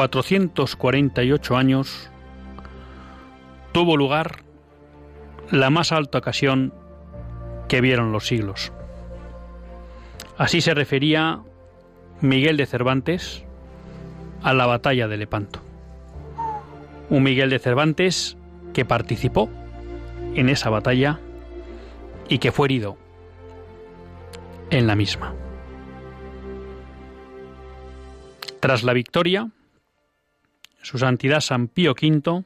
448 0.00 1.58
años, 1.58 2.10
tuvo 3.72 3.98
lugar 3.98 4.44
la 5.50 5.68
más 5.68 5.92
alta 5.92 6.16
ocasión 6.16 6.72
que 7.68 7.82
vieron 7.82 8.10
los 8.10 8.26
siglos. 8.26 8.72
Así 10.38 10.62
se 10.62 10.72
refería 10.72 11.40
Miguel 12.22 12.56
de 12.56 12.64
Cervantes 12.64 13.44
a 14.42 14.54
la 14.54 14.64
batalla 14.64 15.06
de 15.06 15.18
Lepanto. 15.18 15.60
Un 17.10 17.22
Miguel 17.22 17.50
de 17.50 17.58
Cervantes 17.58 18.38
que 18.72 18.86
participó 18.86 19.50
en 20.34 20.48
esa 20.48 20.70
batalla 20.70 21.20
y 22.26 22.38
que 22.38 22.52
fue 22.52 22.68
herido 22.68 22.96
en 24.70 24.86
la 24.86 24.96
misma. 24.96 25.34
Tras 28.60 28.82
la 28.82 28.94
victoria, 28.94 29.50
su 30.82 30.98
santidad 30.98 31.40
San 31.40 31.68
Pío 31.68 31.92
V 31.92 32.44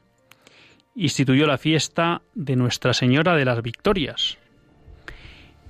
instituyó 0.95 1.45
la 1.47 1.57
fiesta 1.57 2.21
de 2.33 2.55
Nuestra 2.55 2.93
Señora 2.93 3.35
de 3.35 3.45
las 3.45 3.61
Victorias 3.61 4.37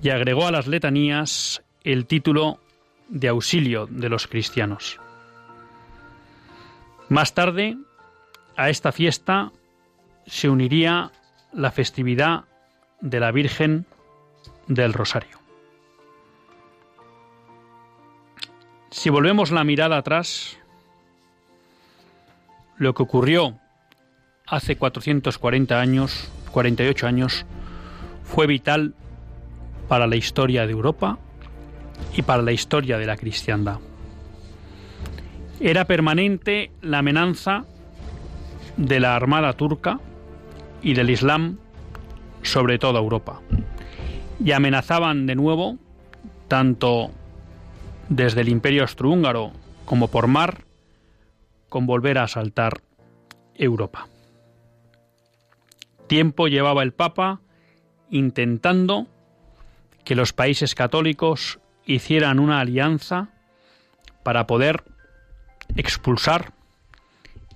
y 0.02 0.10
agregó 0.10 0.48
a 0.48 0.52
las 0.52 0.68
letanías 0.68 1.64
el 1.84 2.06
título 2.06 2.60
de 3.08 3.30
auxilio 3.30 3.88
de 3.88 4.10
los 4.10 4.28
cristianos. 4.28 5.00
Más 7.10 7.34
tarde, 7.34 7.78
a 8.56 8.70
esta 8.70 8.92
fiesta 8.92 9.52
se 10.26 10.50
uniría 10.50 11.12
la 11.54 11.72
festividad 11.72 12.46
de 13.02 13.20
la 13.20 13.32
Virgen 13.32 13.86
del 14.68 14.94
Rosario. 14.94 15.40
Si 18.90 19.10
volvemos 19.10 19.52
la 19.52 19.64
mirada 19.64 19.98
atrás, 19.98 20.58
lo 22.78 22.94
que 22.94 23.04
ocurrió 23.04 23.60
hace 24.48 24.76
440 24.76 25.80
años, 25.80 26.30
48 26.52 27.08
años, 27.08 27.46
fue 28.24 28.48
vital 28.48 28.94
para 29.88 30.08
la 30.08 30.16
historia 30.16 30.66
de 30.66 30.72
Europa 30.72 31.18
y 32.16 32.22
para 32.22 32.42
la 32.42 32.52
historia 32.52 32.98
de 32.98 33.06
la 33.06 33.18
cristiandad. 33.18 33.80
Era 35.60 35.86
permanente 35.86 36.72
la 36.82 37.00
amenaza 37.00 37.66
de 38.78 39.00
la 39.00 39.16
armada 39.16 39.54
turca 39.54 40.00
y 40.82 40.94
del 40.94 41.10
Islam 41.10 41.58
sobre 42.42 42.78
toda 42.78 43.00
Europa. 43.00 43.42
Y 44.44 44.52
amenazaban 44.52 45.26
de 45.26 45.36
nuevo 45.36 45.78
tanto 46.48 47.12
desde 48.10 48.42
el 48.42 48.50
imperio 48.50 48.84
austrohúngaro 48.84 49.52
como 49.86 50.10
por 50.10 50.28
mar 50.28 50.66
con 51.70 51.86
volver 51.86 52.18
a 52.18 52.24
asaltar 52.24 52.82
Europa. 53.56 54.08
Tiempo 56.08 56.48
llevaba 56.48 56.84
el 56.84 56.94
Papa 56.94 57.42
intentando 58.10 59.08
que 60.04 60.16
los 60.16 60.34
países 60.34 60.76
católicos 60.76 61.60
hicieran 61.86 62.40
una 62.40 62.60
alianza 62.60 63.30
para 64.24 64.48
poder 64.48 64.84
expulsar 65.76 66.54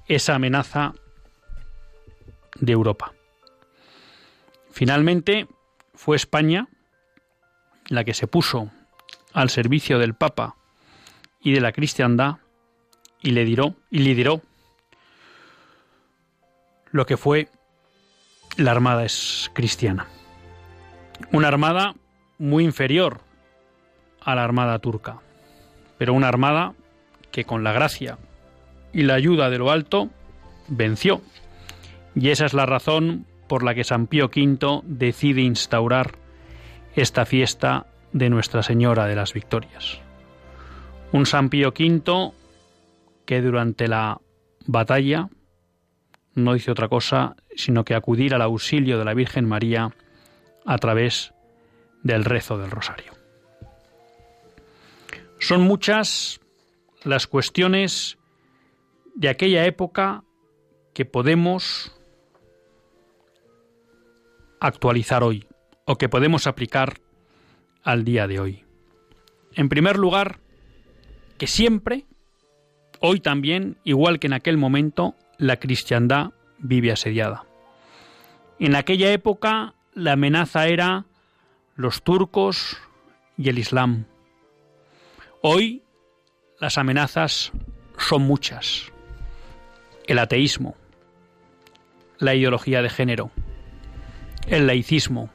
esa 0.07 0.35
amenaza 0.35 0.93
de 2.59 2.73
Europa. 2.73 3.13
Finalmente 4.71 5.47
fue 5.93 6.15
España 6.15 6.67
la 7.87 8.03
que 8.03 8.13
se 8.13 8.27
puso 8.27 8.71
al 9.33 9.49
servicio 9.49 9.99
del 9.99 10.15
Papa 10.15 10.55
y 11.41 11.53
de 11.53 11.61
la 11.61 11.71
cristiandad 11.71 12.37
y 13.21 13.31
le 13.31 13.45
diró 13.45 13.75
y 13.89 13.99
lideró 13.99 14.41
lo 16.91 17.05
que 17.05 17.17
fue 17.17 17.49
la 18.57 18.71
armada 18.71 19.05
es 19.05 19.51
cristiana. 19.53 20.07
Una 21.31 21.47
armada 21.47 21.95
muy 22.37 22.63
inferior 22.63 23.21
a 24.21 24.35
la 24.35 24.43
armada 24.43 24.79
turca, 24.79 25.19
pero 25.97 26.13
una 26.13 26.27
armada 26.27 26.73
que 27.31 27.45
con 27.45 27.63
la 27.63 27.73
gracia 27.73 28.17
y 28.91 29.03
la 29.03 29.13
ayuda 29.15 29.49
de 29.49 29.59
lo 29.59 29.71
alto 29.71 30.09
venció. 30.67 31.21
Y 32.15 32.29
esa 32.29 32.45
es 32.45 32.53
la 32.53 32.65
razón 32.65 33.25
por 33.47 33.63
la 33.63 33.75
que 33.75 33.83
San 33.83 34.07
Pío 34.07 34.25
V 34.25 34.81
decide 34.85 35.41
instaurar 35.41 36.15
esta 36.95 37.25
fiesta 37.25 37.85
de 38.13 38.29
Nuestra 38.29 38.63
Señora 38.63 39.05
de 39.05 39.15
las 39.15 39.33
Victorias. 39.33 39.99
Un 41.11 41.25
San 41.25 41.49
Pío 41.49 41.69
V 41.69 42.33
que 43.29 43.43
durante 43.43 43.87
la 43.87 44.19
batalla 44.65 45.29
no 46.33 46.55
hizo 46.55 46.71
otra 46.71 46.87
cosa 46.87 47.35
sino 47.55 47.85
que 47.85 47.93
acudir 47.93 48.33
al 48.33 48.41
auxilio 48.41 48.97
de 48.97 49.05
la 49.05 49.13
Virgen 49.13 49.47
María 49.47 49.95
a 50.65 50.77
través 50.79 51.31
del 52.01 52.25
rezo 52.25 52.57
del 52.57 52.71
rosario. 52.71 53.13
Son 55.37 55.61
muchas 55.61 56.41
las 57.03 57.27
cuestiones 57.27 58.17
de 59.13 59.29
aquella 59.29 59.63
época 59.67 60.23
que 60.95 61.05
podemos 61.05 61.95
actualizar 64.59 65.23
hoy 65.23 65.45
o 65.85 65.99
que 65.99 66.09
podemos 66.09 66.47
aplicar 66.47 66.99
al 67.83 68.05
día 68.05 68.25
de 68.25 68.39
hoy. 68.39 68.65
En 69.53 69.69
primer 69.69 69.99
lugar, 69.99 70.39
que 71.37 71.45
siempre, 71.45 72.07
hoy 72.99 73.19
también, 73.19 73.77
igual 73.83 74.19
que 74.19 74.27
en 74.27 74.33
aquel 74.33 74.57
momento, 74.57 75.15
la 75.37 75.57
cristiandad 75.57 76.31
vive 76.57 76.91
asediada. 76.91 77.45
En 78.59 78.75
aquella 78.75 79.11
época 79.11 79.73
la 79.93 80.13
amenaza 80.13 80.67
era 80.67 81.05
los 81.75 82.03
turcos 82.03 82.77
y 83.37 83.49
el 83.49 83.57
Islam. 83.57 84.05
Hoy 85.41 85.83
las 86.59 86.77
amenazas 86.77 87.51
son 87.97 88.23
muchas. 88.23 88.91
El 90.07 90.19
ateísmo, 90.19 90.75
la 92.17 92.35
ideología 92.35 92.81
de 92.81 92.89
género, 92.89 93.31
el 94.47 94.67
laicismo, 94.67 95.29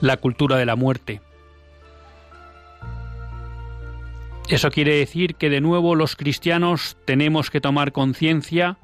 la 0.00 0.18
cultura 0.18 0.56
de 0.56 0.66
la 0.66 0.76
muerte. 0.76 1.20
Eso 4.48 4.70
quiere 4.70 4.96
decir 4.96 5.34
que 5.34 5.50
de 5.50 5.60
nuevo 5.60 5.94
los 5.94 6.16
cristianos 6.16 6.96
tenemos 7.04 7.50
que 7.50 7.60
tomar 7.60 7.92
conciencia 7.92 8.78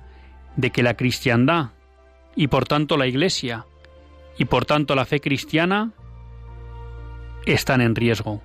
de 0.57 0.71
que 0.71 0.83
la 0.83 0.95
cristiandad 0.95 1.71
y 2.37 2.49
por 2.49 2.67
tanto 2.67 2.99
la 2.99 3.07
Iglesia 3.07 3.65
y 4.37 4.45
por 4.45 4.67
tanto 4.67 4.95
la 4.95 5.07
fe 5.07 5.21
cristiana 5.21 5.93
están 7.47 7.81
en 7.81 7.95
riesgo 7.95 8.43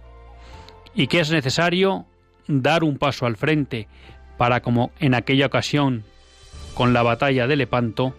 y 0.96 1.08
que 1.08 1.20
es 1.20 1.30
necesario 1.30 2.06
dar 2.48 2.86
un 2.86 2.98
paso 2.98 3.26
al 3.26 3.36
frente 3.36 3.90
para 4.38 4.62
como 4.62 4.92
en 5.00 5.14
aquella 5.14 5.48
ocasión 5.48 6.06
con 6.74 6.94
la 6.94 7.04
batalla 7.04 7.48
de 7.48 7.58
Lepanto 7.58 8.16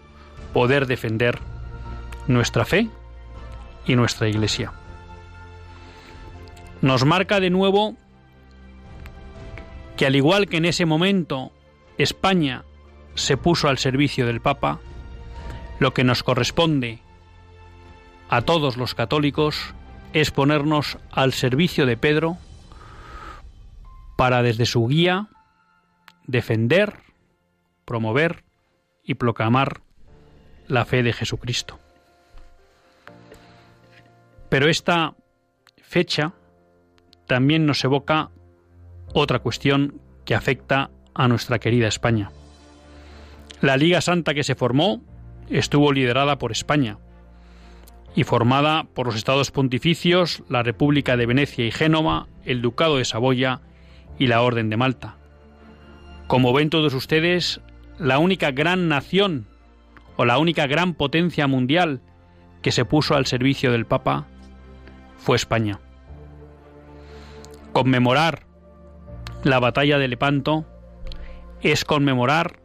poder 0.53 0.85
defender 0.85 1.39
nuestra 2.27 2.65
fe 2.65 2.87
y 3.87 3.95
nuestra 3.95 4.29
Iglesia. 4.29 4.73
Nos 6.81 7.03
marca 7.03 7.39
de 7.39 7.49
nuevo 7.49 7.95
que 10.01 10.07
al 10.07 10.15
igual 10.15 10.47
que 10.47 10.57
en 10.57 10.65
ese 10.65 10.87
momento 10.87 11.51
España 11.99 12.65
se 13.13 13.37
puso 13.37 13.67
al 13.67 13.77
servicio 13.77 14.25
del 14.25 14.41
Papa, 14.41 14.79
lo 15.77 15.93
que 15.93 16.03
nos 16.03 16.23
corresponde 16.23 16.97
a 18.27 18.41
todos 18.41 18.77
los 18.77 18.95
católicos 18.95 19.75
es 20.13 20.31
ponernos 20.31 20.97
al 21.11 21.33
servicio 21.33 21.85
de 21.85 21.97
Pedro 21.97 22.39
para 24.17 24.41
desde 24.41 24.65
su 24.65 24.87
guía 24.87 25.27
defender, 26.25 26.95
promover 27.85 28.43
y 29.03 29.13
proclamar 29.13 29.81
la 30.67 30.83
fe 30.85 31.03
de 31.03 31.13
Jesucristo. 31.13 31.77
Pero 34.49 34.67
esta 34.67 35.13
fecha 35.83 36.33
también 37.27 37.67
nos 37.67 37.83
evoca 37.83 38.31
otra 39.13 39.39
cuestión 39.39 39.99
que 40.25 40.35
afecta 40.35 40.91
a 41.13 41.27
nuestra 41.27 41.59
querida 41.59 41.87
España. 41.87 42.31
La 43.61 43.77
Liga 43.77 44.01
Santa 44.01 44.33
que 44.33 44.43
se 44.43 44.55
formó 44.55 45.01
estuvo 45.49 45.91
liderada 45.91 46.37
por 46.37 46.51
España 46.51 46.97
y 48.15 48.23
formada 48.23 48.85
por 48.93 49.05
los 49.05 49.15
estados 49.15 49.51
pontificios, 49.51 50.43
la 50.49 50.63
República 50.63 51.17
de 51.17 51.25
Venecia 51.25 51.65
y 51.65 51.71
Génova, 51.71 52.27
el 52.45 52.61
Ducado 52.61 52.97
de 52.97 53.05
Saboya 53.05 53.61
y 54.17 54.27
la 54.27 54.41
Orden 54.41 54.69
de 54.69 54.77
Malta. 54.77 55.15
Como 56.27 56.53
ven 56.53 56.69
todos 56.69 56.93
ustedes, 56.93 57.61
la 57.99 58.19
única 58.19 58.51
gran 58.51 58.87
nación 58.87 59.47
o 60.17 60.25
la 60.25 60.37
única 60.37 60.67
gran 60.67 60.93
potencia 60.93 61.47
mundial 61.47 62.01
que 62.61 62.71
se 62.71 62.85
puso 62.85 63.15
al 63.15 63.25
servicio 63.25 63.71
del 63.71 63.85
Papa 63.85 64.27
fue 65.17 65.35
España. 65.35 65.79
Conmemorar 67.73 68.45
la 69.43 69.59
batalla 69.59 69.97
de 69.97 70.07
Lepanto 70.07 70.65
es 71.61 71.85
conmemorar 71.85 72.59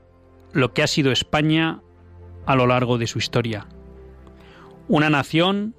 lo 0.52 0.72
que 0.72 0.82
ha 0.82 0.86
sido 0.86 1.12
España 1.12 1.80
a 2.46 2.54
lo 2.54 2.66
largo 2.66 2.98
de 2.98 3.06
su 3.06 3.18
historia 3.18 3.66
una 4.88 5.10
nación 5.10 5.74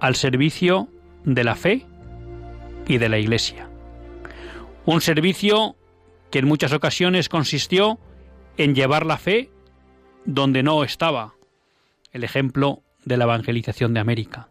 al 0.00 0.16
servicio 0.16 0.88
de 1.24 1.44
la 1.44 1.54
fe 1.54 1.86
y 2.86 2.98
de 2.98 3.08
la 3.08 3.18
Iglesia. 3.18 3.68
Un 4.84 5.00
servicio 5.00 5.76
que 6.30 6.40
en 6.40 6.46
muchas 6.46 6.72
ocasiones 6.72 7.28
consistió 7.28 7.98
en 8.56 8.74
llevar 8.74 9.06
la 9.06 9.16
fe 9.16 9.50
donde 10.26 10.62
no 10.62 10.84
estaba, 10.84 11.34
el 12.12 12.24
ejemplo 12.24 12.82
de 13.04 13.16
la 13.16 13.24
evangelización 13.24 13.94
de 13.94 14.00
América, 14.00 14.48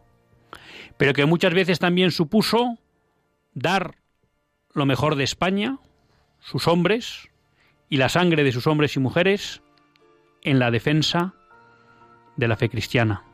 pero 0.96 1.12
que 1.12 1.26
muchas 1.26 1.54
veces 1.54 1.78
también 1.78 2.10
supuso 2.10 2.78
dar 3.54 3.96
lo 4.74 4.86
mejor 4.86 5.16
de 5.16 5.24
España, 5.24 5.78
sus 6.40 6.68
hombres 6.68 7.30
y 7.88 7.96
la 7.96 8.08
sangre 8.08 8.44
de 8.44 8.52
sus 8.52 8.66
hombres 8.66 8.96
y 8.96 9.00
mujeres 9.00 9.62
en 10.42 10.58
la 10.58 10.70
defensa 10.70 11.34
de 12.36 12.48
la 12.48 12.56
fe 12.56 12.68
cristiana 12.68 13.24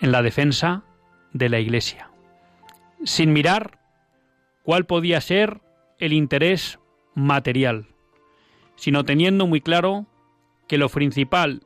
en 0.00 0.12
la 0.12 0.22
defensa 0.22 0.82
de 1.32 1.48
la 1.48 1.58
Iglesia, 1.58 2.10
sin 3.04 3.32
mirar 3.32 3.78
cuál 4.62 4.86
podía 4.86 5.20
ser 5.20 5.60
el 5.98 6.12
interés 6.12 6.78
material, 7.14 7.86
sino 8.76 9.04
teniendo 9.04 9.46
muy 9.46 9.60
claro 9.60 10.06
que 10.68 10.78
lo 10.78 10.88
principal 10.88 11.62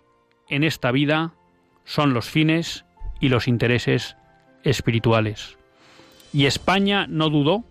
en 0.48 0.64
esta 0.64 0.90
vida 0.92 1.34
son 1.84 2.12
los 2.12 2.28
fines 2.28 2.84
y 3.20 3.28
los 3.28 3.48
intereses 3.48 4.16
espirituales. 4.62 5.58
Y 6.32 6.46
España 6.46 7.06
no 7.08 7.30
dudó 7.30 7.64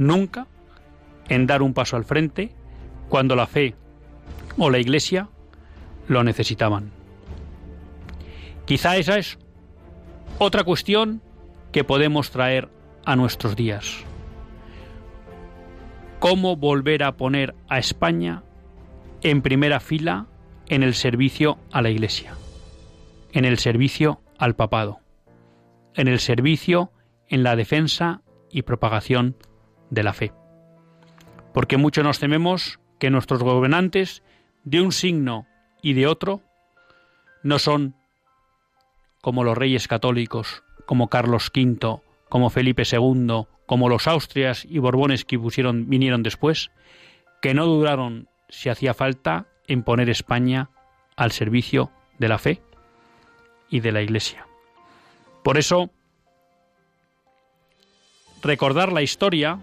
nunca 0.00 0.46
en 1.28 1.46
dar 1.46 1.62
un 1.62 1.74
paso 1.74 1.96
al 1.96 2.04
frente 2.04 2.50
cuando 3.08 3.36
la 3.36 3.46
fe 3.46 3.74
o 4.56 4.70
la 4.70 4.78
Iglesia 4.78 5.28
lo 6.08 6.24
necesitaban. 6.24 6.90
Quizá 8.64 8.96
esa 8.96 9.18
es 9.18 9.38
otra 10.38 10.64
cuestión 10.64 11.20
que 11.70 11.84
podemos 11.84 12.30
traer 12.30 12.68
a 13.04 13.14
nuestros 13.14 13.54
días. 13.56 14.02
¿Cómo 16.18 16.56
volver 16.56 17.04
a 17.04 17.16
poner 17.16 17.54
a 17.68 17.78
España 17.78 18.42
en 19.22 19.42
primera 19.42 19.80
fila 19.80 20.26
en 20.66 20.82
el 20.82 20.94
servicio 20.94 21.58
a 21.72 21.82
la 21.82 21.90
Iglesia, 21.90 22.34
en 23.32 23.44
el 23.44 23.58
servicio 23.58 24.22
al 24.38 24.56
papado, 24.56 25.00
en 25.94 26.08
el 26.08 26.20
servicio 26.20 26.90
en 27.28 27.42
la 27.42 27.54
defensa 27.54 28.22
y 28.50 28.62
propagación 28.62 29.36
de 29.90 30.02
la 30.02 30.12
fe? 30.12 30.32
Porque 31.52 31.76
mucho 31.76 32.02
nos 32.02 32.18
tememos 32.18 32.80
que 32.98 33.10
nuestros 33.10 33.42
gobernantes, 33.42 34.22
de 34.64 34.80
un 34.80 34.92
signo 34.92 35.46
y 35.82 35.94
de 35.94 36.06
otro, 36.06 36.42
no 37.42 37.58
son 37.58 37.94
como 39.20 39.44
los 39.44 39.56
reyes 39.56 39.88
católicos, 39.88 40.62
como 40.86 41.08
Carlos 41.08 41.50
V, 41.54 42.00
como 42.28 42.50
Felipe 42.50 42.84
II, 42.90 43.46
como 43.66 43.88
los 43.88 44.06
Austrias 44.06 44.64
y 44.68 44.78
Borbones 44.78 45.24
que 45.24 45.38
pusieron, 45.38 45.88
vinieron 45.88 46.22
después, 46.22 46.70
que 47.40 47.54
no 47.54 47.66
dudaron, 47.66 48.28
si 48.48 48.68
hacía 48.68 48.94
falta, 48.94 49.46
en 49.66 49.82
poner 49.82 50.10
España 50.10 50.70
al 51.16 51.32
servicio 51.32 51.90
de 52.18 52.28
la 52.28 52.38
fe 52.38 52.62
y 53.68 53.80
de 53.80 53.92
la 53.92 54.02
Iglesia. 54.02 54.46
Por 55.44 55.58
eso, 55.58 55.90
recordar 58.42 58.92
la 58.92 59.02
historia, 59.02 59.60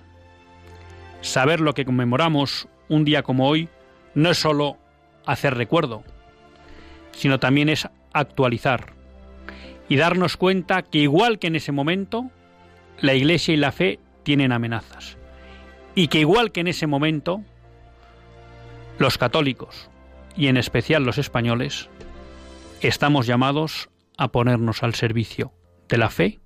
saber 1.22 1.60
lo 1.60 1.74
que 1.74 1.86
conmemoramos 1.86 2.68
un 2.90 3.06
día 3.06 3.24
como 3.24 3.48
hoy, 3.48 3.70
no 4.16 4.32
es 4.32 4.38
sólo 4.38 4.78
hacer 5.26 5.56
recuerdo, 5.56 6.04
sino 7.12 7.40
también 7.40 7.70
es 7.70 7.88
actualizar, 8.14 8.94
y 9.90 9.98
darnos 9.98 10.38
cuenta 10.38 10.82
que 10.82 11.00
igual 11.00 11.40
que 11.40 11.48
en 11.48 11.56
ese 11.56 11.72
momento, 11.72 12.30
la 13.00 13.14
Iglesia 13.14 13.54
y 13.54 13.58
la 13.58 13.72
fe 13.72 14.00
tienen 14.24 14.52
amenazas. 14.52 15.18
Y 15.96 16.10
que 16.10 16.20
igual 16.20 16.52
que 16.52 16.62
en 16.62 16.68
ese 16.68 16.88
momento, 16.88 17.42
los 19.00 19.18
católicos, 19.18 19.90
y 20.36 20.48
en 20.48 20.58
especial 20.58 21.04
los 21.04 21.18
españoles, 21.18 21.90
estamos 22.82 23.26
llamados 23.26 23.90
a 24.18 24.28
ponernos 24.30 24.84
al 24.84 24.94
servicio 24.94 25.54
de 25.88 25.98
la 25.98 26.10
fe 26.10 26.40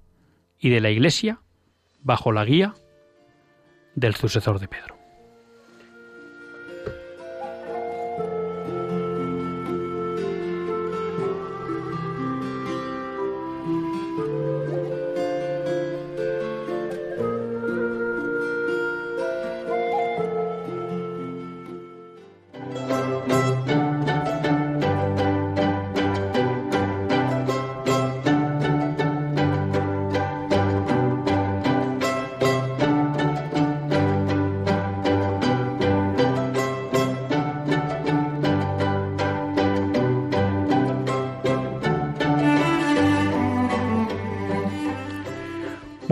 y 0.59 0.69
de 0.69 0.79
la 0.79 0.91
Iglesia 0.91 1.41
bajo 2.01 2.31
la 2.31 2.45
guía 2.45 2.73
del 3.95 4.15
sucesor 4.15 4.59
de 4.59 4.67
Pedro. 4.67 5.00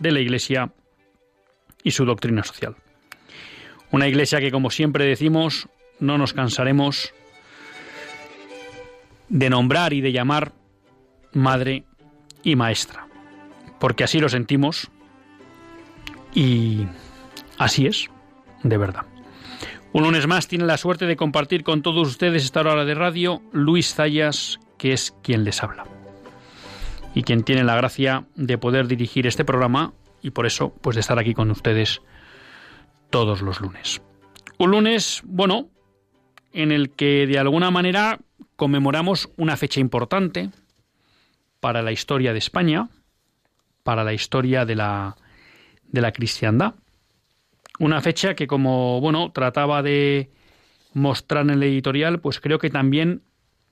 de 0.00 0.12
la 0.12 0.20
Iglesia 0.20 0.72
y 1.82 1.90
su 1.90 2.04
doctrina 2.04 2.42
social. 2.42 2.76
Una 3.90 4.08
Iglesia 4.08 4.40
que, 4.40 4.50
como 4.50 4.70
siempre 4.70 5.04
decimos, 5.04 5.68
no 6.00 6.18
nos 6.18 6.32
cansaremos 6.32 7.12
de 9.28 9.50
nombrar 9.50 9.92
y 9.92 10.00
de 10.00 10.12
llamar 10.12 10.52
madre 11.32 11.84
y 12.42 12.56
maestra, 12.56 13.06
porque 13.78 14.04
así 14.04 14.20
lo 14.20 14.28
sentimos 14.28 14.90
y 16.34 16.86
así 17.58 17.86
es, 17.86 18.08
de 18.62 18.76
verdad. 18.76 19.06
Un 19.92 20.02
lunes 20.02 20.26
más 20.26 20.48
tiene 20.48 20.64
la 20.64 20.76
suerte 20.76 21.06
de 21.06 21.16
compartir 21.16 21.62
con 21.62 21.82
todos 21.82 22.08
ustedes 22.08 22.44
esta 22.44 22.60
hora 22.60 22.84
de 22.84 22.94
radio 22.94 23.42
Luis 23.52 23.94
Zayas, 23.94 24.58
que 24.76 24.92
es 24.92 25.14
quien 25.22 25.44
les 25.44 25.62
habla. 25.62 25.84
Y 27.14 27.22
quien 27.22 27.44
tiene 27.44 27.64
la 27.64 27.76
gracia 27.76 28.26
de 28.34 28.58
poder 28.58 28.88
dirigir 28.88 29.26
este 29.26 29.44
programa 29.44 29.92
y 30.20 30.30
por 30.30 30.46
eso 30.46 30.74
pues 30.80 30.96
de 30.96 31.00
estar 31.00 31.18
aquí 31.18 31.34
con 31.34 31.50
ustedes 31.50 32.02
todos 33.10 33.42
los 33.42 33.60
lunes. 33.60 34.02
Un 34.58 34.70
lunes, 34.70 35.22
bueno, 35.24 35.68
en 36.52 36.72
el 36.72 36.90
que 36.90 37.26
de 37.26 37.38
alguna 37.38 37.70
manera 37.70 38.18
conmemoramos 38.56 39.30
una 39.36 39.56
fecha 39.56 39.80
importante 39.80 40.50
para 41.60 41.82
la 41.82 41.92
historia 41.92 42.32
de 42.32 42.38
España, 42.38 42.88
para 43.82 44.04
la 44.04 44.12
historia 44.12 44.64
de 44.64 44.76
la, 44.76 45.16
de 45.84 46.00
la 46.00 46.12
cristiandad. 46.12 46.74
Una 47.78 48.00
fecha 48.00 48.34
que, 48.34 48.46
como 48.46 49.00
bueno, 49.00 49.32
trataba 49.32 49.82
de 49.82 50.30
mostrar 50.92 51.44
en 51.44 51.50
el 51.50 51.62
editorial, 51.64 52.20
pues 52.20 52.40
creo 52.40 52.58
que 52.58 52.70
también 52.70 53.22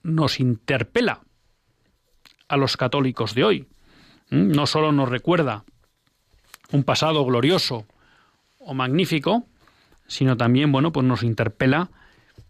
nos 0.03 0.41
interpela 0.41 1.23
a 2.53 2.57
los 2.59 2.77
católicos 2.77 3.35
de 3.35 3.45
hoy. 3.45 3.67
¿Mm? 4.29 4.53
No 4.53 4.67
solo 4.67 4.93
nos 4.93 5.09
recuerda 5.09 5.65
un 6.71 6.85
pasado 6.85 7.25
glorioso 7.25 7.87
o 8.59 8.75
magnífico, 8.75 9.47
sino 10.07 10.37
también, 10.37 10.71
bueno, 10.71 10.93
pues 10.93 11.07
nos 11.07 11.23
interpela 11.23 11.89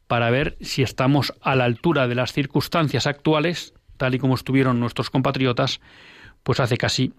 para 0.08 0.28
ver 0.30 0.56
si 0.60 0.82
estamos 0.82 1.32
a 1.40 1.54
la 1.54 1.62
altura 1.64 2.08
de 2.08 2.16
las 2.16 2.32
circunstancias 2.32 3.06
actuales, 3.06 3.74
tal 3.96 4.16
y 4.16 4.18
como 4.18 4.34
estuvieron 4.34 4.80
nuestros 4.80 5.08
compatriotas, 5.08 5.80
pues 6.42 6.58
hace 6.58 6.76
casi 6.76 7.12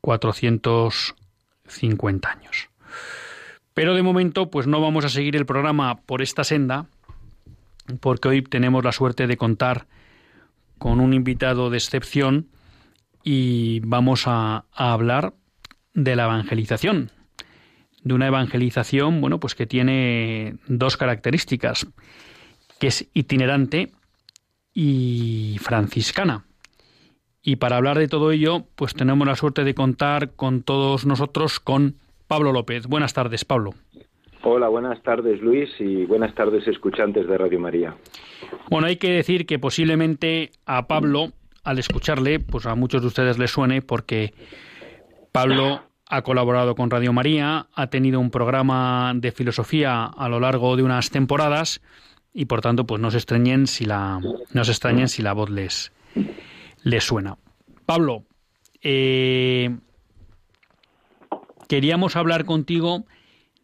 450 0.00 2.30
años. 2.30 2.68
Pero 3.74 3.96
de 3.96 4.04
momento, 4.04 4.50
pues 4.50 4.68
no 4.68 4.80
vamos 4.80 5.04
a 5.04 5.08
seguir 5.08 5.34
el 5.34 5.46
programa 5.46 5.96
por 5.96 6.22
esta 6.22 6.44
senda, 6.44 6.86
porque 7.98 8.28
hoy 8.28 8.42
tenemos 8.42 8.84
la 8.84 8.92
suerte 8.92 9.26
de 9.26 9.36
contar 9.36 9.88
con 10.80 10.98
un 10.98 11.12
invitado 11.12 11.68
de 11.68 11.76
excepción 11.76 12.48
y 13.22 13.80
vamos 13.80 14.24
a, 14.26 14.64
hablar 14.72 15.34
de 15.92 16.16
la 16.16 16.24
evangelización, 16.24 17.12
de 18.02 18.14
una 18.14 18.26
evangelización, 18.26 19.20
bueno, 19.20 19.38
pues 19.38 19.54
que 19.54 19.66
tiene 19.66 20.56
dos 20.68 20.96
características, 20.96 21.86
que 22.78 22.86
es 22.86 23.06
itinerante 23.12 23.92
y 24.72 25.58
franciscana. 25.60 26.46
Y 27.42 27.56
para 27.56 27.76
hablar 27.76 27.98
de 27.98 28.08
todo 28.08 28.32
ello, 28.32 28.66
pues 28.74 28.94
tenemos 28.94 29.28
la 29.28 29.36
suerte 29.36 29.64
de 29.64 29.74
contar 29.74 30.32
con 30.32 30.62
todos 30.62 31.04
nosotros 31.04 31.60
con 31.60 31.96
Pablo 32.26 32.52
López. 32.52 32.86
Buenas 32.86 33.12
tardes, 33.12 33.44
Pablo. 33.44 33.74
Hola, 34.42 34.68
buenas 34.68 35.02
tardes, 35.02 35.40
Luis, 35.42 35.68
y 35.78 36.06
buenas 36.06 36.34
tardes, 36.34 36.66
escuchantes 36.66 37.28
de 37.28 37.36
Radio 37.36 37.60
María. 37.60 37.94
Bueno, 38.70 38.86
hay 38.86 38.96
que 38.96 39.10
decir 39.10 39.44
que 39.44 39.58
posiblemente 39.58 40.50
a 40.64 40.86
Pablo, 40.86 41.32
al 41.62 41.78
escucharle, 41.78 42.40
pues 42.40 42.64
a 42.64 42.74
muchos 42.74 43.02
de 43.02 43.08
ustedes 43.08 43.38
les 43.38 43.50
suene 43.50 43.82
porque 43.82 44.32
Pablo 45.30 45.82
ha 46.06 46.22
colaborado 46.22 46.74
con 46.74 46.90
Radio 46.90 47.12
María, 47.12 47.66
ha 47.74 47.86
tenido 47.88 48.18
un 48.18 48.30
programa 48.30 49.12
de 49.14 49.30
filosofía 49.30 50.04
a 50.06 50.28
lo 50.30 50.40
largo 50.40 50.74
de 50.76 50.84
unas 50.84 51.10
temporadas 51.10 51.82
y 52.32 52.46
por 52.46 52.62
tanto, 52.62 52.86
pues 52.86 53.00
no 53.00 53.10
se 53.10 53.18
extrañen 53.18 53.66
si 53.66 53.84
la, 53.84 54.20
no 54.52 54.64
se 54.64 54.70
extrañen 54.70 55.08
si 55.08 55.20
la 55.22 55.34
voz 55.34 55.50
les, 55.50 55.92
les 56.82 57.04
suena. 57.04 57.36
Pablo, 57.84 58.24
eh, 58.82 59.76
queríamos 61.68 62.16
hablar 62.16 62.44
contigo 62.44 63.04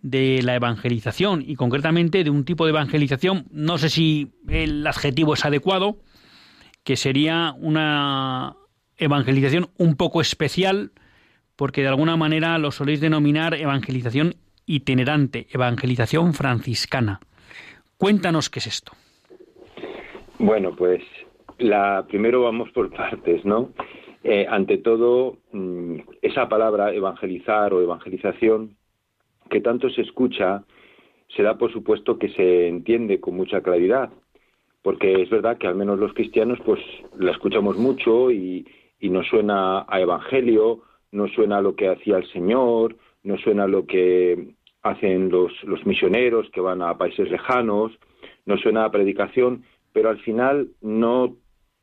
de 0.02 0.40
la 0.42 0.54
evangelización 0.54 1.42
y 1.46 1.56
concretamente 1.56 2.22
de 2.24 2.30
un 2.30 2.44
tipo 2.44 2.64
de 2.64 2.70
evangelización, 2.70 3.46
no 3.50 3.78
sé 3.78 3.88
si 3.88 4.32
el 4.48 4.86
adjetivo 4.86 5.34
es 5.34 5.44
adecuado, 5.44 5.98
que 6.84 6.96
sería 6.96 7.54
una 7.58 8.56
evangelización 8.96 9.70
un 9.78 9.96
poco 9.96 10.20
especial, 10.20 10.92
porque 11.56 11.82
de 11.82 11.88
alguna 11.88 12.16
manera 12.16 12.58
lo 12.58 12.70
soléis 12.70 13.00
denominar 13.00 13.54
evangelización 13.54 14.36
itinerante, 14.66 15.46
evangelización 15.50 16.34
franciscana. 16.34 17.20
Cuéntanos 17.98 18.50
qué 18.50 18.58
es 18.58 18.66
esto. 18.66 18.92
Bueno, 20.38 20.76
pues 20.76 21.02
la 21.58 22.04
primero 22.08 22.42
vamos 22.42 22.70
por 22.70 22.90
partes, 22.90 23.44
¿no? 23.44 23.70
Eh, 24.22 24.46
ante 24.48 24.78
todo, 24.78 25.38
mm, 25.52 26.00
esa 26.20 26.48
palabra 26.48 26.92
evangelizar 26.92 27.72
o 27.72 27.80
evangelización 27.80 28.76
que 29.48 29.60
tanto 29.60 29.88
se 29.90 30.02
escucha, 30.02 30.64
se 31.34 31.42
da 31.42 31.58
por 31.58 31.72
supuesto 31.72 32.18
que 32.18 32.28
se 32.30 32.68
entiende 32.68 33.20
con 33.20 33.36
mucha 33.36 33.60
claridad, 33.60 34.10
porque 34.82 35.22
es 35.22 35.30
verdad 35.30 35.58
que 35.58 35.66
al 35.66 35.74
menos 35.74 35.98
los 35.98 36.12
cristianos 36.14 36.58
pues 36.64 36.80
la 37.18 37.32
escuchamos 37.32 37.76
mucho 37.76 38.30
y, 38.30 38.66
y 39.00 39.08
nos 39.10 39.26
suena 39.26 39.84
a 39.88 40.00
evangelio, 40.00 40.82
nos 41.12 41.32
suena 41.32 41.58
a 41.58 41.62
lo 41.62 41.74
que 41.74 41.88
hacía 41.88 42.18
el 42.18 42.26
Señor, 42.30 42.96
nos 43.22 43.40
suena 43.40 43.64
a 43.64 43.68
lo 43.68 43.86
que 43.86 44.54
hacen 44.82 45.30
los, 45.30 45.52
los 45.64 45.84
misioneros 45.84 46.48
que 46.50 46.60
van 46.60 46.82
a 46.82 46.96
países 46.96 47.30
lejanos, 47.30 47.92
nos 48.44 48.60
suena 48.60 48.84
a 48.84 48.90
predicación, 48.90 49.64
pero 49.92 50.08
al 50.10 50.18
final 50.18 50.68
no 50.80 51.36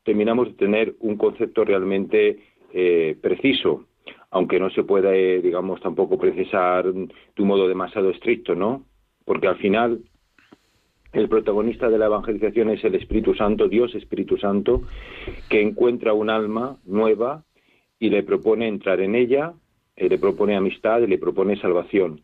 terminamos 0.04 0.50
de 0.50 0.54
tener 0.54 0.96
un 1.00 1.18
concepto 1.18 1.66
realmente 1.66 2.40
eh, 2.74 3.18
preciso, 3.22 3.86
aunque 4.34 4.60
no 4.60 4.72
se 4.72 4.84
pueda, 4.84 5.16
eh, 5.16 5.42
digamos, 5.42 5.80
tampoco 5.80 6.18
precisar 6.18 6.92
de 6.92 7.08
un 7.38 7.48
modo 7.48 7.68
demasiado 7.68 8.10
estricto, 8.10 8.56
¿no? 8.56 8.84
Porque 9.26 9.48
al 9.48 9.58
final 9.58 10.00
el 11.14 11.30
protagonista 11.30 11.88
de 11.88 12.00
la 12.00 12.08
evangelización 12.08 12.72
es 12.72 12.84
el 12.84 12.96
Espíritu 12.96 13.36
Santo, 13.36 13.68
Dios 13.68 13.94
Espíritu 13.94 14.38
Santo, 14.38 14.82
que 15.50 15.62
encuentra 15.62 16.14
un 16.14 16.32
alma 16.32 16.78
nueva 16.84 17.44
y 18.00 18.10
le 18.10 18.24
propone 18.24 18.68
entrar 18.68 19.02
en 19.02 19.14
ella, 19.14 19.54
eh, 19.96 20.10
le 20.10 20.18
propone 20.18 20.56
amistad 20.56 21.02
y 21.02 21.08
le 21.08 21.20
propone 21.20 21.56
salvación. 21.58 22.22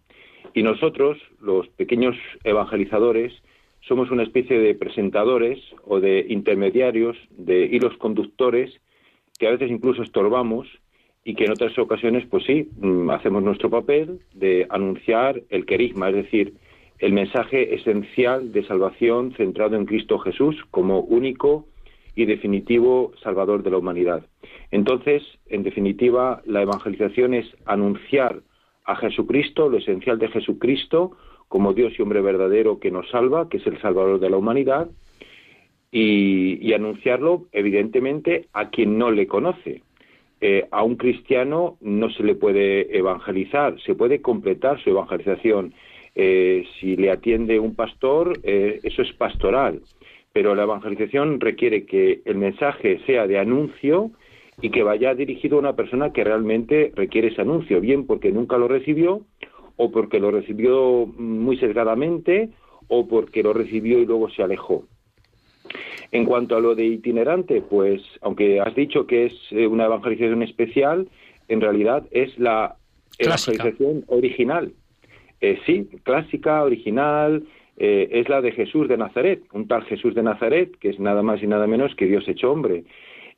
Y 0.55 0.63
nosotros, 0.63 1.19
los 1.39 1.67
pequeños 1.69 2.15
evangelizadores, 2.43 3.33
somos 3.81 4.09
una 4.09 4.23
especie 4.23 4.59
de 4.59 4.73
presentadores 4.73 5.59
o 5.85 5.99
de 5.99 6.25
intermediarios, 6.27 7.15
de 7.29 7.65
hilos 7.65 7.95
conductores, 7.97 8.73
que 9.37 9.47
a 9.47 9.51
veces 9.51 9.69
incluso 9.69 10.01
estorbamos 10.01 10.67
y 11.29 11.36
que 11.36 11.45
en 11.45 11.51
otras 11.51 11.77
ocasiones, 11.77 12.25
pues 12.25 12.43
sí, 12.45 12.69
mm, 12.79 13.12
hacemos 13.12 13.43
nuestro 13.43 13.69
papel 13.69 14.19
de 14.33 14.65
anunciar 14.71 15.43
el 15.51 15.67
querigma, 15.67 16.09
es 16.09 16.15
decir, 16.15 16.55
el 16.98 17.13
mensaje 17.13 17.75
esencial 17.75 18.51
de 18.51 18.65
salvación 18.65 19.36
centrado 19.38 19.75
en 19.75 19.86
Cristo 19.86 20.17
Jesús 20.17 20.55
como 20.71 21.01
único 21.01 21.67
y 22.15 22.25
definitivo 22.25 23.12
Salvador 23.21 23.62
de 23.62 23.69
la 23.69 23.77
humanidad. 23.77 24.25
Entonces, 24.71 25.21
en 25.45 25.62
definitiva, 25.62 26.41
la 26.48 26.63
evangelización 26.63 27.36
es 27.36 27.45
anunciar 27.67 28.41
a 28.86 28.95
Jesucristo, 28.95 29.69
lo 29.69 29.77
esencial 29.77 30.17
de 30.17 30.29
Jesucristo, 30.29 31.12
como 31.48 31.74
Dios 31.74 31.93
y 31.95 32.01
hombre 32.01 32.21
verdadero 32.21 32.79
que 32.79 32.89
nos 32.89 33.07
salva, 33.12 33.50
que 33.50 33.57
es 33.57 33.67
el 33.67 33.79
Salvador 33.79 34.19
de 34.19 34.31
la 34.31 34.38
humanidad, 34.38 34.89
y, 35.91 36.74
anunciarlo, 36.74 37.45
evidentemente, 37.51 38.48
a 38.51 38.71
quien 38.71 38.98
no 38.98 39.12
le 39.12 39.27
conoce. 39.27 39.83
Eh, 40.41 40.67
a 40.72 40.84
un 40.84 40.96
cristiano 40.96 41.77
no 41.81 42.10
se 42.12 42.24
le 42.24 42.36
puede 42.36 42.98
evangelizar, 42.98 43.79
se 43.81 43.93
puede 43.93 44.22
completar 44.22 44.81
su 44.81 44.89
evangelización. 44.89 45.74
Eh, 46.15 46.65
si 46.79 46.96
le 46.96 47.12
atiende 47.12 47.60
un 47.60 47.75
pastor, 47.75 48.39
eh, 48.43 48.79
eso 48.84 49.01
es 49.01 49.12
pastoral, 49.13 49.81
pero 50.31 50.55
la 50.55 50.63
evangelización 50.63 51.41
requiere 51.41 51.86
que 51.86 52.22
el 52.25 52.38
mensaje 52.38 53.00
sea 53.05 53.27
de 53.27 53.38
anuncio 53.38 54.12
y 54.62 54.69
que 54.69 54.84
vaya 54.84 55.13
dirigido 55.13 55.58
a 55.58 55.60
una 55.60 55.75
persona 55.75 56.13
que 56.13 56.24
realmente 56.24 56.91
requiere 56.96 57.29
ese 57.29 57.41
anuncio, 57.41 57.81
bien 57.81 58.05
porque 58.05 58.31
nunca 58.31 58.58
lo 58.58 58.67
recibió 58.67 59.22
o 59.75 59.91
porque 59.91 60.19
lo 60.19 60.31
recibió 60.31 61.05
muy 61.05 61.58
sesgadamente 61.58 62.50
o 62.88 63.08
porque 63.08 63.43
lo 63.43 63.53
recibió 63.53 64.00
y 64.00 64.05
luego 64.05 64.29
se 64.29 64.43
alejó. 64.43 64.86
En 66.11 66.25
cuanto 66.25 66.55
a 66.55 66.59
lo 66.59 66.75
de 66.75 66.85
itinerante, 66.85 67.61
pues 67.61 68.01
aunque 68.21 68.59
has 68.59 68.73
dicho 68.75 69.05
que 69.05 69.25
es 69.25 69.33
eh, 69.51 69.67
una 69.67 69.85
evangelización 69.85 70.41
especial, 70.43 71.07
en 71.47 71.61
realidad 71.61 72.07
es 72.11 72.37
la 72.39 72.75
evangelización 73.17 74.05
original. 74.07 74.73
Eh, 75.41 75.59
sí, 75.65 75.87
clásica, 76.03 76.63
original, 76.63 77.43
eh, 77.77 78.09
es 78.11 78.27
la 78.27 78.41
de 78.41 78.51
Jesús 78.51 78.87
de 78.87 78.97
Nazaret, 78.97 79.43
un 79.53 79.67
tal 79.67 79.83
Jesús 79.83 80.15
de 80.15 80.23
Nazaret, 80.23 80.75
que 80.79 80.89
es 80.89 80.99
nada 80.99 81.21
más 81.21 81.41
y 81.43 81.47
nada 81.47 81.67
menos 81.67 81.95
que 81.95 82.07
Dios 82.07 82.27
hecho 82.27 82.51
hombre. 82.51 82.83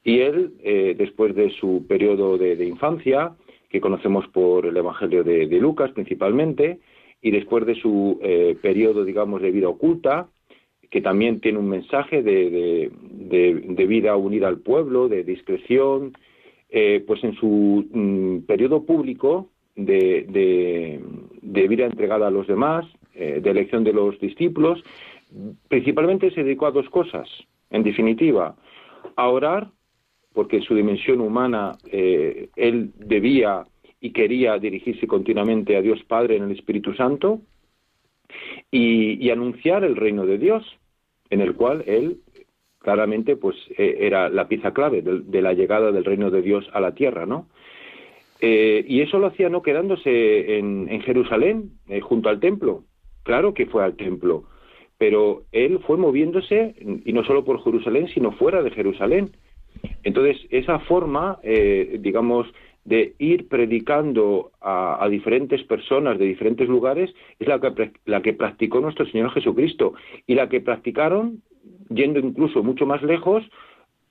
Y 0.04 0.22
él, 0.22 0.54
después 0.98 1.36
de 1.36 1.52
su 1.52 1.86
periodo 1.88 2.36
de 2.40 2.66
infancia, 2.66 3.36
que 3.72 3.82
conocemos 3.82 4.28
por 4.28 4.66
el 4.66 4.76
Evangelio 4.76 5.24
de, 5.24 5.46
Lucas 5.60 5.92
principalmente, 5.92 6.80
y 7.22 7.32
después 7.32 7.66
de 7.66 7.76
su 7.76 8.20
eh, 8.22 8.58
periodo, 8.62 9.06
digamos, 9.06 9.42
de 9.42 9.52
vida 9.52 9.70
oculta, 9.70 10.28
que 10.92 11.02
también 11.02 11.40
tiene 11.40 11.58
un 11.58 11.70
mensaje 11.70 12.22
de, 12.22 12.92
de, 13.02 13.86
vida 13.88 14.16
unida 14.18 14.50
al 14.50 14.60
pueblo, 14.60 15.08
de 15.08 15.24
discreción, 15.24 16.14
eh, 16.70 17.04
pues 17.08 17.24
en 17.24 17.34
su 17.36 17.88
mm, 17.90 18.40
periodo 18.46 18.86
público 18.86 19.50
de, 19.76 21.00
de, 21.42 21.68
vida 21.68 21.86
entregada 21.86 22.28
a 22.28 22.32
los 22.32 22.46
demás, 22.46 22.86
eh, 23.16 23.40
de 23.42 23.50
elección 23.50 23.86
de 23.86 23.94
los 23.94 24.20
discípulos, 24.20 24.84
principalmente 25.70 26.30
se 26.32 26.44
dedicó 26.44 26.68
a 26.68 26.72
dos 26.72 26.90
cosas, 26.90 27.30
en 27.70 27.84
definitiva, 27.84 28.56
a 29.16 29.30
orar, 29.30 29.70
porque 30.34 30.58
en 30.58 30.64
su 30.64 30.76
dimensión 30.76 31.22
humana 31.22 31.78
eh, 31.90 32.50
él 32.58 32.92
debía 32.98 33.66
y 34.02 34.12
quería 34.12 34.58
dirigirse 34.58 35.08
continuamente 35.08 35.78
a 35.78 35.82
Dios 35.82 36.04
Padre 36.04 36.36
en 36.36 36.44
el 36.44 36.52
Espíritu 36.52 36.94
Santo, 36.94 37.40
y, 38.72 39.30
anunciar 39.30 39.84
el 39.84 39.96
reino 39.96 40.26
de 40.26 40.38
Dios, 40.38 40.64
en 41.32 41.42
el 41.42 41.56
cual 41.56 41.84
él 41.88 42.20
claramente 42.80 43.36
pues 43.36 43.56
e, 43.78 43.98
era 44.02 44.30
la 44.30 44.48
pieza 44.48 44.74
clave 44.74 45.02
de, 45.02 45.42
la 45.42 45.54
llegada 45.54 45.92
del 45.92 46.06
reino 46.06 46.30
de 46.30 46.42
Dios 46.42 46.70
a 46.74 46.80
la 46.80 46.94
tierra, 46.94 47.26
¿no? 47.26 47.48
Eh, 48.40 48.84
y 48.88 49.02
eso 49.02 49.20
lo 49.20 49.28
hacía 49.28 49.50
no 49.50 49.62
quedándose 49.62 50.58
en, 50.58 51.02
Jerusalén, 51.02 51.72
eh, 51.88 52.02
junto 52.02 52.30
al 52.30 52.40
templo. 52.40 52.84
Claro 53.24 53.54
que 53.54 53.68
fue 53.68 53.84
al 53.84 53.96
templo, 53.96 54.46
pero 54.98 55.44
él 55.52 55.80
fue 55.86 55.98
moviéndose, 55.98 56.76
y 57.06 57.14
no 57.14 57.24
solo 57.24 57.46
por 57.46 57.64
Jerusalén, 57.64 58.08
sino 58.08 58.32
fuera 58.32 58.64
de 58.64 58.72
Jerusalén. 58.72 59.32
Entonces, 60.04 60.38
esa 60.50 60.80
forma, 60.80 61.38
eh, 61.44 61.98
digamos, 62.00 62.48
de 62.86 63.14
ir 63.20 63.48
predicando 63.48 64.52
a, 64.62 65.08
diferentes 65.10 65.64
personas 65.64 66.18
de 66.18 66.26
diferentes 66.26 66.68
lugares 66.68 67.14
es 67.40 67.48
la 67.48 67.60
que, 67.60 67.92
la 68.06 68.22
que 68.22 68.34
practicó 68.34 68.80
nuestro 68.80 69.06
Señor 69.06 69.32
Jesucristo 69.32 69.94
y 70.26 70.36
la 70.36 70.50
que 70.50 70.62
practicaron, 70.62 71.42
yendo 71.90 72.20
incluso 72.20 72.64
mucho 72.64 72.86
más 72.86 73.04
lejos, 73.04 73.44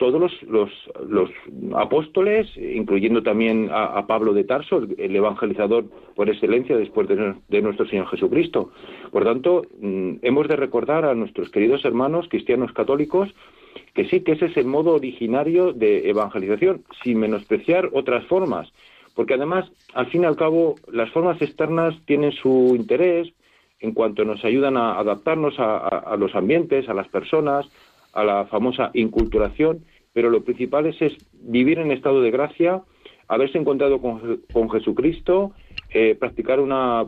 todos 0.01 0.19
los, 0.49 0.73
los, 1.07 1.31
apóstoles, 1.77 2.49
incluyendo 2.57 3.23
también 3.23 3.69
a, 3.71 4.07
Pablo 4.07 4.33
de 4.33 4.45
Tarso, 4.45 4.79
el, 4.97 5.15
evangelizador 5.15 5.85
por 6.17 6.31
excelencia 6.31 6.75
después 6.79 7.07
de, 7.07 7.61
nuestro 7.61 7.87
Señor 7.87 8.07
Jesucristo. 8.07 8.71
Por 9.13 9.25
tanto, 9.25 9.67
mm, 9.79 10.13
hemos 10.23 10.49
de 10.49 10.57
recordar 10.57 11.05
a 11.05 11.15
nuestros 11.15 11.51
queridos 11.51 11.85
hermanos 11.85 12.29
cristianos 12.31 12.73
católicos 12.73 13.29
que 13.95 14.09
sí 14.09 14.21
que 14.21 14.33
ese 14.33 14.47
es 14.47 14.57
el 14.57 14.67
modo 14.67 14.95
originario 14.95 15.73
de 15.73 16.09
evangelización, 16.09 16.85
sin 17.03 17.19
menospreciar 17.19 17.91
otras 17.93 18.25
formas, 18.27 18.73
porque 19.15 19.35
además, 19.35 19.71
al 19.95 20.07
fin 20.07 20.23
y 20.23 20.27
al 20.27 20.37
cabo, 20.37 20.77
las 20.91 21.11
formas 21.11 21.41
externas 21.43 21.95
tienen 22.07 22.33
su 22.33 22.75
interés 22.77 23.33
en 23.81 23.93
cuanto 23.93 24.25
nos 24.25 24.45
ayudan 24.45 24.77
a 24.77 24.99
adaptarnos 24.99 25.55
a, 25.59 26.15
los 26.19 26.35
ambientes, 26.35 26.89
a 26.89 26.95
las 26.95 27.09
personas, 27.09 27.67
a 28.13 28.25
la 28.25 28.47
famosa 28.47 28.91
inculturación, 28.95 29.85
pero 30.13 30.29
lo 30.29 30.45
principal 30.45 30.87
es, 30.87 30.97
vivir 31.33 31.79
en 31.79 31.91
estado 31.91 32.21
de 32.21 32.31
gracia, 32.31 32.83
haberse 33.27 33.59
encontrado 33.59 34.01
con, 34.01 34.71
Jesucristo, 34.71 35.53
eh, 35.91 36.15
practicar 36.19 36.61
una 36.61 37.07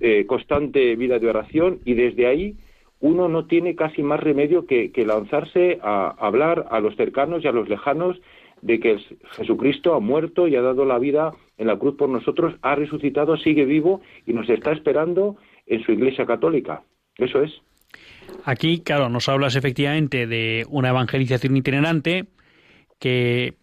eh, 0.00 0.26
constante 0.26 0.96
vida 0.96 1.18
de 1.18 1.28
oración 1.28 1.78
y 1.84 1.94
desde 1.94 2.26
ahí 2.26 2.56
uno 3.00 3.28
no 3.28 3.46
tiene 3.46 3.76
casi 3.76 4.02
más 4.02 4.20
remedio 4.20 4.66
que, 4.66 4.92
lanzarse 5.06 5.78
a 5.82 6.14
hablar 6.18 6.66
a 6.70 6.80
los 6.80 6.96
cercanos 6.96 7.44
y 7.44 7.48
a 7.48 7.52
los 7.52 7.68
lejanos 7.68 8.20
de 8.62 8.80
que 8.80 8.98
Jesucristo 9.32 9.94
ha 9.94 10.00
muerto 10.00 10.48
y 10.48 10.56
ha 10.56 10.62
dado 10.62 10.84
la 10.84 10.98
vida 10.98 11.32
en 11.58 11.68
la 11.68 11.78
cruz 11.78 11.96
por 11.96 12.08
nosotros, 12.08 12.54
ha 12.62 12.74
resucitado, 12.74 13.36
sigue 13.36 13.64
vivo 13.64 14.00
y 14.26 14.32
nos 14.32 14.48
está 14.50 14.72
esperando 14.72 15.36
en 15.66 15.82
su 15.84 15.92
Iglesia 15.92 16.26
Católica. 16.26 16.82
Eso 17.16 17.42
es. 17.42 17.52
Aquí, 18.44 18.80
claro, 18.80 19.08
nos 19.08 19.28
hablas 19.28 19.56
efectivamente 19.56 20.26
de 20.26 20.66
una 20.68 20.90
evangelización 20.90 21.56
itinerante 21.56 22.26
que 22.98 23.54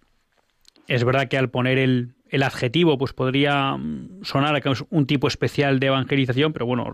es 0.87 1.03
verdad 1.03 1.27
que 1.27 1.37
al 1.37 1.49
poner 1.49 1.77
el, 1.77 2.14
el 2.29 2.43
adjetivo 2.43 2.97
pues 2.97 3.13
podría 3.13 3.77
sonar 4.23 4.55
a 4.55 4.61
que 4.61 4.69
es 4.69 4.83
un 4.89 5.05
tipo 5.05 5.27
especial 5.27 5.79
de 5.79 5.87
evangelización, 5.87 6.53
pero 6.53 6.65
bueno, 6.65 6.91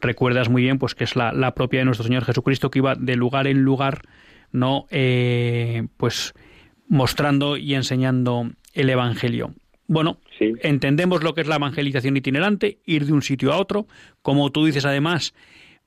recuerdas 0.00 0.48
muy 0.48 0.62
bien 0.62 0.78
pues 0.78 0.94
que 0.94 1.04
es 1.04 1.16
la, 1.16 1.54
propia 1.54 1.80
de 1.80 1.84
nuestro 1.84 2.06
Señor 2.06 2.24
Jesucristo 2.24 2.70
que 2.70 2.78
iba 2.78 2.94
de 2.94 3.16
lugar 3.16 3.46
en 3.46 3.62
lugar, 3.62 4.02
no 4.52 4.86
eh, 4.90 5.86
pues 5.96 6.34
mostrando 6.88 7.56
y 7.56 7.74
enseñando 7.74 8.50
el 8.72 8.90
Evangelio. 8.90 9.54
Bueno, 9.88 10.18
entendemos 10.40 11.22
lo 11.22 11.34
que 11.34 11.40
es 11.40 11.46
la 11.46 11.56
evangelización 11.56 12.16
itinerante, 12.16 12.78
ir 12.84 13.06
de 13.06 13.12
un 13.12 13.22
sitio 13.22 13.52
a 13.52 13.58
otro, 13.58 13.86
como 14.22 14.50
tú 14.50 14.64
dices 14.66 14.84
además, 14.84 15.32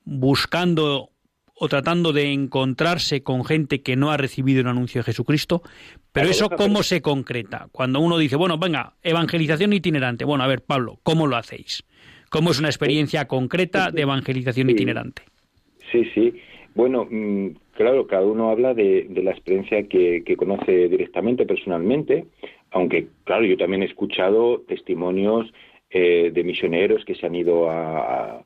buscando 0.04 1.10
o 1.62 1.68
tratando 1.68 2.14
de 2.14 2.32
encontrarse 2.32 3.22
con 3.22 3.44
gente 3.44 3.82
que 3.82 3.94
no 3.94 4.10
ha 4.10 4.16
recibido 4.16 4.62
el 4.62 4.66
anuncio 4.66 5.00
de 5.00 5.04
Jesucristo, 5.04 5.60
pero 6.10 6.30
eso 6.30 6.48
cómo 6.48 6.82
se 6.82 7.02
concreta. 7.02 7.68
Cuando 7.70 8.00
uno 8.00 8.16
dice, 8.16 8.36
bueno, 8.36 8.56
venga, 8.56 8.94
evangelización 9.02 9.74
itinerante, 9.74 10.24
bueno, 10.24 10.42
a 10.42 10.46
ver, 10.46 10.62
Pablo, 10.62 11.00
¿cómo 11.02 11.26
lo 11.26 11.36
hacéis? 11.36 11.84
¿Cómo 12.30 12.52
es 12.52 12.58
una 12.58 12.68
experiencia 12.68 13.26
concreta 13.26 13.90
de 13.90 14.02
evangelización 14.02 14.70
itinerante? 14.70 15.22
Sí, 15.92 16.06
sí. 16.14 16.32
Bueno, 16.74 17.06
mm, 17.10 17.48
claro, 17.74 18.06
cada 18.06 18.24
uno 18.24 18.50
habla 18.50 18.72
de, 18.72 19.06
la 19.22 19.32
experiencia 19.32 19.86
que, 19.86 20.24
conoce 20.38 20.88
directamente, 20.88 21.44
personalmente, 21.44 22.24
aunque, 22.70 23.08
claro, 23.24 23.44
yo 23.44 23.58
también 23.58 23.82
he 23.82 23.86
escuchado 23.86 24.62
testimonios 24.66 25.52
eh, 25.90 26.30
de 26.32 26.42
misioneros 26.42 27.04
que 27.04 27.16
se 27.16 27.26
han 27.26 27.34
ido 27.34 27.68
a, 27.68 28.42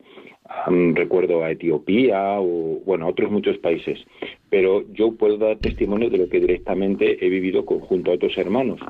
recuerdo, 0.94 1.42
a 1.42 1.50
Etiopía 1.50 2.40
o, 2.40 2.80
bueno, 2.84 3.06
a 3.06 3.08
otros 3.08 3.30
muchos 3.30 3.58
países. 3.58 3.98
Pero 4.50 4.84
yo 4.92 5.12
puedo 5.12 5.38
dar 5.38 5.58
testimonio 5.58 6.10
de 6.10 6.18
lo 6.18 6.28
que 6.28 6.40
directamente 6.40 7.24
he 7.24 7.28
vivido 7.28 7.62
junto 7.64 8.10
a 8.10 8.14
otros 8.14 8.36
hermanos. 8.36 8.80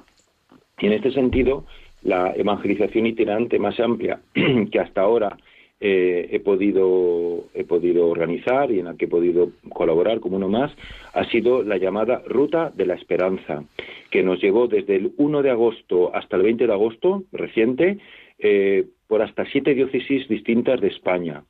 Y 0.80 0.86
en 0.86 0.92
este 0.92 1.12
sentido, 1.12 1.64
la 2.02 2.32
evangelización 2.36 3.06
itinerante 3.06 3.58
más 3.58 3.78
amplia 3.80 4.20
que 4.70 4.78
hasta 4.78 5.02
ahora 5.02 5.36
eh, 5.80 6.28
he 6.30 6.40
podido 6.40 7.44
he 7.52 7.64
podido 7.64 8.08
organizar 8.08 8.70
y 8.70 8.78
en 8.78 8.86
la 8.86 8.94
que 8.94 9.06
he 9.06 9.08
podido 9.08 9.50
colaborar 9.70 10.20
como 10.20 10.36
uno 10.36 10.48
más 10.48 10.72
ha 11.12 11.24
sido 11.24 11.62
la 11.62 11.78
llamada 11.78 12.22
Ruta 12.26 12.70
de 12.74 12.86
la 12.86 12.94
Esperanza, 12.94 13.64
que 14.10 14.22
nos 14.22 14.40
llegó 14.40 14.68
desde 14.68 14.96
el 14.96 15.12
1 15.16 15.42
de 15.42 15.50
agosto 15.50 16.14
hasta 16.14 16.36
el 16.36 16.42
20 16.42 16.66
de 16.66 16.72
agosto 16.72 17.24
reciente 17.32 17.98
eh, 18.38 18.86
por 19.06 19.22
hasta 19.22 19.44
siete 19.46 19.74
diócesis 19.74 20.28
distintas 20.28 20.80
de 20.80 20.88
España. 20.88 21.44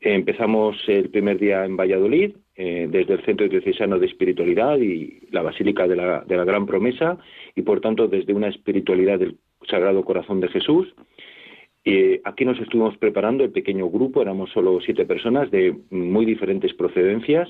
empezamos 0.00 0.76
el 0.86 1.10
primer 1.10 1.38
día 1.38 1.64
en 1.64 1.76
Valladolid, 1.76 2.36
eh, 2.54 2.86
desde 2.88 3.14
el 3.14 3.24
Centro 3.24 3.48
Diocesano 3.48 3.98
de 3.98 4.06
Espiritualidad 4.06 4.78
y 4.78 5.28
la 5.30 5.42
Basílica 5.42 5.88
de 5.88 5.96
la, 5.96 6.44
Gran 6.44 6.66
Promesa, 6.66 7.18
y 7.56 7.62
por 7.62 7.80
tanto 7.80 8.06
desde 8.06 8.32
una 8.32 8.48
espiritualidad 8.48 9.18
del 9.18 9.36
Sagrado 9.68 10.04
Corazón 10.04 10.40
de 10.40 10.48
Jesús. 10.48 10.94
Y 11.84 12.20
aquí 12.24 12.44
nos 12.44 12.60
estuvimos 12.60 12.96
preparando 12.98 13.44
el 13.44 13.50
pequeño 13.50 13.88
grupo, 13.88 14.22
éramos 14.22 14.50
solo 14.50 14.80
siete 14.80 15.04
personas 15.04 15.50
de 15.50 15.76
muy 15.90 16.26
diferentes 16.26 16.74
procedencias. 16.74 17.48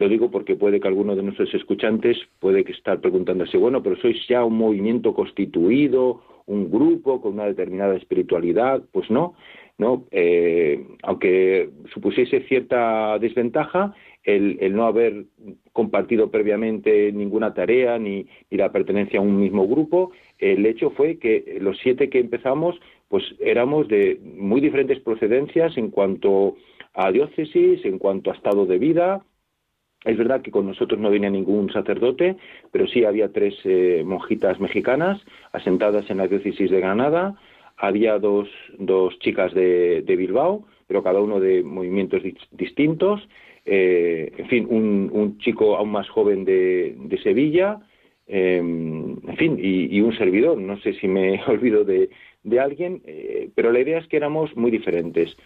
Lo 0.00 0.08
digo 0.08 0.30
porque 0.30 0.56
puede 0.56 0.80
que 0.80 0.88
alguno 0.88 1.14
de 1.14 1.22
nuestros 1.22 1.52
escuchantes 1.52 2.16
puede 2.38 2.64
que 2.64 2.72
estar 2.72 3.02
preguntándose, 3.02 3.58
bueno, 3.58 3.82
pero 3.82 3.96
sois 3.96 4.16
ya 4.26 4.42
un 4.42 4.56
movimiento 4.56 5.12
constituido, 5.12 6.22
un 6.46 6.70
grupo 6.70 7.20
con 7.20 7.34
una 7.34 7.44
determinada 7.44 7.94
espiritualidad. 7.96 8.82
Pues 8.92 9.10
no, 9.10 9.34
no. 9.76 10.06
Eh, 10.10 10.86
aunque 11.02 11.68
supusiese 11.92 12.40
cierta 12.48 13.18
desventaja, 13.18 13.94
el, 14.24 14.74
no 14.74 14.86
haber 14.86 15.26
compartido 15.74 16.30
previamente 16.30 17.12
ninguna 17.12 17.52
tarea 17.52 17.98
ni, 17.98 18.26
la 18.50 18.72
pertenencia 18.72 19.20
a 19.20 19.22
un 19.22 19.38
mismo 19.38 19.68
grupo, 19.68 20.12
el 20.38 20.64
hecho 20.64 20.92
fue 20.92 21.18
que 21.18 21.58
los 21.60 21.78
siete 21.78 22.08
que 22.08 22.20
empezamos, 22.20 22.80
pues 23.08 23.22
éramos 23.38 23.86
de 23.88 24.18
muy 24.24 24.62
diferentes 24.62 24.98
procedencias 25.00 25.76
en 25.76 25.90
cuanto 25.90 26.56
a 26.94 27.12
diócesis, 27.12 27.84
en 27.84 27.98
cuanto 27.98 28.30
a 28.30 28.34
estado 28.34 28.64
de 28.64 28.78
vida. 28.78 29.22
Es 30.04 30.16
verdad 30.16 30.40
que 30.40 30.50
con 30.50 30.66
nosotros 30.66 30.98
no 30.98 31.10
venía 31.10 31.28
ningún 31.28 31.70
sacerdote, 31.72 32.36
pero 32.72 32.86
sí 32.86 33.04
había 33.04 33.32
tres 33.32 33.54
eh, 33.64 34.02
monjitas 34.04 34.58
mexicanas 34.58 35.20
asentadas 35.52 36.08
en 36.10 36.18
la 36.18 36.26
diócesis 36.26 36.70
de 36.70 36.80
Granada, 36.80 37.34
había 37.76 38.18
dos, 38.18 38.48
dos 38.78 39.18
chicas 39.18 39.52
de, 39.54 40.02
de 40.02 40.16
Bilbao, 40.16 40.64
pero 40.86 41.02
cada 41.02 41.20
uno 41.20 41.38
de 41.38 41.62
movimientos 41.62 42.22
distintos, 42.50 43.28
eh, 43.64 44.32
en 44.36 44.48
fin, 44.48 44.66
un, 44.68 45.38
chico 45.38 45.76
aún 45.76 45.92
más 45.92 46.08
joven 46.08 46.44
de, 46.44 47.20
Sevilla, 47.22 47.80
em, 48.30 49.16
en 49.28 49.36
fin, 49.36 49.58
y, 49.60 50.00
un 50.00 50.16
servidor. 50.16 50.56
No 50.58 50.78
sé 50.78 50.92
si 50.94 51.08
me 51.08 51.42
olvido 51.48 51.84
de, 51.84 52.08
alguien, 52.60 53.02
eh, 53.04 53.50
pero 53.54 53.72
la 53.72 53.80
idea 53.80 53.98
es 53.98 54.06
que 54.06 54.16
éramos 54.16 54.56
muy 54.56 54.70
diferentes. 54.70 55.36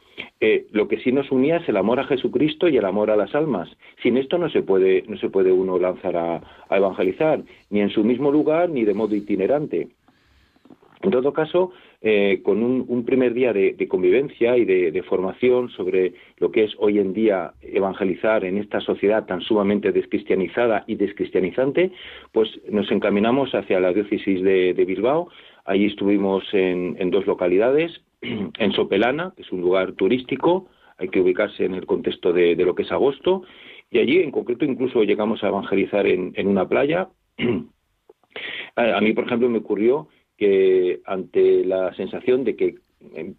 Eh, 0.41 0.67
lo 0.71 0.87
que 0.87 0.99
sí 0.99 1.11
nos 1.11 1.31
unía 1.33 1.57
es 1.57 1.69
el 1.69 1.77
amor 1.77 1.99
a 1.99 2.05
Jesucristo 2.05 2.69
y 2.69 2.77
el 2.77 2.85
amor 2.85 3.11
a 3.11 3.17
las 3.17 3.35
almas. 3.35 3.69
Sin 4.03 4.17
esto 4.17 4.39
no 4.39 4.51
se 4.51 4.63
puede, 4.63 5.03
no 5.09 5.17
se 5.17 5.31
puede 5.31 5.51
uno 5.51 5.79
lanzar 5.79 6.17
a, 6.17 6.43
evangelizar, 6.71 7.43
ni 7.71 7.81
en 7.81 7.91
su 7.91 8.05
mismo 8.05 8.31
lugar 8.31 8.69
ni 8.69 8.85
de 8.85 8.95
modo 8.95 9.15
itinerante. 9.15 9.89
En 11.03 11.11
todo 11.11 11.33
caso, 11.33 11.73
eh, 12.07 12.43
con 12.43 12.63
un, 12.63 13.05
primer 13.07 13.33
día 13.33 13.55
de, 13.55 13.89
convivencia 13.89 14.59
y 14.59 14.67
de, 14.67 15.03
formación 15.05 15.71
sobre 15.71 16.13
lo 16.37 16.51
que 16.51 16.65
es 16.65 16.75
hoy 16.77 16.99
en 16.99 17.15
día 17.15 17.55
evangelizar 17.63 18.45
en 18.45 18.59
esta 18.59 18.79
sociedad 18.81 19.25
tan 19.25 19.41
sumamente 19.41 19.91
descristianizada 19.91 20.85
y 20.87 20.97
descristianizante, 20.97 21.93
pues 22.31 22.61
nos 22.69 22.91
encaminamos 22.93 23.55
hacia 23.55 23.81
la 23.81 23.95
diócesis 23.95 24.43
de, 24.43 24.75
Bilbao. 24.75 25.31
Allí 25.65 25.87
estuvimos 25.87 26.45
en, 26.53 27.11
dos 27.11 27.27
localidades, 27.27 28.03
en 28.21 28.73
Sopelana, 28.73 29.33
que 29.35 29.41
es 29.41 29.51
un 29.51 29.63
lugar 29.63 29.93
turístico, 29.93 30.69
hay 30.99 31.09
que 31.09 31.23
ubicarse 31.23 31.65
en 31.65 31.73
el 31.73 31.87
contexto 31.87 32.35
de, 32.35 32.55
lo 32.57 32.75
que 32.75 32.83
es 32.83 32.93
agosto, 32.93 33.45
y 33.91 33.99
allí 33.99 34.19
en 34.21 34.31
concreto 34.31 34.67
incluso 34.67 35.05
llegamos 35.05 35.43
a 35.43 35.49
evangelizar 35.49 36.07
en, 36.07 36.35
una 36.47 36.69
playa. 36.69 37.09
a 38.77 39.01
mí, 39.01 39.15
por 39.15 39.25
ejemplo, 39.25 39.49
me 39.49 39.59
ocurrió 39.61 40.09
que 40.37 41.01
ante 41.05 41.65
la 41.65 41.95
sensación 41.95 42.45
de 42.45 42.57
que 42.57 42.75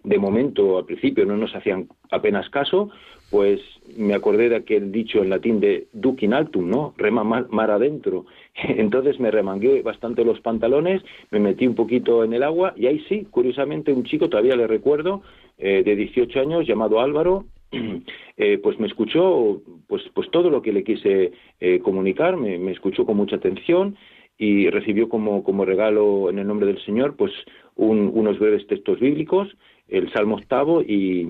de 0.03 0.19
momento 0.19 0.77
al 0.77 0.86
principio 0.86 1.25
no 1.25 1.38
nos 1.38 1.55
hacían 1.55 1.88
apenas 2.12 2.49
caso, 2.49 2.89
pues 3.31 3.60
me 3.97 4.13
acordé 4.13 4.49
de 4.49 4.58
aquel 4.58 4.91
dicho 4.91 5.21
en 5.21 5.29
latín 5.29 5.60
de 5.60 5.88
duc 5.93 6.21
in 6.21 6.34
altum, 6.34 6.69
¿no? 6.69 6.93
Rema 6.97 7.23
mar, 7.23 7.71
adentro. 7.71 8.25
Entonces 8.55 9.19
me 9.19 9.31
remangué 9.31 9.81
bastante 9.81 10.23
los 10.23 10.39
pantalones, 10.41 11.01
me 11.31 11.39
metí 11.39 11.67
un 11.67 11.75
poquito 11.75 12.23
en 12.23 12.34
el 12.34 12.43
agua 12.43 12.73
y 12.75 12.88
ahí 12.88 13.03
sí, 13.10 13.27
curiosamente 13.29 13.91
un 13.91 14.03
chico, 14.03 14.29
todavía 14.29 14.55
le 14.55 14.67
recuerdo, 14.67 15.21
eh, 15.58 15.84
de 15.84 15.95
18 15.95 16.39
años, 16.39 16.67
llamado 16.67 16.99
Álvaro, 16.99 17.45
eh, 18.38 18.60
pues 18.62 18.79
me 18.79 18.88
escuchó 18.88 19.62
pues, 19.88 20.03
pues 20.13 20.29
todo 20.29 20.49
lo 20.49 20.62
que 20.62 20.73
le 20.73 20.84
quise 20.84 21.31
eh, 21.60 21.79
comunicar, 21.79 22.38
me, 22.38 22.60
me 22.60 22.71
escuchó 22.71 23.05
con 23.05 23.17
mucha 23.17 23.38
atención 23.38 23.97
y 24.38 24.69
recibió 24.69 25.08
como, 25.10 25.43
como 25.43 25.65
regalo 25.65 26.30
en 26.30 26.39
el 26.39 26.48
nombre 26.48 26.67
del 26.67 26.84
Señor 26.84 27.15
pues 27.15 27.32
unos 27.76 28.39
breves 28.39 28.67
textos 28.67 29.00
bíblicos, 29.00 29.56
el 29.89 30.12
Salmo 30.12 30.36
octavo 30.36 30.82
y, 30.82 31.28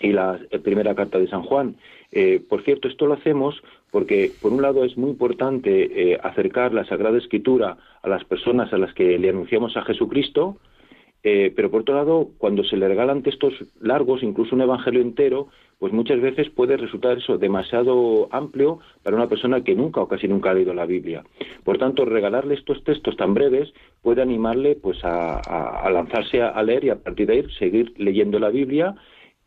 y 0.00 0.12
la 0.12 0.38
primera 0.62 0.94
carta 0.94 1.18
de 1.18 1.28
San 1.28 1.42
Juan. 1.42 1.76
Eh, 2.12 2.40
por 2.48 2.62
cierto, 2.62 2.88
esto 2.88 3.06
lo 3.06 3.14
hacemos 3.14 3.60
porque, 3.90 4.30
por 4.40 4.52
un 4.52 4.62
lado, 4.62 4.84
es 4.84 4.96
muy 4.96 5.10
importante 5.10 6.12
eh, 6.12 6.18
acercar 6.22 6.72
la 6.72 6.84
Sagrada 6.84 7.18
Escritura 7.18 7.76
a 8.02 8.08
las 8.08 8.24
personas 8.24 8.72
a 8.72 8.78
las 8.78 8.92
que 8.94 9.18
le 9.18 9.30
anunciamos 9.30 9.76
a 9.76 9.82
Jesucristo, 9.82 10.58
eh, 11.28 11.52
pero 11.56 11.72
por 11.72 11.80
otro 11.80 11.96
lado, 11.96 12.28
cuando 12.38 12.62
se 12.62 12.76
le 12.76 12.86
regalan 12.86 13.24
textos 13.24 13.52
largos, 13.80 14.22
incluso 14.22 14.54
un 14.54 14.60
evangelio 14.60 15.00
entero, 15.00 15.48
pues 15.80 15.92
muchas 15.92 16.20
veces 16.20 16.50
puede 16.50 16.76
resultar 16.76 17.18
eso 17.18 17.36
demasiado 17.36 18.28
amplio 18.30 18.78
para 19.02 19.16
una 19.16 19.28
persona 19.28 19.64
que 19.64 19.74
nunca 19.74 20.00
o 20.00 20.06
casi 20.06 20.28
nunca 20.28 20.50
ha 20.50 20.54
leído 20.54 20.72
la 20.72 20.86
Biblia. 20.86 21.24
Por 21.64 21.78
tanto, 21.78 22.04
regalarle 22.04 22.54
estos 22.54 22.84
textos 22.84 23.16
tan 23.16 23.34
breves 23.34 23.74
puede 24.02 24.22
animarle 24.22 24.76
pues 24.76 24.98
a, 25.02 25.90
lanzarse 25.90 26.42
a, 26.42 26.62
leer 26.62 26.84
y 26.84 26.90
a 26.90 27.02
partir 27.02 27.26
de 27.26 27.32
ahí 27.32 27.44
seguir 27.58 27.92
leyendo 27.96 28.38
la 28.38 28.50
Biblia. 28.50 28.94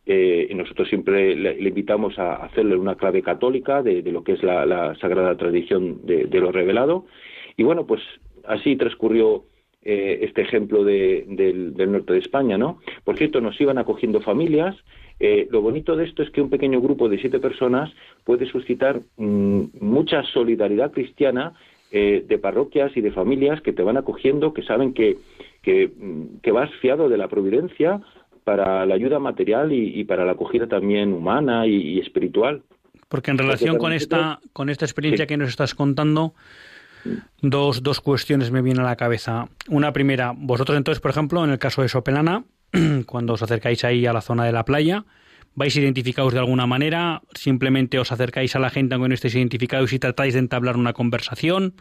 Eh, 0.05 0.47
y 0.49 0.55
nosotros 0.55 0.89
siempre 0.89 1.33
le, 1.33 1.65
invitamos 1.65 2.19
a 2.19 2.43
hacerle 2.43 2.75
una 2.75 2.95
clave 2.95 3.21
católica 3.21 3.81
de, 3.81 4.01
lo 4.11 4.25
que 4.25 4.33
es 4.33 4.43
la, 4.43 4.95
sagrada 4.99 5.37
tradición 5.37 6.05
de, 6.05 6.27
lo 6.41 6.51
revelado. 6.51 7.05
Y 7.55 7.63
bueno, 7.63 7.85
pues 7.87 8.01
así 8.43 8.75
transcurrió 8.75 9.45
eh, 9.83 10.19
este 10.23 10.41
ejemplo 10.41 10.83
del, 10.83 11.35
del, 11.35 11.91
norte 11.91 12.13
de 12.13 12.19
España, 12.19 12.57
¿no? 12.57 12.79
Por 13.03 13.17
cierto, 13.17 13.39
nos 13.41 13.59
iban 13.61 13.77
acogiendo 13.77 14.21
familias, 14.21 14.75
eh, 15.19 15.47
lo 15.51 15.61
bonito 15.61 15.95
de 15.95 16.05
esto 16.05 16.23
es 16.23 16.29
que 16.29 16.41
un 16.41 16.49
pequeño 16.49 16.79
grupo 16.79 17.09
de 17.09 17.19
siete 17.19 17.39
personas 17.39 17.91
puede 18.23 18.45
suscitar 18.45 19.01
mm, 19.17 19.63
mucha 19.81 20.23
solidaridad 20.23 20.91
cristiana 20.91 21.53
eh, 21.91 22.23
de 22.25 22.37
parroquias 22.37 22.95
y 22.95 23.01
de 23.01 23.11
familias 23.11 23.61
que 23.61 23.73
te 23.73 23.83
van 23.83 23.97
acogiendo, 23.97 24.53
que 24.53 24.63
saben 24.63 24.93
que, 24.93 25.17
que, 25.61 25.91
mm, 25.97 26.53
vas 26.53 26.69
fiado 26.81 27.09
de 27.09 27.17
la 27.17 27.27
providencia 27.27 27.99
para 28.45 28.85
la 28.85 28.95
ayuda 28.95 29.19
material 29.19 29.71
y, 29.73 30.03
para 30.05 30.25
la 30.25 30.31
acogida 30.31 30.67
también 30.67 31.13
humana 31.13 31.67
y, 31.67 31.99
espiritual. 31.99 32.63
Porque 33.07 33.31
en 33.31 33.37
relación 33.37 33.77
con 33.77 33.91
esta, 33.91 34.39
con 34.53 34.69
esta 34.69 34.85
experiencia 34.85 35.27
que 35.27 35.37
nos 35.37 35.49
estás 35.49 35.75
contando, 35.75 36.33
dos, 37.41 37.83
dos 37.83 38.01
cuestiones 38.01 38.51
me 38.51 38.61
vienen 38.61 38.83
a 38.83 38.89
la 38.89 38.95
cabeza. 38.95 39.49
Una 39.69 39.93
primera, 39.93 40.33
vosotros 40.35 40.77
entonces, 40.77 41.01
por 41.01 41.11
ejemplo, 41.11 41.43
en 41.43 41.51
el 41.51 41.59
caso 41.59 41.81
de 41.81 41.89
Sopelana, 41.89 42.43
cuando 43.05 43.33
os 43.33 43.41
acercáis 43.41 43.83
ahí 43.83 44.05
a 44.05 44.13
la 44.13 44.21
zona 44.21 44.45
de 44.45 44.51
la 44.51 44.65
playa, 44.65 45.05
vais 45.55 45.75
identificados 45.75 46.33
de 46.33 46.39
alguna 46.39 46.67
manera, 46.67 47.21
simplemente 47.33 47.99
os 47.99 48.11
acercáis 48.11 48.55
a 48.55 48.59
la 48.59 48.69
gente 48.69 48.95
aunque 48.95 49.09
no 49.09 49.15
estéis 49.15 49.35
identificados 49.35 49.93
y 49.93 49.99
tratáis 49.99 50.33
de 50.33 50.39
entablar 50.39 50.77
una 50.77 50.93
conversación. 50.93 51.73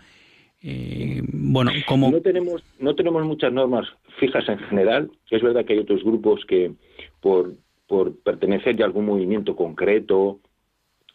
Eh, 0.61 1.23
bueno, 1.33 1.71
como 1.87 2.11
no 2.11 2.21
tenemos 2.21 2.65
no 2.81 2.97
tenemos 2.97 3.25
muchas 3.25 3.53
normas 3.53 3.87
fijas 4.19 4.49
en 4.49 4.59
general. 4.59 5.11
Es 5.31 5.43
verdad 5.43 5.65
que 5.65 5.75
hay 5.75 5.79
otros 5.79 6.03
grupos 6.03 6.45
que 6.47 6.73
por 7.21 7.55
por 7.87 8.17
pertenecer 8.19 8.81
a 8.83 8.85
algún 8.85 9.07
movimiento 9.07 9.57
concreto 9.57 10.41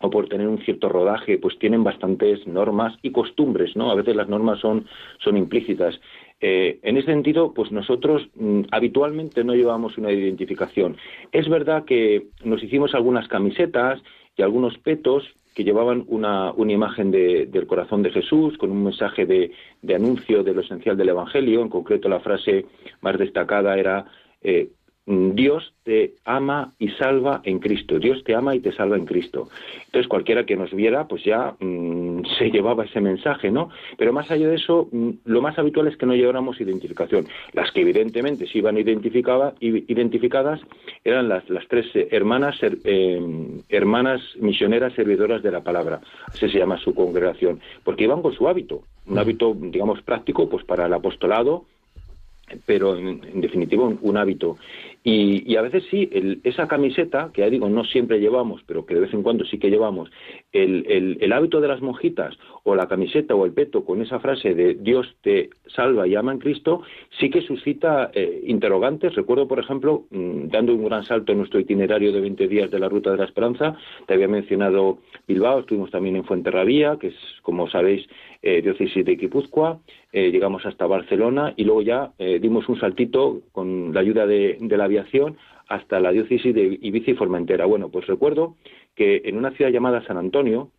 o 0.04 0.10
por 0.10 0.28
tener 0.28 0.50
un 0.50 0.60
cierto 0.60 0.90
rodaje, 0.90 1.38
pues 1.38 1.58
tienen 1.58 1.84
bastantes 1.84 2.46
normas 2.46 2.94
y 3.02 3.12
costumbres, 3.12 3.74
¿no? 3.78 3.90
A 3.90 3.96
veces 3.96 4.18
las 4.18 4.28
normas 4.28 4.60
son, 4.60 4.86
son 5.20 5.38
implícitas. 5.38 5.98
Eh, 6.42 6.80
en 6.84 6.98
ese 6.98 7.08
sentido, 7.08 7.54
pues 7.54 7.72
nosotros 7.72 8.28
mm, 8.36 8.64
habitualmente 8.72 9.46
no 9.46 9.56
llevamos 9.56 9.98
una 9.98 10.12
identificación. 10.12 10.98
Es 11.32 11.48
verdad 11.48 11.86
que 11.86 12.28
nos 12.44 12.62
hicimos 12.62 12.94
algunas 12.94 13.30
camisetas 13.30 14.02
y 14.36 14.42
algunos 14.42 14.78
petos 14.80 15.24
que 15.56 15.64
llevaban 15.64 16.04
una, 16.08 16.52
una 16.52 16.74
imagen 16.74 17.10
del 17.10 17.66
corazón 17.66 18.04
de 18.04 18.12
Jesús 18.12 18.58
con 18.58 18.72
un 18.72 18.84
mensaje 18.84 19.26
de, 19.26 19.52
de, 19.82 19.96
anuncio 19.96 20.44
de 20.44 20.54
lo 20.54 20.62
esencial 20.62 20.98
del 20.98 21.10
Evangelio. 21.10 21.62
En 21.62 21.70
concreto, 21.70 22.10
la 22.10 22.20
frase 22.20 22.66
más 23.00 23.18
destacada 23.18 23.78
era 23.78 24.06
eh, 24.42 24.68
Dios 25.06 25.74
te 25.84 26.14
ama 26.24 26.74
y 26.80 26.88
salva 26.92 27.42
en 27.44 27.60
Cristo. 27.60 28.00
Dios 28.00 28.24
te 28.24 28.36
ama 28.36 28.56
y 28.56 28.62
te 28.62 28.72
salva 28.72 28.96
en 28.96 29.06
Cristo. 29.06 29.50
Entonces 29.86 30.08
cualquiera 30.08 30.46
que 30.46 30.56
nos 30.56 30.74
viera, 30.74 31.08
pues 31.08 31.26
ya 31.26 31.56
mm, 31.60 32.22
se 32.38 32.50
llevaba 32.50 32.86
ese 32.86 33.02
mensaje, 33.02 33.52
¿no? 33.52 33.70
Pero 33.98 34.14
más 34.14 34.32
allá 34.32 34.48
de 34.48 34.56
eso, 34.56 34.88
mm, 34.92 35.10
lo 35.26 35.42
más 35.42 35.60
habitual 35.60 35.88
es 35.88 35.98
que 35.98 36.06
no 36.06 36.16
lleváramos 36.16 36.62
identificación. 36.62 37.28
Las 37.52 37.72
que 37.72 37.82
evidentemente 37.82 38.48
sí 38.48 38.60
iban 38.60 38.78
identificadas 38.78 40.62
eran 41.04 41.28
las, 41.28 41.50
las 41.50 41.68
tres 41.68 41.88
hermanas, 42.12 42.56
eh, 42.62 43.60
hermanas 43.68 44.22
misioneras 44.40 44.94
servidoras 44.94 45.44
de 45.44 45.52
la 45.52 45.64
palabra. 45.64 46.00
Así 46.28 46.50
se 46.50 46.60
llama 46.60 46.78
su 46.78 46.96
congregación. 46.96 47.60
Porque 47.84 48.06
iban 48.06 48.22
con 48.22 48.34
su 48.34 48.48
hábito, 48.48 48.84
un 49.06 49.20
hábito, 49.20 49.54
digamos, 49.54 50.02
práctico, 50.02 50.48
pues 50.48 50.64
para 50.64 50.86
el 50.86 50.94
apostolado 50.94 51.66
pero 52.66 52.98
en, 52.98 53.42
definitiva 53.42 53.84
un, 53.84 54.18
hábito. 54.18 54.58
Y, 55.06 55.58
a 55.58 55.62
veces 55.62 55.84
sí, 55.92 56.10
esa 56.46 56.70
camiseta, 56.70 57.30
que 57.34 57.42
ya 57.42 57.50
digo, 57.50 57.68
no 57.68 57.84
siempre 57.84 58.22
llevamos, 58.22 58.64
pero 58.66 58.86
que 58.86 58.94
de 58.94 59.02
vez 59.02 59.14
en 59.14 59.22
cuando 59.22 59.44
sí 59.44 59.60
que 59.60 59.70
llevamos, 59.70 60.10
el, 60.54 61.18
el, 61.20 61.34
hábito 61.34 61.60
de 61.60 61.68
las 61.68 61.82
monjitas 61.82 62.38
o 62.64 62.74
la 62.74 62.88
camiseta 62.88 63.36
o 63.36 63.46
el 63.46 63.52
peto 63.52 63.84
con 63.84 64.02
esa 64.02 64.20
frase 64.20 64.54
de 64.54 64.76
Dios 64.76 65.14
te 65.22 65.50
salva 65.68 66.08
y 66.08 66.16
ama 66.16 66.32
en 66.32 66.40
Cristo, 66.40 66.84
sí 67.20 67.30
que 67.30 67.42
suscita 67.42 68.12
eh, 68.14 68.44
interrogantes. 68.46 69.14
Recuerdo, 69.16 69.46
por 69.46 69.60
ejemplo, 69.60 70.06
mm, 70.10 70.48
dando 70.48 70.74
un 70.74 70.86
gran 70.86 71.04
salto 71.04 71.34
en 71.34 71.40
nuestro 71.40 71.60
itinerario 71.60 72.14
de 72.14 72.22
20 72.22 72.48
días 72.48 72.72
de 72.72 72.80
la 72.80 72.88
Ruta 72.88 73.12
de 73.12 73.18
la 73.18 73.26
Esperanza, 73.26 73.76
te 74.08 74.14
había 74.14 74.30
mencionado 74.30 75.00
Bilbao, 75.28 75.60
estuvimos 75.60 75.92
también 75.92 76.16
en 76.16 76.24
Fuenterrabía, 76.24 76.98
que 76.98 77.08
es, 77.08 77.16
como 77.42 77.70
sabéis, 77.70 78.08
eh, 78.42 78.62
diócesis 78.62 79.06
de 79.06 79.16
Guipúzcoa, 79.16 79.80
eh, 80.12 80.30
llegamos 80.30 80.64
hasta 80.66 80.86
Barcelona 80.86 81.54
y 81.58 81.64
luego 81.64 81.82
ya 81.82 82.12
eh, 82.20 82.38
dimos 82.40 82.70
un 82.70 82.80
saltito 82.80 83.42
con 83.52 83.94
la 83.96 84.02
ayuda 84.02 84.28
de, 84.28 84.58
la 84.60 84.86
hasta 85.68 86.00
la 86.00 86.12
diócesis 86.12 86.54
de 86.54 86.78
Ibiza 86.82 87.16
Formentera. 87.18 87.66
Bueno, 87.66 87.90
pues 87.90 88.08
recuerdo 88.08 88.56
que 88.96 89.22
en 89.26 89.38
una 89.38 89.52
ciudad 89.52 89.72
llamada 89.72 90.06
San 90.06 90.18
Antonio, 90.18 90.70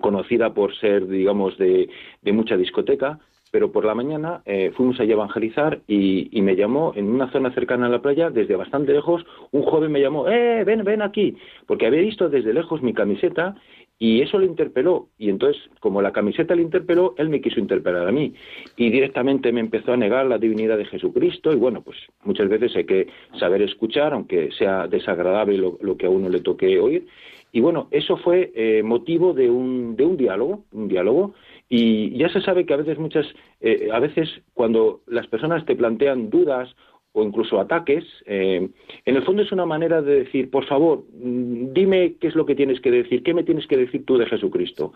conocida 0.00 0.54
por 0.54 0.74
ser, 0.76 1.06
digamos, 1.06 1.56
de, 1.58 1.88
mucha 2.32 2.56
discoteca, 2.56 3.18
pero 3.50 3.72
por 3.72 3.84
la 3.84 3.94
mañana 3.94 4.42
fuimos 4.76 5.00
allí 5.00 5.10
a 5.10 5.14
evangelizar 5.14 5.80
y, 5.88 6.28
y, 6.36 6.42
me 6.42 6.54
llamó 6.54 6.92
en 6.94 7.08
una 7.08 7.32
zona 7.32 7.50
cercana 7.52 7.86
a 7.86 7.88
la 7.88 8.02
playa, 8.02 8.28
desde 8.30 8.56
bastante 8.56 8.92
lejos, 8.92 9.24
un 9.52 9.62
joven 9.62 9.90
me 9.90 10.00
llamó, 10.00 10.28
¡eh, 10.28 10.64
ven, 10.64 10.84
ven 10.84 11.00
aquí! 11.00 11.36
Porque 11.66 11.86
había 11.86 12.02
visto 12.02 12.28
desde 12.28 12.52
lejos 12.52 12.82
mi 12.82 12.92
camiseta 12.92 13.56
y 13.98 14.22
eso 14.22 14.38
le 14.38 14.46
interpeló. 14.46 15.08
Y 15.18 15.28
entonces, 15.28 15.60
como 15.80 16.00
la 16.00 16.12
camiseta 16.12 16.54
le 16.54 16.62
interpeló, 16.62 17.14
él 17.18 17.28
me 17.28 17.40
quiso 17.40 17.58
interpelar 17.58 18.06
a 18.06 18.12
mí. 18.12 18.32
Y 18.76 18.90
directamente 18.90 19.52
me 19.52 19.60
empezó 19.60 19.92
a 19.92 19.96
negar 19.96 20.26
la 20.26 20.38
divinidad 20.38 20.78
de 20.78 20.84
Jesucristo. 20.84 21.52
Y 21.52 21.56
bueno, 21.56 21.82
pues 21.82 21.98
muchas 22.22 22.48
veces 22.48 22.74
hay 22.76 22.84
que 22.84 23.08
saber 23.38 23.62
escuchar, 23.62 24.12
aunque 24.12 24.50
sea 24.52 24.86
desagradable 24.86 25.58
lo, 25.58 25.96
que 25.96 26.06
a 26.06 26.10
uno 26.10 26.28
le 26.28 26.40
toque 26.40 26.78
oír. 26.78 27.06
Y 27.50 27.60
bueno, 27.60 27.88
eso 27.90 28.16
fue 28.18 28.52
eh, 28.54 28.82
motivo 28.84 29.32
de 29.32 29.50
un, 29.50 29.96
de 29.96 30.04
un 30.04 30.16
diálogo, 30.16 30.64
un 30.72 30.86
diálogo. 30.86 31.34
Y 31.68 32.16
ya 32.16 32.28
se 32.28 32.40
sabe 32.40 32.66
que 32.66 32.74
a 32.74 32.78
veces 32.78 32.98
muchas, 32.98 33.26
eh, 33.60 33.88
a 33.92 33.98
veces 33.98 34.28
cuando 34.54 35.00
las 35.06 35.26
personas 35.26 35.66
te 35.66 35.74
plantean 35.74 36.30
dudas 36.30 36.74
o 37.18 37.24
incluso 37.24 37.60
ataques, 37.60 38.04
eh, 38.26 38.68
en 39.04 39.16
el 39.16 39.24
fondo 39.24 39.42
es 39.42 39.50
una 39.50 39.66
manera 39.66 40.00
de 40.00 40.24
decir, 40.24 40.50
por 40.50 40.64
favor, 40.66 41.04
mm, 41.20 41.72
dime 41.72 42.14
qué 42.20 42.28
es 42.28 42.36
lo 42.36 42.46
que 42.46 42.54
tienes 42.54 42.80
que 42.80 42.90
decir, 42.90 43.22
qué 43.22 43.34
me 43.34 43.42
tienes 43.42 43.66
que 43.66 43.76
decir 43.76 44.04
tú 44.04 44.16
de 44.18 44.26
Jesucristo. 44.26 44.92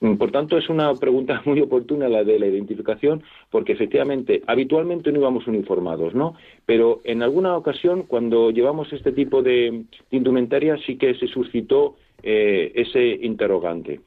Mm, 0.00 0.16
por 0.16 0.32
tanto, 0.32 0.58
es 0.58 0.68
una 0.68 0.92
pregunta 0.94 1.40
muy 1.46 1.60
oportuna 1.60 2.08
la 2.08 2.24
de 2.24 2.38
la 2.38 2.46
identificación, 2.46 3.22
porque 3.50 3.72
efectivamente, 3.72 4.42
habitualmente 4.46 5.12
no 5.12 5.20
íbamos 5.20 5.46
uniformados, 5.46 6.14
¿no? 6.14 6.34
Pero 6.66 7.00
en 7.04 7.22
alguna 7.22 7.56
ocasión, 7.56 8.02
cuando 8.02 8.50
llevamos 8.50 8.92
este 8.92 9.12
tipo 9.12 9.42
de, 9.42 9.84
indumentaria, 10.10 10.76
sí 10.84 10.96
que 10.96 11.14
se 11.14 11.28
suscitó 11.28 11.94
eh, 12.24 12.72
ese 12.74 13.06
interrogante. 13.22 14.00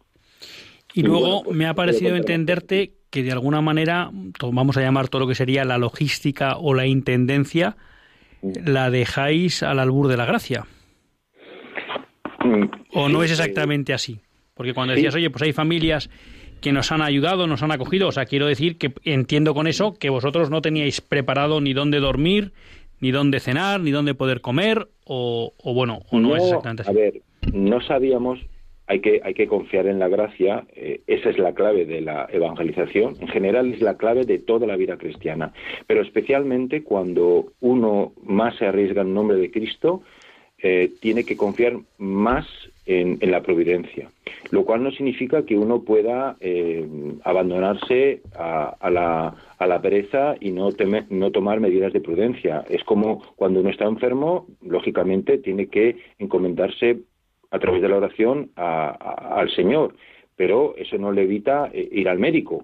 Y, 0.94 1.04
luego 1.04 1.44
pues, 1.44 1.56
me 1.56 1.68
ha 1.68 1.74
parecido 1.74 2.16
entenderte 2.16 2.99
que 3.10 3.24
de 3.24 3.32
alguna 3.32 3.62
manera, 3.62 4.10
vamos 4.52 4.78
a 4.78 4.82
llamar 4.82 5.10
todo 5.10 5.22
lo 5.22 5.28
que 5.28 5.36
sería 5.36 5.66
la 5.66 5.78
logística 5.78 6.58
o 6.58 6.74
la 6.74 6.86
intendencia, 6.86 7.78
la 8.42 8.90
dejáis 8.90 9.64
al 9.64 9.80
albur 9.80 10.08
de 10.08 10.18
la 10.18 10.26
gracia. 10.26 10.66
¿O 12.94 13.10
no 13.10 13.24
es 13.24 13.32
exactamente 13.32 13.94
así? 13.94 14.20
Porque 14.54 14.74
cuando 14.74 14.94
decías, 14.94 15.16
oye, 15.16 15.30
pues 15.30 15.44
hay 15.44 15.54
familias 15.54 16.10
que 16.62 16.72
nos 16.72 16.92
han 16.92 17.02
ayudado, 17.02 17.48
nos 17.48 17.64
han 17.64 17.72
acogido, 17.72 18.10
o 18.10 18.12
sea, 18.12 18.26
quiero 18.26 18.46
decir 18.46 18.78
que 18.78 18.94
entiendo 19.06 19.54
con 19.54 19.68
eso 19.68 19.94
que 19.94 20.10
vosotros 20.10 20.50
no 20.50 20.62
teníais 20.62 21.00
preparado 21.02 21.62
ni 21.62 21.74
dónde 21.74 22.00
dormir, 22.00 22.52
ni 23.00 23.12
dónde 23.12 23.40
cenar, 23.40 23.80
ni 23.80 23.92
dónde 23.92 24.14
poder 24.14 24.42
comer, 24.42 24.90
o, 25.06 25.54
bueno, 25.64 26.00
o 26.12 26.20
no, 26.20 26.36
es 26.36 26.44
exactamente 26.44 26.82
así. 26.82 26.92
A 26.92 26.94
ver, 26.94 27.22
no 27.54 27.80
sabíamos, 27.82 28.40
hay 28.90 29.02
que, 29.02 29.22
hay 29.24 29.36
que 29.36 29.48
confiar 29.48 29.86
en 29.86 30.00
la 30.00 30.08
gracia, 30.08 30.66
eh, 30.76 31.02
esa 31.06 31.30
es 31.30 31.38
la 31.38 31.54
clave 31.54 31.86
de 31.86 32.02
la 32.02 32.28
evangelización, 32.32 33.16
en 33.22 33.28
general 33.28 33.72
es 33.72 33.82
la 33.82 33.98
clave 33.98 34.26
de 34.26 34.40
toda 34.40 34.66
la 34.66 34.76
vida 34.76 34.98
cristiana, 34.98 35.54
pero 35.86 36.02
especialmente 36.02 36.84
cuando 36.84 37.54
uno 37.60 38.14
más 38.24 38.58
se 38.58 38.66
arriesga 38.66 39.04
en 39.04 39.14
nombre 39.14 39.38
de 39.38 39.52
Cristo, 39.52 40.02
eh, 40.58 40.92
tiene 41.00 41.24
que 41.24 41.38
confiar 41.38 41.78
más 42.00 42.48
en, 42.88 43.20
la 43.22 43.42
providencia, 43.44 44.10
lo 44.50 44.66
cual 44.66 44.84
no 44.84 44.90
significa 44.90 45.46
que 45.46 45.56
uno 45.56 45.84
pueda 45.84 46.36
eh, 46.40 46.86
abandonarse 47.24 48.24
a, 48.36 48.90
la, 48.90 49.82
pereza 49.84 50.36
y 50.40 50.50
no, 50.50 50.70
no 51.12 51.32
tomar 51.32 51.60
medidas 51.60 51.94
de 51.94 52.02
prudencia. 52.02 52.66
Es 52.68 52.84
como 52.84 53.22
cuando 53.36 53.60
uno 53.60 53.70
está 53.70 53.86
enfermo, 53.86 54.48
lógicamente 54.64 55.38
tiene 55.38 55.68
que 55.68 55.98
encomendarse 56.18 56.98
a 57.52 57.60
través 57.60 57.82
de 57.82 57.90
la 57.90 57.98
oración 57.98 58.52
al 58.56 59.50
Señor 59.56 59.94
pero 60.40 60.74
eso 60.78 60.98
no 60.98 61.12
le 61.12 61.24
evita 61.24 61.70
eh, 61.74 61.90
ir 61.92 62.08
al 62.08 62.18
médico. 62.18 62.64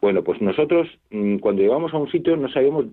Bueno, 0.00 0.24
pues 0.24 0.42
nosotros 0.42 0.88
mm, 1.12 1.36
cuando 1.36 1.62
llegamos 1.62 1.94
a 1.94 1.98
un 1.98 2.10
sitio 2.10 2.36
no 2.36 2.48
sabíamos 2.48 2.86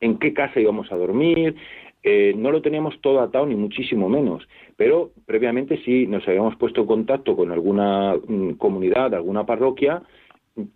en 0.00 0.18
qué 0.18 0.32
casa 0.32 0.58
íbamos 0.58 0.90
a 0.90 0.96
dormir, 0.96 1.54
eh, 2.02 2.32
no 2.34 2.52
lo 2.52 2.62
teníamos 2.62 2.98
todo 3.02 3.20
atado 3.20 3.44
ni 3.44 3.54
muchísimo 3.56 4.08
menos, 4.08 4.48
pero 4.78 5.10
previamente 5.26 5.76
sí 5.84 6.06
nos 6.06 6.26
habíamos 6.26 6.56
puesto 6.56 6.80
en 6.80 6.86
contacto 6.86 7.36
con 7.36 7.52
alguna 7.52 8.14
mm, 8.16 8.52
comunidad, 8.52 9.14
alguna 9.14 9.44
parroquia 9.44 10.02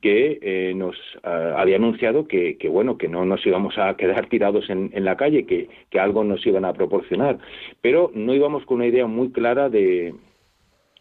que 0.01 0.39
eh, 0.41 0.73
nos 0.75 0.97
ah, 1.23 1.55
había 1.57 1.77
anunciado 1.77 2.27
que, 2.27 2.57
bueno 2.71 2.97
que 2.97 3.09
no 3.09 3.25
nos 3.25 3.45
íbamos 3.47 3.77
a 3.79 3.97
quedar 3.97 4.27
tirados 4.31 4.71
en, 4.71 4.91
la 5.05 5.17
calle, 5.17 5.47
que, 5.47 5.69
algo 5.99 6.25
nos 6.25 6.47
iban 6.47 6.65
a 6.65 6.73
proporcionar, 6.73 7.39
pero 7.81 8.11
no 8.15 8.35
íbamos 8.35 8.65
con 8.65 8.77
una 8.77 8.87
idea 8.87 9.07
muy 9.07 9.31
clara 9.31 9.69
de, 9.69 10.15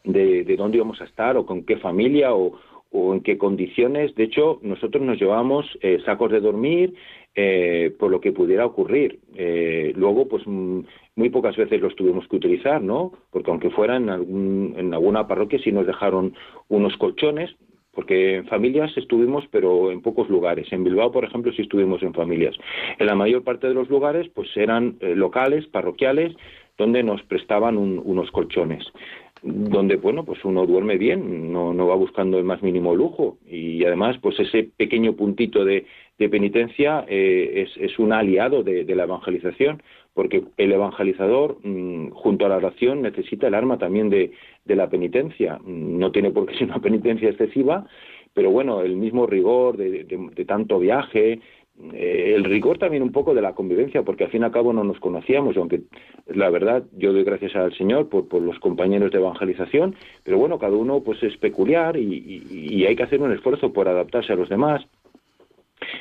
de, 0.04 0.56
dónde 0.58 0.78
íbamos 0.78 1.02
a 1.02 1.06
estar 1.06 1.38
o 1.38 1.46
con 1.46 1.66
qué 1.66 1.78
familia 1.78 2.34
o, 2.34 2.60
en 2.92 3.22
qué 3.22 3.40
condiciones. 3.40 4.14
De 4.14 4.26
hecho, 4.26 4.60
nosotros 4.62 5.04
nos 5.04 5.20
llevábamos 5.20 5.66
eh, 5.82 6.00
sacos 6.06 6.32
de 6.32 6.40
dormir, 6.40 6.94
eh, 7.36 7.92
por 7.98 8.12
lo 8.12 8.22
que 8.22 8.32
pudiera 8.32 8.64
ocurrir. 8.64 9.20
Eh, 9.36 9.92
luego, 9.96 10.28
pues 10.28 10.44
mm, 10.46 10.82
muy 11.16 11.30
pocas 11.30 11.56
veces 11.56 11.82
los 11.82 11.96
tuvimos 11.96 12.28
que 12.28 12.36
utilizar, 12.36 12.84
¿no? 12.84 13.12
Porque 13.32 13.50
aunque 13.50 13.72
fuera 13.72 13.96
en, 13.96 14.12
algún, 14.12 14.76
en 14.78 14.94
alguna 14.94 15.28
parroquia 15.28 15.58
sí 15.58 15.72
nos 15.72 15.88
dejaron 15.88 16.36
unos 16.70 16.96
colchones, 16.98 17.56
porque 17.94 18.38
en 18.38 18.48
familias 18.48 18.92
estuvimos, 18.98 19.46
pero 19.52 19.92
en 19.92 20.02
pocos 20.02 20.30
lugares. 20.30 20.72
En 20.72 20.84
Bilbao, 20.84 21.12
por 21.12 21.26
ejemplo, 21.26 21.52
sí 21.54 21.62
estuvimos 21.62 22.02
en 22.04 22.14
familias. 22.14 22.56
En 22.98 23.06
la 23.06 23.16
mayor 23.16 23.44
parte 23.44 23.68
de 23.68 23.74
los 23.74 23.90
lugares, 23.90 24.30
pues 24.34 24.50
eran 24.56 24.98
eh, 25.00 25.16
locales, 25.16 25.68
parroquiales, 25.68 26.36
donde 26.78 27.04
nos 27.04 27.22
prestaban 27.24 27.78
unos 27.78 28.32
colchones 28.32 28.84
donde 29.44 29.98
bueno 29.98 30.24
pues 30.24 30.44
uno 30.46 30.66
duerme 30.66 30.98
bien 30.98 31.52
no, 31.52 31.74
no 31.74 31.88
va 31.88 31.96
buscando 31.96 32.38
el 32.38 32.46
más 32.46 32.64
mínimo 32.64 32.96
lujo 32.96 33.38
y 33.46 33.84
además 33.84 34.18
pues 34.22 34.40
ese 34.40 34.70
pequeño 34.78 35.18
puntito 35.18 35.66
de, 35.66 35.86
de 36.18 36.30
penitencia 36.30 37.06
eh, 37.08 37.66
es, 37.68 37.78
es, 37.78 38.00
un 38.00 38.14
aliado 38.14 38.64
de, 38.64 38.86
la 38.96 39.04
evangelización, 39.04 39.82
porque 40.14 40.44
el 40.58 40.72
evangelizador, 40.72 41.58
mm, 41.64 42.10
junto 42.12 42.46
a 42.46 42.50
la 42.50 42.58
oración, 42.58 43.02
necesita 43.02 43.48
el 43.48 43.56
arma 43.56 43.78
también 43.78 44.10
de, 44.10 44.32
de, 44.66 44.76
la 44.76 44.90
penitencia. 44.90 45.60
No 45.66 46.12
tiene 46.12 46.32
por 46.32 46.46
qué 46.46 46.56
ser 46.56 46.68
una 46.68 46.80
penitencia 46.80 47.30
excesiva, 47.30 47.86
pero 48.34 48.52
bueno, 48.52 48.82
el 48.82 48.96
mismo 48.96 49.28
rigor 49.28 49.78
de, 49.78 50.06
tanto 50.48 50.80
viaje, 50.80 51.40
eh, 51.94 52.34
el 52.36 52.44
rigor 52.44 52.78
también 52.78 53.04
un 53.04 53.12
poco 53.12 53.34
de 53.34 53.42
la 53.42 53.54
convivencia, 53.54 54.04
porque 54.04 54.26
al 54.26 54.32
fin 54.32 54.42
y 54.42 54.46
al 54.46 54.52
cabo 54.52 54.74
no 54.74 54.84
nos 54.84 55.00
conocíamos, 55.00 55.56
aunque 55.58 55.82
la 56.28 56.50
verdad 56.50 56.84
yo 56.98 57.14
doy 57.14 57.24
gracias 57.24 57.56
al 57.56 57.76
Señor 57.76 58.10
por, 58.10 58.28
por 58.28 58.42
los 58.42 58.60
compañeros 58.60 59.12
de 59.12 59.20
evangelización, 59.20 59.96
pero 60.24 60.38
bueno, 60.38 60.60
cada 60.60 60.76
uno 60.76 61.02
pues 61.02 61.22
es 61.24 61.38
peculiar 61.38 61.98
y, 61.98 62.44
y 62.50 62.86
hay 62.86 62.96
que 62.96 63.04
hacer 63.04 63.22
un 63.22 63.32
esfuerzo 63.32 63.72
por 63.74 63.88
adaptarse 63.88 64.34
a 64.34 64.36
los 64.36 64.50
demás. 64.50 64.84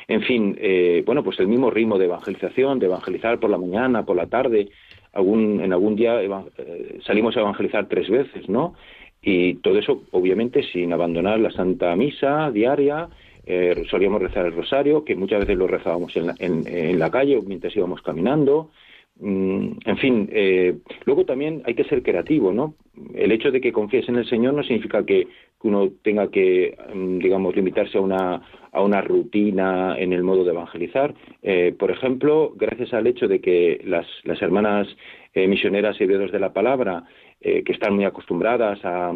En 0.07 0.21
fin, 0.21 0.57
eh, 0.59 1.03
bueno, 1.05 1.23
pues 1.23 1.39
el 1.39 1.47
mismo 1.47 1.69
ritmo 1.69 1.97
de 1.97 2.05
evangelización, 2.05 2.79
de 2.79 2.87
evangelizar 2.87 3.39
por 3.39 3.49
la 3.49 3.57
mañana, 3.57 4.05
por 4.05 4.15
la 4.15 4.27
tarde, 4.27 4.69
algún, 5.13 5.61
en 5.61 5.71
algún 5.73 5.95
día 5.95 6.21
eh, 6.21 6.99
salimos 7.05 7.37
a 7.37 7.41
evangelizar 7.41 7.87
tres 7.87 8.09
veces, 8.09 8.49
¿no? 8.49 8.73
Y 9.21 9.55
todo 9.55 9.79
eso, 9.79 10.03
obviamente, 10.11 10.63
sin 10.63 10.91
abandonar 10.91 11.39
la 11.39 11.51
Santa 11.51 11.95
Misa 11.95 12.51
diaria, 12.51 13.07
eh, 13.45 13.83
solíamos 13.89 14.21
rezar 14.21 14.45
el 14.45 14.53
rosario, 14.53 15.03
que 15.03 15.15
muchas 15.15 15.41
veces 15.41 15.57
lo 15.57 15.67
rezábamos 15.67 16.15
en 16.17 16.27
la, 16.27 16.35
en, 16.39 16.99
la 16.99 17.09
calle 17.09 17.39
mientras 17.45 17.75
íbamos 17.75 18.01
caminando. 18.01 18.71
Mm, 19.19 19.71
en 19.85 19.97
fin, 19.97 20.29
eh, 20.31 20.75
luego 21.05 21.25
también 21.25 21.61
hay 21.65 21.75
que 21.75 21.83
ser 21.85 22.03
creativo, 22.03 22.51
¿no? 22.51 22.75
El 23.13 23.31
hecho 23.31 23.51
de 23.51 23.61
que 23.61 23.71
confíes 23.71 24.09
en 24.09 24.15
el 24.15 24.27
Señor 24.27 24.53
no 24.53 24.63
significa 24.63 25.05
que, 25.05 25.27
uno 25.63 25.89
tenga 26.01 26.29
que, 26.29 26.77
mm, 26.93 27.19
digamos, 27.19 27.55
limitarse 27.55 27.97
a 27.97 28.01
una, 28.01 28.41
a 28.71 28.81
una 28.81 29.01
rutina 29.01 29.95
en 29.97 30.13
el 30.13 30.23
modo 30.23 30.43
de 30.43 30.51
evangelizar. 30.51 31.13
Eh, 31.41 31.73
por 31.77 31.91
ejemplo, 31.91 32.53
gracias 32.55 32.93
al 32.93 33.07
hecho 33.07 33.27
de 33.27 33.39
que 33.39 33.81
las, 33.85 34.05
las 34.23 34.41
hermanas 34.41 34.87
eh, 35.33 35.47
misioneras 35.47 35.99
y 35.99 36.05
de 36.05 36.39
la 36.39 36.53
palabra, 36.53 37.03
eh, 37.39 37.63
que 37.63 37.73
están 37.73 37.95
muy 37.95 38.05
acostumbradas 38.05 38.79
a, 38.83 39.11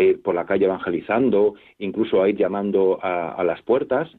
ir 0.00 0.22
por 0.22 0.34
la 0.34 0.46
calle 0.46 0.64
evangelizando, 0.64 1.54
incluso 1.78 2.22
a 2.22 2.28
ir 2.28 2.36
llamando 2.36 2.98
a, 3.02 3.42
las 3.44 3.62
puertas 3.62 4.10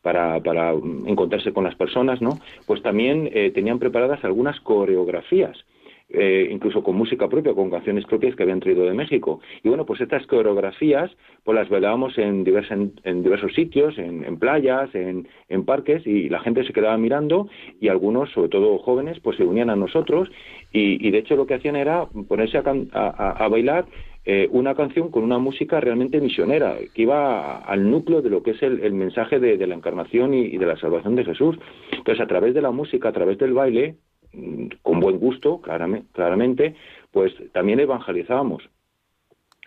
para, 0.00 0.40
para, 0.40 0.72
encontrarse 0.72 1.52
con 1.52 1.64
las 1.64 1.74
personas, 1.74 2.22
¿no? 2.22 2.38
Pues 2.66 2.80
también 2.82 3.30
tenían 3.52 3.78
preparadas 3.78 4.24
algunas 4.24 4.58
coreografías 4.60 5.64
eh, 6.10 6.48
incluso 6.50 6.82
con 6.82 6.96
música 6.96 7.28
propia, 7.28 7.54
con 7.54 7.70
canciones 7.70 8.04
propias 8.04 8.36
que 8.36 8.42
habían 8.42 8.60
traído 8.60 8.84
de 8.84 8.92
México. 8.92 9.40
Y 9.62 9.68
bueno, 9.68 9.86
pues 9.86 10.00
estas 10.02 10.26
coreografías 10.26 11.10
pues 11.42 11.56
las 11.56 11.68
bailábamos 11.68 12.18
en, 12.18 12.44
en, 13.04 13.22
diversos 13.22 13.54
sitios, 13.54 13.98
en, 13.98 14.38
playas, 14.38 14.94
en, 14.94 15.26
parques, 15.64 16.06
y 16.06 16.28
la 16.28 16.40
gente 16.40 16.64
se 16.64 16.72
quedaba 16.72 16.96
mirando 16.98 17.48
y 17.80 17.88
algunos, 17.88 18.30
sobre 18.32 18.48
todo 18.48 18.78
jóvenes, 18.78 19.18
pues 19.20 19.36
se 19.38 19.44
unían 19.44 19.70
a 19.70 19.76
nosotros 19.76 20.30
y, 20.72 21.10
de 21.10 21.18
hecho 21.18 21.36
lo 21.36 21.46
que 21.46 21.54
hacían 21.54 21.76
era 21.76 22.06
ponerse 22.28 22.58
a, 22.58 23.48
bailar 23.48 23.86
eh, 24.24 24.48
una 24.50 24.74
canción 24.74 25.10
con 25.10 25.22
una 25.22 25.38
música 25.38 25.80
realmente 25.80 26.20
misionera, 26.20 26.76
que 26.94 27.02
iba 27.02 27.58
al 27.58 27.90
núcleo 27.90 28.22
de 28.22 28.30
lo 28.30 28.42
que 28.42 28.52
es 28.52 28.62
el, 28.62 28.92
mensaje 28.92 29.38
de, 29.40 29.66
la 29.66 29.74
encarnación 29.74 30.34
y, 30.34 30.56
de 30.56 30.66
la 30.66 30.76
salvación 30.76 31.14
de 31.16 31.24
Jesús. 31.24 31.56
Entonces, 31.92 32.22
a 32.22 32.26
través 32.26 32.54
de 32.54 32.62
la 32.62 32.70
música, 32.70 33.08
a 33.08 33.12
través 33.12 33.38
del 33.38 33.52
baile, 33.52 33.96
con 34.82 35.00
buen 35.00 35.18
gusto, 35.18 35.60
claramente, 35.60 36.74
pues 37.10 37.32
también 37.52 37.80
evangelizábamos. 37.80 38.68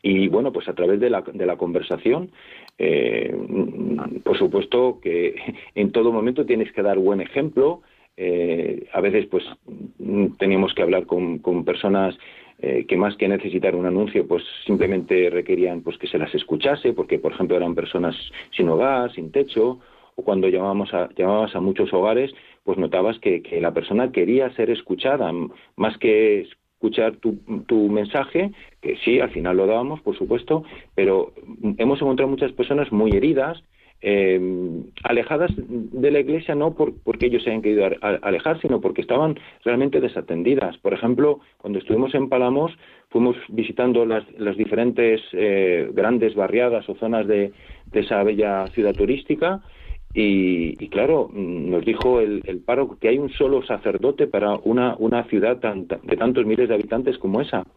Y 0.04 0.28
bueno, 0.28 0.52
pues 0.52 0.68
a 0.70 0.74
través 0.74 1.00
de 1.00 1.10
la, 1.10 1.22
de 1.22 1.46
la 1.46 1.58
conversación, 1.58 2.32
eh, 2.78 3.36
por 4.24 4.38
supuesto 4.38 5.00
que 5.02 5.36
en 5.76 5.92
todo 5.92 6.12
momento 6.12 6.46
tienes 6.46 6.72
que 6.72 6.84
dar 6.84 7.00
buen 7.00 7.22
ejemplo. 7.22 7.82
Eh, 8.16 8.88
a 8.94 9.02
veces, 9.02 9.28
pues 9.28 9.44
teníamos 10.40 10.74
que 10.74 10.82
hablar 10.82 11.06
con, 11.06 11.40
con 11.40 11.66
personas 11.66 12.18
eh, 12.60 12.86
que 12.88 12.98
más 12.98 13.16
que 13.18 13.28
necesitar 13.28 13.76
un 13.76 13.86
anuncio, 13.86 14.28
pues 14.28 14.44
simplemente 14.66 15.30
requerían 15.30 15.82
pues 15.82 15.96
que 16.00 16.08
se 16.08 16.18
las 16.18 16.34
escuchase, 16.34 16.94
porque 16.94 17.20
por 17.20 17.34
ejemplo 17.34 17.56
eran 17.56 17.76
personas 17.76 18.16
sin 18.56 18.68
hogar, 18.70 19.14
sin 19.14 19.32
techo, 19.32 19.80
o 20.18 20.24
cuando 20.24 20.50
llamábamos 20.50 20.94
a, 20.94 21.10
llamabas 21.16 21.56
a 21.56 21.62
muchos 21.62 21.94
hogares, 21.94 22.34
pues 22.64 22.78
notabas 22.78 23.20
que, 23.20 23.42
la 23.62 23.72
persona 23.72 24.12
quería 24.12 24.50
ser 24.56 24.70
escuchada, 24.72 25.32
más 25.76 25.98
que 26.00 26.48
escuchar 26.74 27.18
tu, 27.18 27.38
tu, 27.68 27.88
mensaje, 27.88 28.52
que 28.82 28.98
sí, 28.98 29.20
al 29.20 29.30
final 29.30 29.58
lo 29.58 29.68
dábamos, 29.68 30.02
por 30.02 30.18
supuesto, 30.18 30.64
pero 30.96 31.34
hemos 31.78 32.02
encontrado 32.02 32.30
muchas 32.30 32.52
personas 32.52 32.92
muy 32.92 33.12
heridas, 33.12 33.64
eh, 34.02 34.40
alejadas 35.04 35.52
de 35.58 36.12
la 36.12 36.20
iglesia 36.20 36.54
no 36.54 36.76
porque 36.76 37.26
ellos 37.26 37.44
se 37.44 37.50
hayan 37.50 37.64
querido 37.64 37.90
alejar, 38.02 38.62
sino 38.62 38.80
porque 38.80 39.02
estaban 39.02 39.40
realmente 39.66 40.00
desatendidas. 40.00 40.78
Por 40.78 40.94
ejemplo, 40.94 41.40
cuando 41.58 41.80
estuvimos 41.80 42.14
en 42.14 42.30
Palamos, 42.30 42.78
fuimos 43.10 43.36
visitando 43.50 44.06
las, 44.06 44.26
diferentes 44.56 45.22
eh, 45.34 45.90
grandes 45.94 46.36
barriadas 46.36 46.88
o 46.90 46.96
zonas 46.96 47.28
de, 47.28 47.52
esa 47.94 48.22
bella 48.22 48.68
ciudad 48.68 48.94
turística 48.94 49.62
y, 50.20 50.90
claro, 50.90 51.30
nos 51.32 51.86
dijo 51.86 52.20
el, 52.20 52.42
el, 52.46 52.58
párroco 52.58 52.98
que 52.98 53.08
hay 53.08 53.20
un 53.20 53.30
solo 53.30 53.64
sacerdote 53.64 54.26
para 54.26 54.56
una, 54.56 54.96
una 54.98 55.24
ciudad 55.26 55.58
de 55.58 56.18
tantos 56.18 56.44
miles 56.44 56.68
de 56.68 56.74
habitantes 56.74 57.20
como 57.20 57.40
esa. 57.40 57.68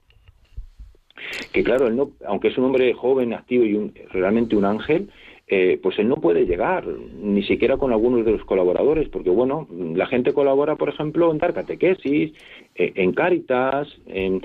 Que 1.53 1.63
claro, 1.63 1.89
él 1.89 1.97
no, 1.97 2.13
aunque 2.27 2.49
es 2.49 2.57
un 2.57 2.65
hombre 2.65 2.95
joven, 2.95 3.35
activo 3.35 3.65
y 3.65 3.93
realmente 4.11 4.57
un 4.57 4.65
ángel, 4.65 5.11
eh, 5.53 5.79
pues 5.83 5.99
él 5.99 6.09
no 6.09 6.17
puede 6.17 6.47
llegar, 6.47 6.87
ni 6.87 7.43
siquiera 7.43 7.77
con 7.77 7.93
algunos 7.93 8.25
de 8.25 8.31
los 8.31 8.45
colaboradores, 8.45 9.09
porque 9.09 9.31
bueno, 9.31 9.67
la 9.71 10.07
gente 10.07 10.33
colabora, 10.33 10.77
por 10.77 10.89
ejemplo, 10.89 11.31
en 11.31 11.39
dar 11.39 11.53
catequesis, 11.53 12.33
eh, 12.77 12.93
en 12.95 13.13
cáritas, 13.13 13.89
en, 14.07 14.41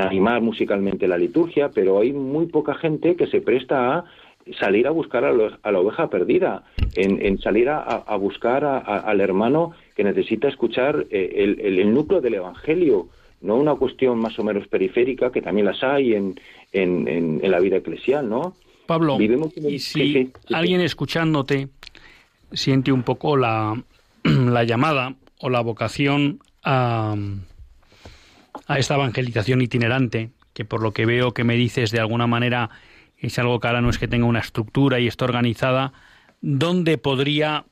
animar 0.00 0.42
musicalmente 0.42 1.08
la 1.08 1.16
liturgia, 1.16 1.70
pero 1.74 2.00
hay 2.00 2.12
muy 2.12 2.46
poca 2.46 2.74
gente 2.74 3.16
que 3.16 3.26
se 3.28 3.40
presta 3.40 3.96
a 3.96 4.04
salir 4.58 4.86
a 4.86 4.90
buscar 4.90 5.24
a, 5.24 5.32
la 5.32 5.78
oveja 5.78 6.08
perdida, 6.08 6.64
en, 6.94 7.38
salir 7.38 7.68
a, 7.68 8.16
buscar 8.16 8.64
al 8.64 9.20
hermano 9.20 9.72
que 9.94 10.04
necesita 10.04 10.48
escuchar 10.48 11.06
eh, 11.10 11.56
el, 11.60 11.94
núcleo 11.94 12.20
del 12.20 12.34
Evangelio, 12.34 13.08
no 13.40 13.56
una 13.56 13.74
cuestión 13.74 14.18
más 14.18 14.38
o 14.38 14.44
menos 14.44 14.66
periférica, 14.68 15.30
que 15.32 15.42
también 15.42 15.66
las 15.66 15.82
hay 15.82 16.14
en, 16.14 16.34
en 16.72 17.50
la 17.50 17.60
vida 17.60 17.76
eclesial, 17.76 18.28
¿no? 18.28 18.54
Pablo, 18.86 19.18
y 19.20 19.78
si 19.78 20.32
alguien 20.52 20.80
escuchándote 20.80 21.68
siente 22.52 22.92
un 22.92 23.02
poco 23.02 23.36
la, 23.36 23.82
la 24.24 24.64
llamada 24.64 25.14
o 25.40 25.50
la 25.50 25.60
vocación 25.60 26.40
a, 26.62 27.14
a 28.66 28.78
esta 28.78 28.94
evangelización 28.94 29.62
itinerante, 29.62 30.30
que 30.52 30.64
por 30.64 30.82
lo 30.82 30.92
que 30.92 31.06
veo 31.06 31.32
que 31.32 31.44
me 31.44 31.54
dices 31.54 31.90
de 31.90 32.00
alguna 32.00 32.26
manera 32.26 32.70
es 33.26 33.38
algo 33.38 33.60
que 33.60 33.68
ahora 33.68 33.80
no 33.80 33.90
es 33.90 33.98
que 33.98 34.08
tenga 34.08 34.26
una 34.26 34.40
estructura 34.40 35.00
y 35.00 35.06
esté 35.06 35.24
organizada, 35.24 35.92
¿dónde 36.40 36.98
podría 36.98 37.64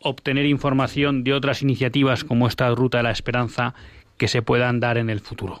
obtener 0.00 0.46
información 0.46 1.24
de 1.24 1.32
otras 1.32 1.62
iniciativas 1.62 2.24
como 2.24 2.46
esta 2.46 2.68
Ruta 2.74 2.98
de 2.98 3.04
la 3.04 3.10
Esperanza 3.10 3.74
que 4.16 4.28
se 4.28 4.42
puedan 4.42 4.80
dar 4.80 4.98
en 4.98 5.10
el 5.10 5.20
futuro? 5.20 5.60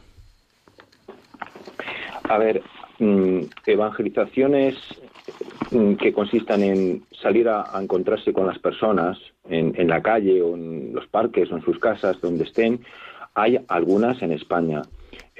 A 2.24 2.38
ver, 2.38 2.62
mm, 2.98 3.40
evangelizaciones 3.66 4.76
mm, 5.70 5.94
que 5.94 6.12
consistan 6.12 6.62
en 6.62 7.02
salir 7.20 7.48
a, 7.48 7.64
encontrarse 7.80 8.32
con 8.32 8.46
las 8.46 8.58
personas 8.58 9.18
en, 9.48 9.88
la 9.88 10.02
calle 10.02 10.42
o 10.42 10.54
en 10.54 10.92
los 10.94 11.06
parques 11.06 11.50
o 11.50 11.56
en 11.56 11.62
sus 11.62 11.78
casas, 11.78 12.20
donde 12.20 12.44
estén, 12.44 12.80
hay 13.34 13.58
algunas 13.68 14.20
en 14.20 14.32
España. 14.32 14.82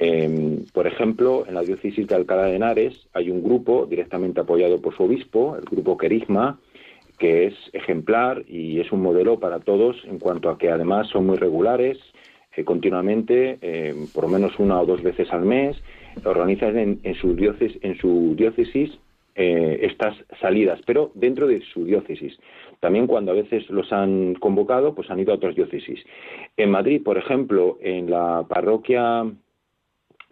Em, 0.00 0.64
por 0.72 0.86
ejemplo, 0.86 1.44
en 1.48 1.54
la 1.54 1.62
diócesis 1.62 2.06
de 2.06 2.14
Alcalá 2.14 2.44
de 2.44 2.54
Henares 2.54 3.08
hay 3.14 3.30
un 3.30 3.42
grupo 3.42 3.84
directamente 3.84 4.40
apoyado 4.40 4.80
por 4.80 4.96
su 4.96 5.02
obispo, 5.02 5.56
el 5.56 5.64
grupo 5.64 5.98
Querigma, 5.98 6.60
que 7.18 7.46
es 7.46 7.54
ejemplar 7.72 8.44
y 8.46 8.78
es 8.78 8.92
un 8.92 9.02
modelo 9.02 9.40
para 9.40 9.58
todos 9.58 9.96
en 10.04 10.20
cuanto 10.20 10.50
a 10.50 10.56
que 10.56 10.70
además 10.70 11.08
son 11.08 11.26
muy 11.26 11.36
regulares, 11.36 11.98
eh, 12.56 12.64
continuamente, 12.64 13.58
em, 13.60 14.06
por 14.14 14.24
lo 14.24 14.30
menos 14.30 14.56
una 14.60 14.80
o 14.80 14.86
dos 14.86 15.02
veces 15.02 15.32
al 15.32 15.44
mes, 15.44 15.76
organizan 16.24 16.78
en, 17.02 17.14
su 17.16 17.34
diócesis, 17.34 17.78
en 17.82 17.98
su 17.98 18.34
diócesis 18.36 18.96
eh, 19.34 19.80
estas 19.82 20.14
salidas, 20.40 20.80
pero 20.86 21.10
dentro 21.14 21.48
de 21.48 21.60
su 21.72 21.84
diócesis. 21.84 22.38
También 22.78 23.08
cuando 23.08 23.32
a 23.32 23.34
veces 23.34 23.68
los 23.68 23.92
han 23.92 24.34
convocado, 24.34 24.94
pues 24.94 25.10
han 25.10 25.18
ido 25.18 25.32
a 25.32 25.36
otras 25.36 25.56
diócesis. 25.56 26.04
En 26.56 26.70
Madrid, 26.70 27.02
por 27.04 27.18
ejemplo, 27.18 27.78
en 27.80 28.10
la 28.10 28.44
parroquia 28.48 29.24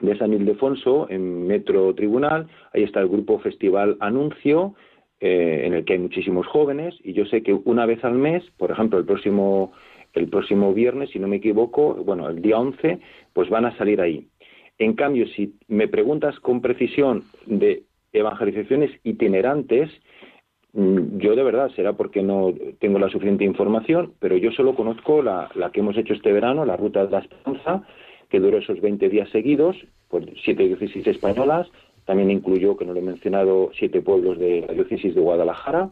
de 0.01 0.17
San 0.19 0.33
Ildefonso, 0.33 1.07
en 1.11 1.47
Metro 1.47 1.95
Tribunal, 1.95 2.49
ahí 2.73 2.83
está 2.83 3.01
el 3.01 3.09
grupo 3.09 3.39
Festival 3.39 3.97
Anuncio, 4.01 4.75
eh, 5.21 5.63
en 5.65 5.73
el 5.73 5.85
que 5.85 5.95
hay 5.95 5.99
muchísimos 5.99 6.47
jóvenes, 6.47 6.95
y 7.03 7.15
yo 7.15 7.25
sé 7.27 7.43
que 7.43 7.55
una 7.55 7.87
vez 7.87 8.05
al 8.05 8.15
mes, 8.15 8.45
por 8.59 8.71
ejemplo, 8.71 8.99
el 8.99 9.07
próximo, 9.07 9.73
el 10.13 10.29
próximo 10.29 10.75
viernes, 10.75 11.11
si 11.11 11.19
no 11.19 11.29
me 11.29 11.37
equivoco, 11.37 11.95
bueno, 11.95 12.29
el 12.29 12.43
día 12.43 12.59
11, 12.59 12.99
pues 13.33 13.49
van 13.49 13.65
a 13.65 13.77
salir 13.79 14.01
ahí. 14.01 14.27
En 14.79 14.95
cambio, 14.95 15.27
si 15.29 15.55
me 15.69 15.89
preguntas 15.89 16.39
con 16.41 16.61
precisión 16.61 17.25
de 17.47 17.85
evangelizaciones 18.13 18.91
itinerantes, 19.05 19.91
mm, 20.75 21.19
yo 21.19 21.35
de 21.35 21.43
verdad 21.43 21.71
será 21.75 21.95
porque 21.95 22.23
no 22.23 22.53
tengo 22.79 22.99
la 22.99 23.09
suficiente 23.09 23.45
información, 23.45 24.13
pero 24.19 24.37
yo 24.37 24.53
solo 24.53 24.75
conozco 24.75 25.23
la, 25.23 25.49
que 25.73 25.81
hemos 25.81 25.97
hecho 25.97 26.13
este 26.13 26.33
verano, 26.33 26.67
la 26.67 26.77
Ruta 26.77 27.07
de 27.07 27.11
la 27.11 27.21
Esperanza, 27.21 27.87
que 28.29 28.41
duró 28.41 28.59
esos 28.59 28.81
20 28.81 29.09
días 29.09 29.29
seguidos, 29.31 29.77
por 30.09 30.25
siete 30.45 30.65
diócesis 30.65 31.07
españolas, 31.07 31.69
también 32.05 32.31
incluyó, 32.31 32.77
que 32.77 32.85
no 32.85 32.93
lo 32.93 33.01
he 33.01 33.03
mencionado, 33.03 33.71
siete 33.79 34.01
pueblos 34.01 34.39
de 34.39 34.65
la 34.67 34.75
diócesis 34.75 35.15
de 35.15 35.21
Guadalajara, 35.21 35.91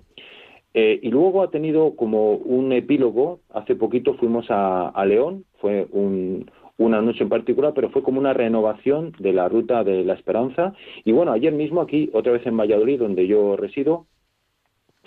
eh, 0.73 0.99
y 1.03 1.11
luego 1.11 1.43
ha 1.43 1.51
tenido 1.51 1.95
como 1.97 2.35
un 2.35 2.73
epílogo, 2.73 3.41
hace 3.53 3.77
poquito 3.77 4.15
fuimos 4.15 4.47
a 4.49 5.05
León, 5.07 5.45
fue 5.61 5.87
un, 5.91 6.47
un 6.77 6.95
anuncio 6.95 7.25
en 7.25 7.29
particular, 7.29 7.73
pero 7.75 7.91
fue 7.91 8.03
como 8.03 8.19
una 8.19 8.33
renovación 8.33 9.13
de 9.19 9.33
la 9.33 9.49
ruta 9.49 9.85
de 9.85 10.05
la 10.05 10.15
esperanza. 10.15 10.75
Y 11.05 11.13
bueno, 11.13 11.33
ayer 11.33 11.53
mismo 11.53 11.81
aquí, 11.81 12.11
otra 12.13 12.33
vez 12.33 12.47
en 12.47 12.57
Valladolid, 12.57 12.99
donde 12.99 13.27
yo 13.27 13.57
resido, 13.57 14.07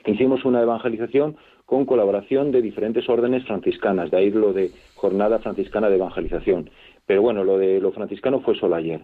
hicimos 0.05 0.45
una 0.45 0.61
evangelización 0.61 1.35
con 1.65 1.85
colaboración 1.85 2.51
de 2.51 2.61
diferentes 2.61 3.09
órdenes 3.09 3.45
franciscanas, 3.45 4.09
de 4.09 4.17
ahí 4.17 4.31
lo 4.31 4.53
de 4.53 4.71
Jornada 4.95 5.39
Franciscana 5.39 5.89
de 5.89 5.95
Evangelización. 5.95 6.69
Pero 7.07 7.23
bueno, 7.23 7.43
lo 7.43 7.57
de 7.57 7.81
lo 7.81 7.91
franciscano 7.91 8.41
fue 8.41 8.55
solo 8.55 8.75
ayer. 8.75 9.01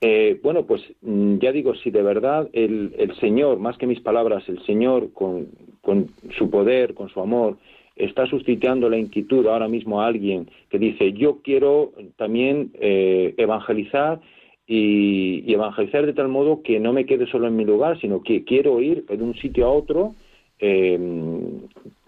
Eh, 0.00 0.40
bueno, 0.42 0.64
pues 0.64 0.82
mm, 1.02 1.36
ya 1.38 1.52
digo, 1.52 1.74
si 1.74 1.90
de 1.90 2.02
verdad 2.02 2.48
el, 2.52 2.94
el 2.96 3.14
Señor, 3.16 3.58
más 3.58 3.76
que 3.76 3.86
mis 3.86 4.00
palabras, 4.00 4.48
el 4.48 4.64
Señor 4.64 5.12
con, 5.12 5.48
con 5.82 6.08
su 6.38 6.48
poder, 6.48 6.94
con 6.94 7.08
su 7.10 7.20
amor, 7.20 7.58
está 7.96 8.26
suscitando 8.26 8.88
la 8.88 8.98
inquietud 8.98 9.46
ahora 9.46 9.68
mismo 9.68 10.00
a 10.00 10.06
alguien 10.06 10.50
que 10.68 10.78
dice 10.78 11.12
yo 11.12 11.40
quiero 11.42 11.92
también 12.16 12.72
eh, 12.74 13.34
evangelizar 13.36 14.20
y, 14.66 15.52
evangelizar 15.52 16.06
de 16.06 16.12
tal 16.12 16.28
modo 16.28 16.62
que 16.62 16.80
no 16.80 16.92
me 16.92 17.06
quede 17.06 17.26
solo 17.26 17.46
en 17.46 17.56
mi 17.56 17.64
lugar, 17.64 18.00
sino 18.00 18.22
que 18.22 18.44
quiero 18.44 18.80
ir 18.80 19.04
de 19.06 19.22
un 19.22 19.34
sitio 19.36 19.66
a 19.66 19.70
otro 19.70 20.14
eh, 20.58 20.98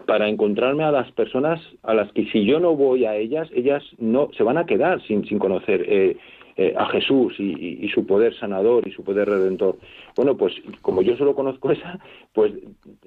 para 0.07 0.29
encontrarme 0.29 0.83
a 0.83 0.91
las 0.91 1.11
personas 1.11 1.61
a 1.83 1.93
las 1.93 2.11
que 2.13 2.25
si 2.31 2.45
yo 2.45 2.59
no 2.59 2.75
voy 2.75 3.05
a 3.05 3.15
ellas, 3.15 3.49
ellas 3.53 3.83
no 3.99 4.29
se 4.35 4.41
van 4.41 4.57
a 4.57 4.65
quedar 4.65 5.01
sin, 5.03 5.27
sin 5.27 5.37
conocer. 5.37 5.85
Eh, 5.87 6.17
eh, 6.59 6.73
a 6.75 6.87
Jesús 6.87 7.35
y, 7.37 7.87
su 7.93 8.07
poder 8.07 8.33
sanador 8.33 8.87
y 8.87 8.91
su 8.91 9.03
poder 9.03 9.29
redentor. 9.29 9.77
Bueno, 10.15 10.37
pues 10.37 10.55
como 10.81 11.03
yo 11.03 11.15
solo 11.15 11.35
conozco 11.35 11.69
esa, 11.69 11.99
pues 12.33 12.51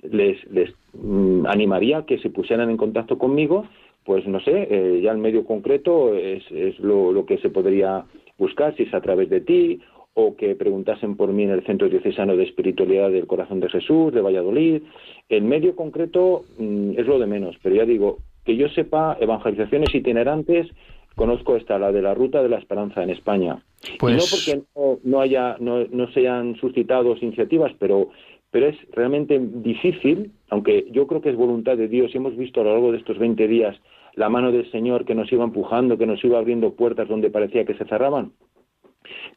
les, 0.02 0.48
les 0.52 0.72
mm, 0.92 1.46
animaría 1.46 2.06
que 2.06 2.18
se 2.18 2.30
pusieran 2.30 2.70
en 2.70 2.76
contacto 2.76 3.18
conmigo, 3.18 3.66
pues 4.04 4.24
no 4.28 4.38
sé, 4.38 4.68
eh, 4.70 5.00
ya 5.02 5.10
el 5.10 5.18
medio 5.18 5.44
concreto 5.44 6.14
es, 6.14 6.44
es 6.52 6.78
lo, 6.78 7.10
lo, 7.10 7.26
que 7.26 7.38
se 7.38 7.50
podría 7.50 8.04
buscar, 8.38 8.76
si 8.76 8.84
es 8.84 8.94
a 8.94 9.00
través 9.00 9.28
de 9.28 9.40
ti 9.40 9.80
o 10.14 10.36
que 10.36 10.54
preguntasen 10.54 11.16
por 11.16 11.32
mí 11.32 11.44
en 11.44 11.50
el 11.50 11.64
Centro 11.64 11.88
Diocesano 11.88 12.36
de 12.36 12.44
Espiritualidad 12.44 13.10
del 13.10 13.26
Corazón 13.26 13.60
de 13.60 13.68
Jesús, 13.68 14.12
de 14.12 14.20
Valladolid. 14.20 14.82
El 15.28 15.42
medio 15.42 15.76
concreto 15.76 16.44
mm, 16.58 16.98
es 16.98 17.06
lo 17.06 17.18
de 17.18 17.26
menos, 17.26 17.56
pero 17.62 17.76
ya 17.76 17.84
digo, 17.84 18.18
que 18.44 18.56
yo 18.56 18.68
sepa, 18.68 19.16
evangelizaciones 19.20 19.94
itinerantes 19.94 20.68
conozco 21.14 21.56
esta, 21.56 21.78
la 21.78 21.92
de 21.92 22.02
la 22.02 22.14
Ruta 22.14 22.42
de 22.42 22.48
la 22.48 22.58
Esperanza 22.58 23.02
en 23.02 23.10
España. 23.10 23.62
Pues... 23.98 24.16
no 24.16 24.22
porque 24.30 25.00
no, 25.04 25.20
haya, 25.20 25.56
no, 25.60 25.84
no 25.86 26.10
se 26.12 26.20
hayan 26.20 26.56
suscitado 26.56 27.14
iniciativas, 27.20 27.72
pero, 27.78 28.08
pero 28.50 28.68
es 28.68 28.76
realmente 28.92 29.38
difícil, 29.38 30.32
aunque 30.48 30.86
yo 30.90 31.06
creo 31.06 31.20
que 31.20 31.30
es 31.30 31.36
voluntad 31.36 31.76
de 31.76 31.88
Dios, 31.88 32.12
y 32.14 32.16
hemos 32.16 32.36
visto 32.36 32.60
a 32.60 32.64
lo 32.64 32.72
largo 32.72 32.92
de 32.92 32.98
estos 32.98 33.18
20 33.18 33.46
días 33.48 33.76
la 34.14 34.28
mano 34.28 34.50
del 34.50 34.70
Señor 34.70 35.04
que 35.04 35.14
nos 35.14 35.30
iba 35.32 35.44
empujando, 35.44 35.96
que 35.96 36.06
nos 36.06 36.22
iba 36.24 36.38
abriendo 36.38 36.74
puertas 36.74 37.08
donde 37.08 37.30
parecía 37.30 37.64
que 37.64 37.74
se 37.74 37.84
cerraban. 37.84 38.32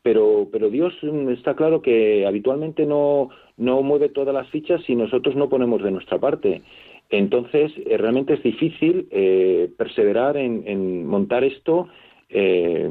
Pero, 0.01 0.47
pero 0.51 0.69
Dios 0.69 0.93
mm, 1.01 1.29
está 1.29 1.55
claro 1.55 1.81
que 1.81 2.25
habitualmente 2.25 2.85
no, 2.85 3.29
no 3.57 3.81
mueve 3.81 4.09
todas 4.09 4.33
las 4.33 4.49
fichas 4.49 4.83
si 4.83 4.95
nosotros 4.95 5.35
no 5.35 5.49
ponemos 5.49 5.81
de 5.83 5.91
nuestra 5.91 6.19
parte. 6.19 6.61
Entonces, 7.09 7.71
eh, 7.85 7.97
realmente 7.97 8.33
es 8.33 8.43
difícil 8.43 9.07
eh, 9.11 9.69
perseverar 9.77 10.35
en, 10.35 11.05
montar 11.05 11.43
esto. 11.43 11.87
Eh, 12.29 12.89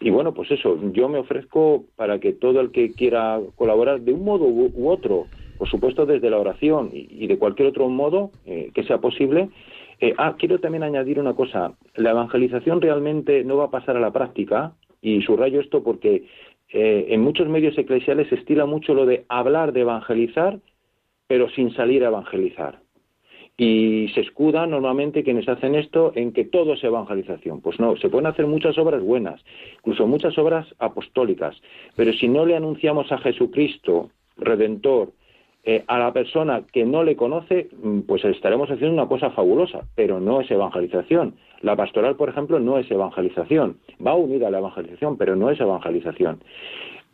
y 0.00 0.10
bueno, 0.10 0.32
pues 0.32 0.50
eso, 0.52 0.78
yo 0.92 1.08
me 1.08 1.18
ofrezco 1.18 1.84
para 1.96 2.20
que 2.20 2.32
todo 2.32 2.60
el 2.60 2.70
que 2.70 2.92
quiera 2.92 3.40
colaborar 3.56 4.00
de 4.00 4.12
un 4.12 4.24
modo 4.24 4.44
u, 4.44 4.88
otro, 4.88 5.26
por 5.58 5.68
supuesto 5.68 6.06
desde 6.06 6.30
la 6.30 6.38
oración 6.38 6.90
y, 6.92 7.26
de 7.26 7.38
cualquier 7.38 7.68
otro 7.68 7.88
modo 7.88 8.30
que 8.44 8.84
sea 8.84 8.98
posible. 8.98 9.48
ah, 10.18 10.36
quiero 10.38 10.60
también 10.60 10.84
añadir 10.84 11.18
una 11.18 11.34
cosa. 11.34 11.74
La 11.96 12.10
evangelización 12.10 12.80
realmente 12.80 13.42
no 13.42 13.56
va 13.56 13.64
a 13.64 13.70
pasar 13.70 13.96
a 13.96 14.00
la 14.00 14.12
práctica, 14.12 14.74
y 15.02 15.20
subrayo 15.22 15.60
esto 15.60 15.82
porque 15.82 16.24
en 16.74 17.20
muchos 17.20 17.48
medios 17.48 17.76
eclesiales 17.76 18.28
se 18.28 18.36
estila 18.36 18.64
mucho 18.64 18.94
lo 18.94 19.04
de 19.04 19.26
hablar 19.28 19.74
de 19.74 19.82
evangelizar, 19.82 20.58
pero 21.26 21.50
sin 21.50 21.74
salir 21.74 22.02
a 22.02 22.08
evangelizar. 22.08 22.80
Y 23.58 24.08
se 24.14 24.22
escuda 24.22 24.66
normalmente 24.66 25.22
quienes 25.22 25.46
hacen 25.48 25.74
esto 25.74 26.12
en 26.14 26.32
que 26.32 26.44
todo 26.44 26.72
es 26.72 26.82
evangelización. 26.82 27.60
Pues 27.60 27.78
no, 27.78 27.96
se 27.96 28.08
pueden 28.08 28.26
hacer 28.26 28.46
muchas 28.46 28.78
obras 28.78 29.02
buenas, 29.02 29.44
incluso 29.78 30.06
muchas 30.06 30.38
obras 30.38 30.66
apostólicas, 30.78 31.60
pero 31.94 32.14
si 32.14 32.28
no 32.28 32.46
le 32.46 32.56
anunciamos 32.56 33.12
a 33.12 33.18
Jesucristo, 33.18 34.10
Redentor, 34.38 35.12
eh, 35.64 35.84
a 35.86 35.98
la 35.98 36.12
persona 36.12 36.62
que 36.72 36.84
no 36.84 37.04
le 37.04 37.14
conoce, 37.14 37.68
mm, 37.82 38.00
pues 38.00 38.24
estaremos 38.24 38.68
haciendo 38.68 38.94
una 38.94 39.08
cosa 39.08 39.30
fabulosa, 39.30 39.82
pero 39.94 40.18
no 40.18 40.40
es 40.40 40.50
evangelización. 40.50 41.36
La 41.60 41.76
pastoral, 41.76 42.16
por 42.16 42.28
ejemplo, 42.28 42.58
no 42.58 42.78
es 42.78 42.90
evangelización. 42.90 43.78
Va 44.04 44.14
unida 44.14 44.48
a 44.48 44.50
la 44.50 44.58
evangelización, 44.58 45.16
pero 45.16 45.36
no 45.36 45.50
es 45.50 45.60
evangelización. 45.60 46.40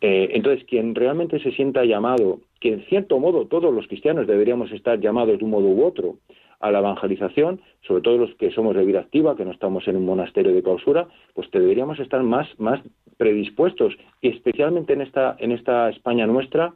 Eh, 0.01 0.29
entonces, 0.33 0.65
quien 0.65 0.95
realmente 0.95 1.39
se 1.39 1.51
sienta 1.51 1.85
llamado, 1.85 2.39
que 2.59 2.73
en 2.73 2.81
cierto 2.85 3.19
modo 3.19 3.45
todos 3.45 3.73
los 3.73 3.87
cristianos 3.87 4.25
deberíamos 4.25 4.71
estar 4.71 4.99
llamados 4.99 5.37
de 5.37 5.43
un 5.43 5.51
modo 5.51 5.67
u 5.67 5.83
otro 5.85 6.15
a 6.59 6.71
la 6.71 6.79
evangelización, 6.79 7.61
sobre 7.81 8.01
todo 8.01 8.17
los 8.17 8.33
que 8.35 8.51
somos 8.51 8.75
de 8.75 8.83
vida 8.83 9.01
activa, 9.01 9.35
que 9.35 9.45
no 9.45 9.51
estamos 9.51 9.87
en 9.87 9.95
un 9.95 10.05
monasterio 10.05 10.53
de 10.53 10.63
clausura, 10.63 11.07
pues 11.33 11.49
deberíamos 11.51 11.99
estar 11.99 12.21
más, 12.23 12.47
más 12.59 12.81
predispuestos, 13.17 13.95
y 14.21 14.29
especialmente 14.29 14.93
en 14.93 15.01
esta, 15.01 15.35
en 15.39 15.51
esta 15.51 15.89
España 15.89 16.25
nuestra, 16.27 16.73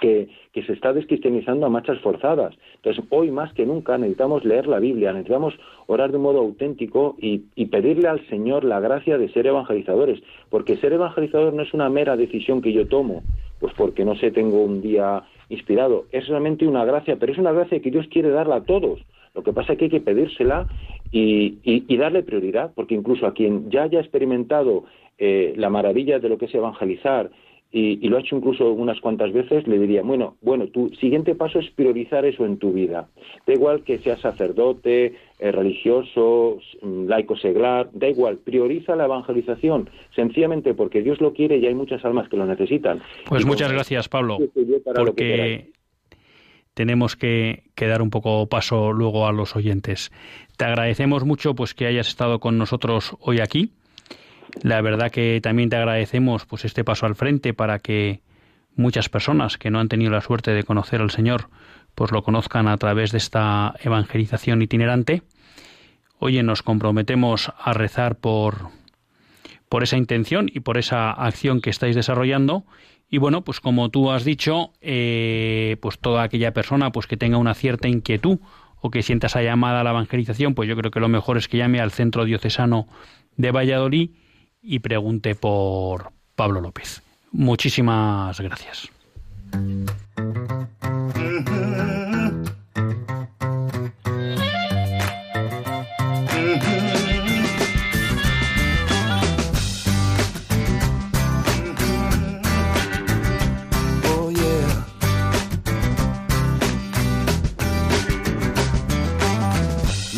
que, 0.00 0.28
se 0.66 0.72
está 0.72 0.92
descristianizando 0.92 1.66
a 1.66 1.68
marchas 1.68 2.00
forzadas. 2.00 2.52
Entonces, 2.76 3.04
hoy 3.10 3.30
más 3.30 3.52
que 3.52 3.64
nunca 3.64 3.96
necesitamos 3.96 4.44
leer 4.44 4.66
la 4.66 4.80
Biblia, 4.80 5.12
necesitamos 5.12 5.54
orar 5.86 6.10
de 6.10 6.18
modo 6.18 6.40
auténtico 6.40 7.14
y, 7.18 7.38
pedirle 7.66 8.08
al 8.08 8.26
Señor 8.28 8.64
la 8.64 8.80
gracia 8.80 9.18
de 9.18 9.28
ser 9.28 9.46
evangelizadores, 9.46 10.20
porque 10.50 10.76
ser 10.78 10.92
evangelizador 10.92 11.54
no 11.54 11.62
es 11.62 11.72
una 11.74 11.88
mera 11.90 12.16
decisión 12.16 12.60
que 12.60 12.72
yo 12.72 12.88
tomo, 12.88 13.22
pues 13.60 13.72
porque 13.74 14.04
no 14.04 14.16
sé, 14.16 14.32
tengo 14.32 14.64
un 14.64 14.82
día 14.82 15.22
inspirado, 15.48 16.06
es 16.10 16.26
realmente 16.26 16.66
una 16.66 16.84
gracia, 16.84 17.16
pero 17.16 17.32
es 17.32 17.38
una 17.38 17.52
gracia 17.52 17.80
que 17.80 17.90
Dios 17.90 18.06
quiere 18.10 18.30
darla 18.30 18.56
a 18.56 18.64
todos. 18.64 19.00
Lo 19.34 19.44
que 19.44 19.52
pasa 19.52 19.72
es 19.72 19.78
que 19.78 19.84
hay 19.84 19.90
que 19.90 20.00
pedírsela 20.00 20.66
y, 21.12 21.58
y, 21.62 21.96
darle 21.96 22.24
prioridad, 22.24 22.72
porque 22.74 22.94
incluso 22.94 23.26
a 23.26 23.34
quien 23.34 23.70
ya 23.70 23.84
haya 23.84 24.00
experimentado 24.00 24.84
eh, 25.18 25.54
la 25.56 25.70
maravilla 25.70 26.18
de 26.18 26.28
lo 26.28 26.38
que 26.38 26.46
es 26.46 26.54
evangelizar 26.54 27.30
y, 27.70 28.08
lo 28.08 28.16
ha 28.16 28.20
hecho 28.20 28.36
incluso 28.36 28.72
unas 28.72 28.98
cuantas 29.00 29.32
veces, 29.32 29.66
le 29.66 29.78
diría, 29.78 30.02
bueno, 30.02 30.36
bueno, 30.40 30.68
tu 30.68 30.88
siguiente 31.00 31.34
paso 31.34 31.58
es 31.58 31.70
priorizar 31.70 32.24
eso 32.24 32.46
en 32.46 32.56
tu 32.56 32.72
vida. 32.72 33.08
Da 33.46 33.52
igual 33.52 33.84
que 33.84 33.98
seas 33.98 34.20
sacerdote, 34.20 35.14
eh, 35.38 35.52
religioso, 35.52 36.60
mm, 36.80 37.06
laico 37.06 37.36
seglar, 37.36 37.90
da 37.92 38.08
igual, 38.08 38.38
prioriza 38.38 38.96
la 38.96 39.04
evangelización, 39.04 39.90
sencillamente 40.14 40.72
porque 40.72 41.02
Dios 41.02 41.20
lo 41.20 41.34
quiere 41.34 41.58
y 41.58 41.66
hay 41.66 41.74
muchas 41.74 42.02
almas 42.06 42.28
que 42.30 42.38
lo 42.38 42.46
necesitan. 42.46 43.02
Pues 43.26 43.44
muchas 43.44 43.70
gracias, 43.70 44.08
Pablo, 44.08 44.38
porque 44.94 45.72
tenemos 46.72 47.16
que, 47.16 47.64
que, 47.74 47.86
dar 47.86 48.00
un 48.00 48.08
poco 48.08 48.46
paso 48.46 48.92
luego 48.92 49.26
a 49.26 49.32
los 49.32 49.56
oyentes. 49.56 50.10
Te 50.56 50.64
agradecemos 50.64 51.24
mucho 51.24 51.54
pues 51.54 51.74
que 51.74 51.86
hayas 51.86 52.08
estado 52.08 52.38
con 52.38 52.56
nosotros 52.56 53.14
hoy 53.20 53.40
aquí 53.40 53.72
la 54.62 54.80
verdad 54.80 55.10
que 55.10 55.40
también 55.42 55.68
te 55.68 55.76
agradecemos 55.76 56.46
pues 56.46 56.64
este 56.64 56.84
paso 56.84 57.06
al 57.06 57.14
frente 57.14 57.54
para 57.54 57.78
que 57.78 58.20
muchas 58.76 59.08
personas 59.08 59.58
que 59.58 59.70
no 59.70 59.80
han 59.80 59.88
tenido 59.88 60.10
la 60.10 60.20
suerte 60.20 60.52
de 60.52 60.64
conocer 60.64 61.00
al 61.00 61.10
Señor 61.10 61.48
pues 61.94 62.12
lo 62.12 62.22
conozcan 62.22 62.68
a 62.68 62.76
través 62.76 63.10
de 63.10 63.18
esta 63.18 63.74
evangelización 63.82 64.62
itinerante. 64.62 65.22
Oye, 66.20 66.44
nos 66.44 66.62
comprometemos 66.62 67.52
a 67.58 67.72
rezar 67.72 68.16
por 68.16 68.70
por 69.68 69.82
esa 69.82 69.96
intención 69.96 70.50
y 70.52 70.60
por 70.60 70.78
esa 70.78 71.10
acción 71.10 71.60
que 71.60 71.70
estáis 71.70 71.94
desarrollando 71.94 72.64
y 73.10 73.18
bueno 73.18 73.42
pues 73.42 73.60
como 73.60 73.90
tú 73.90 74.10
has 74.10 74.24
dicho 74.24 74.72
eh, 74.80 75.76
pues 75.80 75.98
toda 75.98 76.22
aquella 76.22 76.52
persona 76.52 76.90
pues 76.90 77.06
que 77.06 77.16
tenga 77.16 77.36
una 77.36 77.54
cierta 77.54 77.88
inquietud 77.88 78.38
o 78.80 78.90
que 78.90 79.02
sienta 79.02 79.26
esa 79.26 79.42
llamada 79.42 79.80
a 79.80 79.84
la 79.84 79.90
evangelización 79.90 80.54
pues 80.54 80.68
yo 80.68 80.76
creo 80.76 80.90
que 80.90 81.00
lo 81.00 81.08
mejor 81.08 81.36
es 81.36 81.48
que 81.48 81.58
llame 81.58 81.80
al 81.80 81.90
centro 81.90 82.24
diocesano 82.24 82.88
de 83.36 83.50
Valladolid 83.50 84.10
y 84.68 84.80
pregunte 84.80 85.34
por 85.34 86.12
Pablo 86.36 86.60
López. 86.60 87.00
Muchísimas 87.32 88.38
gracias. 88.38 88.90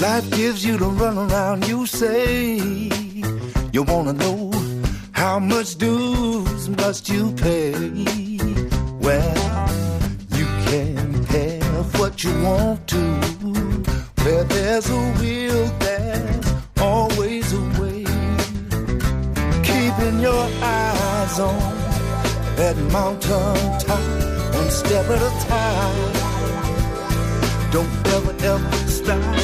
Life 0.00 0.30
gives 0.32 0.64
you 0.64 0.76
the 0.76 0.86
run 0.86 1.18
around, 1.18 1.68
you 1.68 1.86
say. 1.86 2.90
You 3.72 3.84
wanna 3.84 4.12
know 4.12 4.39
how 5.30 5.38
much 5.38 5.76
dues 5.76 6.68
must 6.70 7.08
you 7.08 7.30
pay? 7.44 7.70
Well, 9.06 9.68
you 10.36 10.46
can 10.66 11.22
have 11.36 12.00
what 12.00 12.24
you 12.24 12.32
want 12.42 12.88
to. 12.88 13.02
Where 14.24 14.42
there's 14.42 14.90
a 14.90 15.02
will, 15.20 15.66
there's 15.84 16.46
always 16.80 17.46
a 17.52 17.62
way. 17.78 18.02
Keeping 19.68 20.16
your 20.18 20.46
eyes 20.78 21.38
on 21.38 21.60
that 22.58 22.76
mountain 22.90 23.78
top, 23.86 24.04
one 24.58 24.70
step 24.70 25.06
at 25.14 25.22
a 25.30 25.32
time. 25.46 26.12
Don't 27.74 27.92
ever, 28.16 28.34
ever 28.52 28.72
stop. 28.98 29.36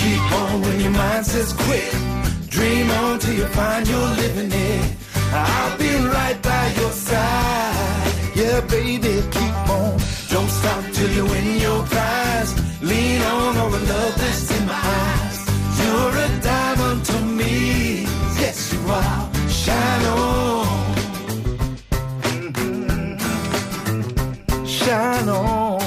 Keep 0.00 0.24
on 0.40 0.62
when 0.62 0.80
your 0.80 0.90
mind 0.92 1.26
says 1.26 1.52
quit. 1.52 2.11
Dream 2.62 2.90
on 2.92 3.18
till 3.18 3.34
you 3.34 3.46
find 3.46 3.88
your 3.88 4.06
living 4.22 4.52
it. 4.52 4.96
I'll 5.32 5.76
be 5.78 5.96
right 6.16 6.40
by 6.40 6.72
your 6.78 6.92
side. 6.92 8.12
Yeah, 8.36 8.60
baby, 8.60 9.20
keep 9.32 9.68
on. 9.68 9.98
Don't 10.30 10.48
stop 10.48 10.84
till 10.92 11.10
you 11.10 11.24
win 11.26 11.58
your 11.58 11.82
prize. 11.86 12.52
Lean 12.80 13.20
on 13.20 13.56
all 13.56 13.68
the 13.68 13.80
love 13.80 14.14
that's 14.16 14.56
in 14.56 14.64
my 14.64 14.80
eyes. 14.80 15.38
You're 15.80 16.16
a 16.24 16.28
diamond 16.40 17.04
to 17.06 17.20
me. 17.40 18.06
Yes, 18.42 18.72
you 18.72 18.80
are. 18.86 19.28
Shine 19.48 20.06
on. 20.06 20.66
Shine 24.64 25.28
on. 25.28 25.80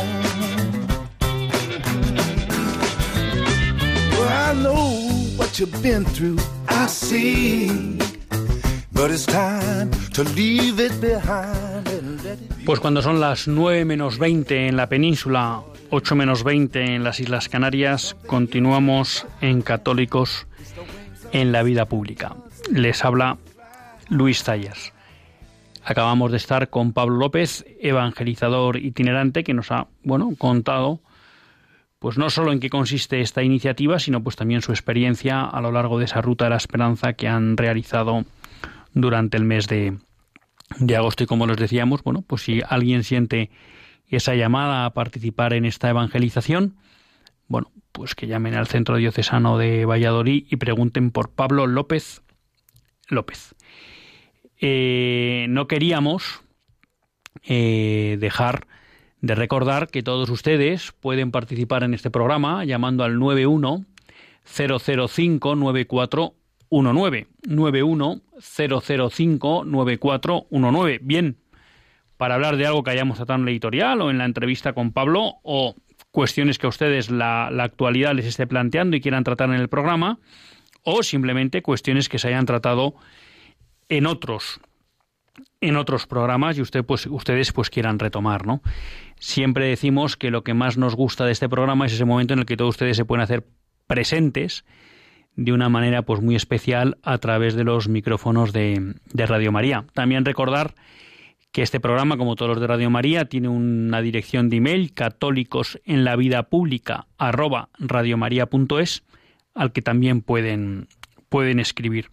Well, 4.11 4.29
I 4.49 4.53
know 4.61 4.83
what 5.37 5.57
you've 5.57 5.81
been 5.81 6.03
through 6.03 6.37
Pues 12.65 12.79
cuando 12.79 13.01
son 13.01 13.19
las 13.19 13.47
9 13.47 13.85
menos 13.85 14.19
20 14.19 14.67
en 14.67 14.75
la 14.75 14.89
península, 14.89 15.61
8 15.89 16.15
menos 16.15 16.43
20 16.43 16.95
en 16.95 17.03
las 17.03 17.19
Islas 17.19 17.47
Canarias, 17.47 18.15
continuamos 18.27 19.25
en 19.41 19.61
Católicos 19.61 20.47
en 21.31 21.51
la 21.51 21.63
vida 21.63 21.85
pública. 21.85 22.35
Les 22.71 23.05
habla 23.05 23.37
Luis 24.09 24.43
Tallas. 24.43 24.93
Acabamos 25.83 26.31
de 26.31 26.37
estar 26.37 26.69
con 26.69 26.93
Pablo 26.93 27.17
López, 27.17 27.65
evangelizador 27.79 28.77
itinerante, 28.77 29.43
que 29.43 29.53
nos 29.53 29.71
ha, 29.71 29.87
bueno, 30.03 30.33
contado 30.37 30.99
pues 32.05 32.19
no 32.19 32.29
solo 32.29 32.51
en 32.51 32.59
qué 32.59 32.69
consiste 32.69 33.19
esta 33.21 33.41
iniciativa, 33.41 33.97
sino 33.97 34.21
pues 34.21 34.35
también 34.35 34.61
su 34.61 34.71
experiencia 34.71 35.41
a 35.41 35.59
lo 35.59 35.71
largo 35.71 35.97
de 35.97 36.05
esa 36.05 36.21
ruta 36.21 36.43
de 36.43 36.51
la 36.51 36.57
esperanza 36.57 37.13
que 37.13 37.27
han 37.27 37.57
realizado 37.57 38.25
durante 38.93 39.37
el 39.37 39.43
mes 39.43 39.67
de, 39.67 39.97
de 40.77 40.95
agosto. 40.95 41.23
Y 41.23 41.25
como 41.25 41.47
les 41.47 41.57
decíamos, 41.57 42.03
bueno, 42.03 42.21
pues 42.21 42.43
si 42.43 42.61
alguien 42.69 43.03
siente 43.03 43.49
esa 44.07 44.35
llamada 44.35 44.85
a 44.85 44.93
participar 44.93 45.53
en 45.53 45.65
esta 45.65 45.89
evangelización, 45.89 46.75
bueno, 47.47 47.71
pues 47.91 48.13
que 48.13 48.27
llamen 48.27 48.53
al 48.53 48.67
Centro 48.67 48.97
Diocesano 48.97 49.57
de 49.57 49.85
Valladolid 49.85 50.45
y 50.47 50.57
pregunten 50.57 51.09
por 51.09 51.31
Pablo 51.31 51.65
López 51.65 52.21
López. 53.07 53.55
Eh, 54.61 55.47
no 55.49 55.67
queríamos 55.67 56.43
eh, 57.41 58.17
dejar 58.19 58.67
de 59.25 59.33
recordar 59.33 59.87
que 59.87 60.03
todos 60.03 60.29
ustedes 60.29 60.91
pueden 60.91 61.31
participar 61.31 61.83
en 61.83 61.95
este 61.95 62.11
programa 62.11 62.63
llamando 62.63 63.03
al 63.03 63.17
91 63.17 63.83
005 64.45 65.55
9419 65.55 67.27
91 67.47 68.21
005 68.39 69.63
9419. 69.65 70.99
Bien, 71.01 71.37
para 72.17 72.35
hablar 72.35 72.57
de 72.57 72.67
algo 72.67 72.83
que 72.83 72.91
hayamos 72.91 73.17
tratado 73.17 73.39
en 73.39 73.45
la 73.45 73.51
editorial 73.51 74.01
o 74.01 74.11
en 74.11 74.19
la 74.19 74.25
entrevista 74.25 74.73
con 74.73 74.91
Pablo 74.91 75.37
o 75.41 75.73
cuestiones 76.11 76.59
que 76.59 76.67
a 76.67 76.69
ustedes 76.69 77.09
la, 77.09 77.49
la 77.51 77.63
actualidad 77.63 78.13
les 78.13 78.27
esté 78.27 78.45
planteando 78.45 78.95
y 78.95 79.01
quieran 79.01 79.23
tratar 79.23 79.49
en 79.49 79.55
el 79.55 79.69
programa 79.69 80.19
o 80.83 81.01
simplemente 81.01 81.63
cuestiones 81.63 82.09
que 82.09 82.19
se 82.19 82.27
hayan 82.27 82.45
tratado 82.45 82.93
en 83.89 84.05
otros 84.05 84.61
en 85.61 85.77
otros 85.77 86.07
programas 86.07 86.57
y 86.57 86.61
usted, 86.61 86.83
pues, 86.83 87.07
ustedes 87.07 87.51
pues 87.51 87.69
quieran 87.69 87.99
retomar, 87.99 88.45
¿no? 88.45 88.61
Siempre 89.17 89.67
decimos 89.67 90.17
que 90.17 90.31
lo 90.31 90.43
que 90.43 90.53
más 90.53 90.77
nos 90.77 90.95
gusta 90.95 91.25
de 91.25 91.31
este 91.31 91.49
programa 91.49 91.85
es 91.85 91.93
ese 91.93 92.05
momento 92.05 92.33
en 92.33 92.39
el 92.39 92.45
que 92.45 92.57
todos 92.57 92.71
ustedes 92.71 92.97
se 92.97 93.05
pueden 93.05 93.23
hacer 93.23 93.45
presentes 93.87 94.65
de 95.35 95.51
una 95.51 95.69
manera 95.69 96.01
pues 96.03 96.21
muy 96.21 96.35
especial 96.35 96.97
a 97.03 97.17
través 97.17 97.55
de 97.55 97.63
los 97.63 97.87
micrófonos 97.87 98.53
de, 98.53 98.95
de 99.13 99.25
Radio 99.25 99.51
María. 99.51 99.85
También 99.93 100.25
recordar 100.25 100.75
que 101.55 101.61
este 101.61 101.79
programa, 101.79 102.17
como 102.17 102.35
todos 102.35 102.49
los 102.49 102.59
de 102.59 102.67
Radio 102.67 102.89
María, 102.89 103.25
tiene 103.25 103.47
una 103.47 104.01
dirección 104.01 104.49
de 104.49 104.57
email 104.57 104.93
católicos 104.93 105.79
en 105.85 106.03
la 106.03 106.17
vida 106.17 106.43
pública 106.43 107.07
al 107.17 107.33
que 109.71 109.81
también 109.81 110.21
pueden, 110.21 110.89
pueden 111.29 111.59
escribir. 111.61 112.11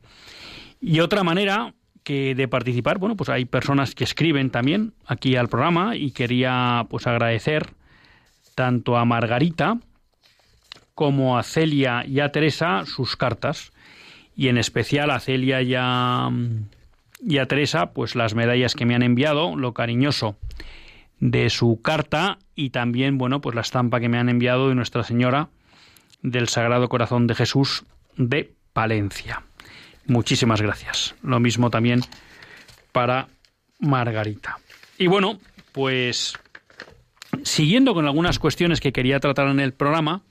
Y 0.81 1.01
otra 1.01 1.25
manera 1.25 1.75
que 2.05 2.35
de 2.35 2.49
participar, 2.49 2.99
bueno, 2.99 3.17
pues 3.17 3.29
hay 3.29 3.45
personas 3.45 3.95
que 3.95 4.05
escriben 4.05 4.51
también 4.51 4.93
aquí 5.07 5.37
al 5.37 5.49
programa 5.49 5.97
y 5.97 6.11
quería 6.11 6.87
pues 6.91 7.07
agradecer 7.07 7.71
tanto 8.55 8.97
a 8.97 9.05
Margarita 9.05 9.79
como 10.95 11.39
a 11.39 11.43
Celia 11.43 12.05
y 12.07 12.21
a 12.21 12.31
Teresa 12.31 12.85
sus 12.87 13.17
cartas 13.17 13.73
y 14.37 14.49
en 14.49 14.59
especial 14.59 15.11
a 15.11 15.21
Celia 15.21 15.63
y 15.63 15.75
a, 15.77 16.31
y 17.21 17.39
a 17.39 17.47
Teresa 17.47 17.93
pues 17.93 18.15
las 18.15 18.35
medallas 18.35 18.75
que 18.75 18.87
me 18.87 18.95
han 18.95 19.03
enviado, 19.03 19.57
lo 19.57 19.73
cariñoso 19.73 20.37
de 21.21 21.51
su 21.51 21.81
carta 21.83 22.39
y 22.55 22.71
también 22.71 23.17
bueno 23.17 23.41
pues 23.41 23.55
la 23.55 23.63
estampa 23.63 24.01
que 24.01 24.09
me 24.09 24.19
han 24.19 24.29
enviado 24.29 24.69
de 24.69 24.75
Nuestra 24.75 25.05
Señora 25.05 25.49
del 26.23 26.49
Sagrado 26.49 26.89
Corazón 26.89 27.27
de 27.27 27.35
Jesús 27.35 27.85
de 28.17 28.53
Palencia. 28.73 29.43
Muchísimas 30.07 30.61
gracias. 30.61 31.15
Lo 31.23 31.41
mismo 31.41 31.71
también 31.71 32.01
para 32.93 33.29
Margarita. 33.79 34.59
Y 34.99 35.07
bueno, 35.07 35.39
pues 35.73 36.35
siguiendo 37.43 37.95
con 37.95 38.07
algunas 38.07 38.39
cuestiones 38.39 38.81
que 38.81 38.93
quería 38.93 39.21
tratar 39.21 39.49
en 39.49 39.61
el 39.61 39.73
programa, 39.73 40.23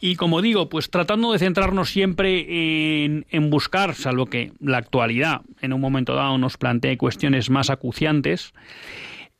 y 0.00 0.16
como 0.16 0.42
digo, 0.42 0.68
pues 0.68 0.90
tratando 0.90 1.32
de 1.32 1.38
centrarnos 1.38 1.88
siempre 1.88 3.04
en, 3.06 3.50
buscar, 3.50 3.94
salvo 3.94 4.26
que 4.26 4.52
la 4.60 4.76
actualidad 4.76 5.40
en 5.62 5.72
un 5.72 5.80
momento 5.80 6.14
dado 6.14 6.36
nos 6.36 6.58
plantee 6.58 6.98
cuestiones 6.98 7.48
más 7.48 7.70
acuciantes, 7.70 8.52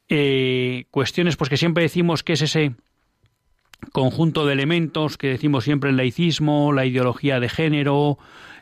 eh, 0.09 0.87
cuestiones 0.91 1.37
pues 1.37 1.51
que 1.51 1.59
siempre 1.59 1.83
decimos 1.83 2.23
que 2.23 2.33
es 2.33 2.41
ese 2.41 2.73
conjunto 3.93 4.47
de 4.47 4.53
elementos 4.53 5.17
que 5.17 5.29
decimos 5.29 5.65
siempre 5.65 5.91
el 5.91 5.97
laicismo, 5.97 6.73
la 6.73 6.87
ideología 6.87 7.41
de 7.41 7.49
género, 7.49 8.19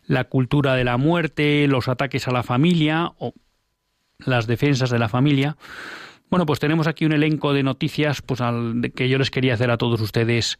la 0.06 0.24
cultura 0.24 0.74
de 0.74 0.84
la 0.84 0.96
muerte, 0.96 1.66
los 1.68 1.88
ataques 1.88 2.28
a 2.28 2.32
la 2.32 2.42
familia 2.42 3.12
o 3.18 3.34
las 4.18 4.46
defensas 4.46 4.90
de 4.90 4.98
la 4.98 5.08
familia. 5.08 5.56
Bueno, 6.30 6.46
pues 6.46 6.60
tenemos 6.60 6.86
aquí 6.86 7.04
un 7.04 7.12
elenco 7.12 7.52
de 7.52 7.62
noticias 7.62 8.22
pues 8.22 8.40
al, 8.40 8.92
que 8.94 9.08
yo 9.08 9.18
les 9.18 9.30
quería 9.30 9.54
hacer 9.54 9.70
a 9.70 9.76
todos 9.76 10.00
ustedes 10.00 10.58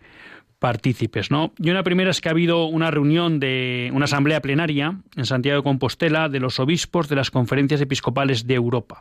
partícipes, 0.59 1.31
¿no? 1.31 1.53
Y 1.59 1.71
una 1.71 1.83
primera 1.83 2.11
es 2.11 2.21
que 2.21 2.29
ha 2.29 2.33
habido 2.33 2.67
una 2.67 2.91
reunión 2.91 3.41
de 3.41 3.91
una 3.93 4.05
asamblea 4.05 4.41
plenaria 4.41 5.01
en 5.17 5.27
Santiago 5.27 5.61
de 5.61 5.65
Compostela 5.65 6.29
de 6.29 6.41
los 6.41 6.61
obispos 6.61 7.09
de 7.09 7.17
las 7.17 7.31
conferencias 7.31 7.81
episcopales 7.81 8.47
de 8.47 8.55
Europa. 8.55 9.01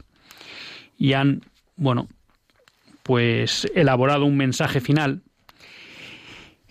Y 0.98 1.14
han, 1.14 1.42
bueno, 1.76 2.08
pues 3.04 3.70
elaborado 3.76 4.26
un 4.26 4.38
mensaje 4.38 4.80
final 4.82 5.22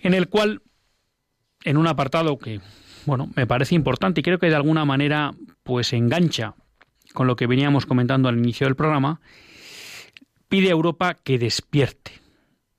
en 0.01 0.13
el 0.13 0.27
cual, 0.27 0.61
en 1.63 1.77
un 1.77 1.87
apartado 1.87 2.37
que, 2.37 2.59
bueno, 3.05 3.29
me 3.35 3.47
parece 3.47 3.75
importante 3.75 4.21
y 4.21 4.23
creo 4.23 4.39
que 4.39 4.49
de 4.49 4.55
alguna 4.55 4.85
manera, 4.85 5.33
pues 5.63 5.93
engancha 5.93 6.55
con 7.13 7.27
lo 7.27 7.35
que 7.35 7.47
veníamos 7.47 7.85
comentando 7.85 8.29
al 8.29 8.37
inicio 8.37 8.67
del 8.67 8.75
programa, 8.75 9.21
pide 10.47 10.69
a 10.69 10.71
Europa 10.71 11.15
que 11.15 11.37
despierte. 11.37 12.11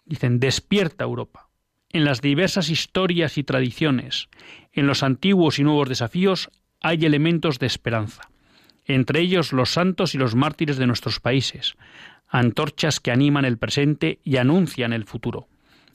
Dicen, 0.04 0.40
despierta 0.40 1.04
Europa. 1.04 1.48
En 1.90 2.04
las 2.04 2.20
diversas 2.20 2.70
historias 2.70 3.36
y 3.38 3.44
tradiciones, 3.44 4.28
en 4.72 4.86
los 4.86 5.02
antiguos 5.02 5.58
y 5.58 5.64
nuevos 5.64 5.88
desafíos, 5.88 6.50
hay 6.80 7.04
elementos 7.04 7.58
de 7.58 7.66
esperanza. 7.66 8.30
Entre 8.84 9.20
ellos 9.20 9.52
los 9.52 9.70
santos 9.70 10.14
y 10.14 10.18
los 10.18 10.34
mártires 10.34 10.76
de 10.76 10.86
nuestros 10.86 11.20
países, 11.20 11.76
antorchas 12.28 12.98
que 12.98 13.10
animan 13.10 13.44
el 13.44 13.58
presente 13.58 14.18
y 14.24 14.38
anuncian 14.38 14.92
el 14.92 15.04
futuro. 15.04 15.48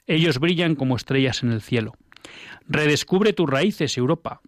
Ellos 0.08 0.40
brillan 0.40 0.76
como 0.76 0.96
estrellas 0.96 1.44
en 1.44 1.52
el 1.52 1.62
cielo. 1.62 1.94
Redescubre 2.68 3.34
tus 3.34 3.50
raíces, 3.50 3.98
Europa. 3.98 4.42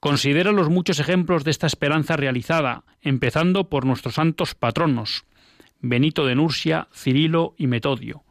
Considera 0.00 0.52
los 0.52 0.68
muchos 0.70 0.98
ejemplos 0.98 1.44
de 1.44 1.50
esta 1.50 1.66
esperanza 1.66 2.16
realizada, 2.16 2.84
empezando 3.02 3.68
por 3.68 3.84
nuestros 3.84 4.14
santos 4.14 4.54
patronos, 4.54 5.24
Benito 5.80 6.24
de 6.26 6.36
Nursia, 6.36 6.88
Cirilo 6.94 7.54
y 7.58 7.66
Metodio, 7.66 8.22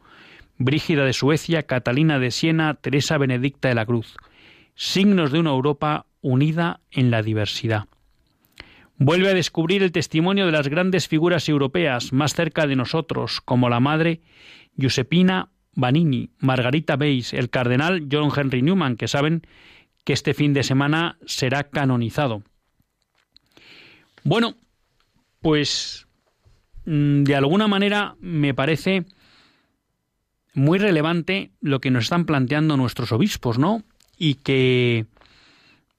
Brígida 0.58 1.04
de 1.04 1.12
Suecia, 1.12 1.62
Catalina 1.64 2.18
de 2.18 2.30
Siena, 2.30 2.74
Teresa 2.74 3.18
Benedicta 3.18 3.68
de 3.68 3.74
la 3.74 3.86
Cruz, 3.86 4.16
signos 4.74 5.32
de 5.32 5.38
una 5.40 5.50
Europa 5.50 6.06
unida 6.20 6.80
en 6.90 7.10
la 7.10 7.22
diversidad. 7.22 7.84
Vuelve 8.96 9.30
a 9.30 9.34
descubrir 9.34 9.82
el 9.82 9.92
testimonio 9.92 10.46
de 10.46 10.52
las 10.52 10.68
grandes 10.68 11.08
figuras 11.08 11.48
europeas 11.48 12.12
más 12.12 12.34
cerca 12.34 12.66
de 12.66 12.76
nosotros, 12.76 13.40
como 13.40 13.68
la 13.68 13.80
madre 13.80 14.20
Giuseppina 14.76 15.50
Vanini, 15.74 16.30
Margarita 16.38 16.96
Beis, 16.96 17.32
el 17.32 17.50
cardenal 17.50 18.08
John 18.10 18.30
Henry 18.34 18.62
Newman, 18.62 18.96
que 18.96 19.08
saben 19.08 19.46
que 20.04 20.12
este 20.12 20.34
fin 20.34 20.52
de 20.52 20.62
semana 20.62 21.18
será 21.26 21.64
canonizado. 21.64 22.42
Bueno, 24.24 24.56
pues 25.40 26.06
mm, 26.84 27.24
de 27.24 27.36
alguna 27.36 27.68
manera 27.68 28.16
me 28.20 28.54
parece 28.54 29.06
muy 30.54 30.78
relevante 30.78 31.52
lo 31.60 31.80
que 31.80 31.90
nos 31.90 32.04
están 32.04 32.26
planteando 32.26 32.76
nuestros 32.76 33.12
obispos, 33.12 33.58
¿no? 33.58 33.82
Y 34.18 34.34
que 34.34 35.06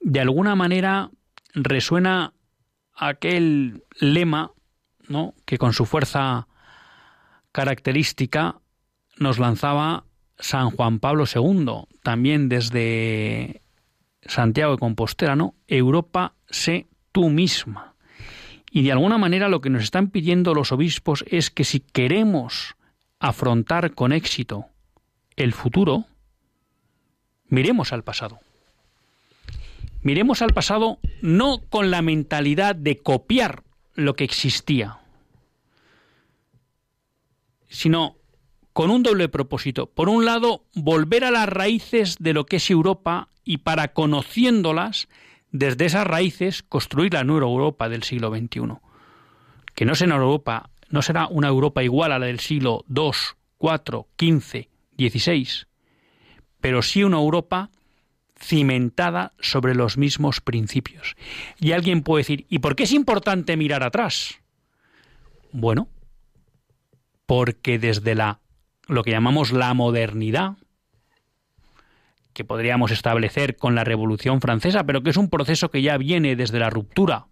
de 0.00 0.20
alguna 0.20 0.54
manera 0.54 1.10
resuena 1.54 2.32
aquel 2.94 3.82
lema, 3.98 4.52
¿no? 5.08 5.34
Que 5.44 5.58
con 5.58 5.72
su 5.72 5.86
fuerza 5.86 6.46
característica 7.52 8.60
nos 9.18 9.38
lanzaba 9.38 10.04
San 10.38 10.70
Juan 10.70 10.98
Pablo 10.98 11.24
II, 11.32 11.86
también 12.02 12.48
desde 12.48 13.62
Santiago 14.22 14.72
de 14.72 14.78
Compostela, 14.78 15.36
¿no? 15.36 15.54
Europa, 15.68 16.34
sé 16.48 16.86
tú 17.12 17.30
misma. 17.30 17.94
Y 18.70 18.82
de 18.82 18.92
alguna 18.92 19.18
manera 19.18 19.48
lo 19.48 19.60
que 19.60 19.70
nos 19.70 19.84
están 19.84 20.08
pidiendo 20.08 20.54
los 20.54 20.72
obispos 20.72 21.24
es 21.28 21.50
que 21.50 21.64
si 21.64 21.80
queremos 21.80 22.74
afrontar 23.20 23.94
con 23.94 24.12
éxito 24.12 24.66
el 25.36 25.52
futuro, 25.52 26.06
miremos 27.48 27.92
al 27.92 28.02
pasado. 28.02 28.40
Miremos 30.02 30.42
al 30.42 30.52
pasado 30.52 30.98
no 31.22 31.62
con 31.70 31.90
la 31.90 32.02
mentalidad 32.02 32.74
de 32.74 32.98
copiar 32.98 33.62
lo 33.94 34.14
que 34.16 34.24
existía, 34.24 34.98
sino 37.68 38.16
con 38.74 38.90
un 38.90 39.04
doble 39.04 39.28
propósito. 39.28 39.86
Por 39.86 40.08
un 40.10 40.26
lado, 40.26 40.64
volver 40.74 41.24
a 41.24 41.30
las 41.30 41.48
raíces 41.48 42.16
de 42.18 42.34
lo 42.34 42.44
que 42.44 42.56
es 42.56 42.68
Europa 42.68 43.28
y 43.44 43.58
para 43.58 43.92
conociéndolas, 43.94 45.08
desde 45.52 45.86
esas 45.86 46.06
raíces, 46.06 46.64
construir 46.64 47.14
la 47.14 47.22
nueva 47.22 47.46
Europa 47.46 47.88
del 47.88 48.02
siglo 48.02 48.30
XXI. 48.30 48.74
Que 49.76 49.84
no 49.84 49.94
será, 49.94 50.16
Europa, 50.16 50.70
no 50.90 51.02
será 51.02 51.28
una 51.28 51.48
Europa 51.48 51.84
igual 51.84 52.10
a 52.10 52.18
la 52.18 52.26
del 52.26 52.40
siglo 52.40 52.84
II, 52.88 53.12
IV, 53.60 54.06
XV, 54.18 54.68
XVI, 54.98 55.48
pero 56.60 56.82
sí 56.82 57.04
una 57.04 57.18
Europa 57.18 57.70
cimentada 58.36 59.34
sobre 59.38 59.76
los 59.76 59.96
mismos 59.96 60.40
principios. 60.40 61.14
Y 61.60 61.70
alguien 61.70 62.02
puede 62.02 62.22
decir, 62.22 62.46
¿y 62.48 62.58
por 62.58 62.74
qué 62.74 62.82
es 62.82 62.92
importante 62.92 63.56
mirar 63.56 63.84
atrás? 63.84 64.40
Bueno, 65.52 65.86
porque 67.26 67.78
desde 67.78 68.16
la 68.16 68.40
lo 68.88 69.02
que 69.02 69.10
llamamos 69.10 69.52
la 69.52 69.72
modernidad, 69.74 70.56
que 72.32 72.44
podríamos 72.44 72.90
establecer 72.90 73.56
con 73.56 73.74
la 73.74 73.84
Revolución 73.84 74.40
Francesa, 74.40 74.84
pero 74.84 75.02
que 75.02 75.10
es 75.10 75.16
un 75.16 75.30
proceso 75.30 75.70
que 75.70 75.82
ya 75.82 75.96
viene 75.96 76.36
desde 76.36 76.58
la 76.58 76.70
ruptura 76.70 77.26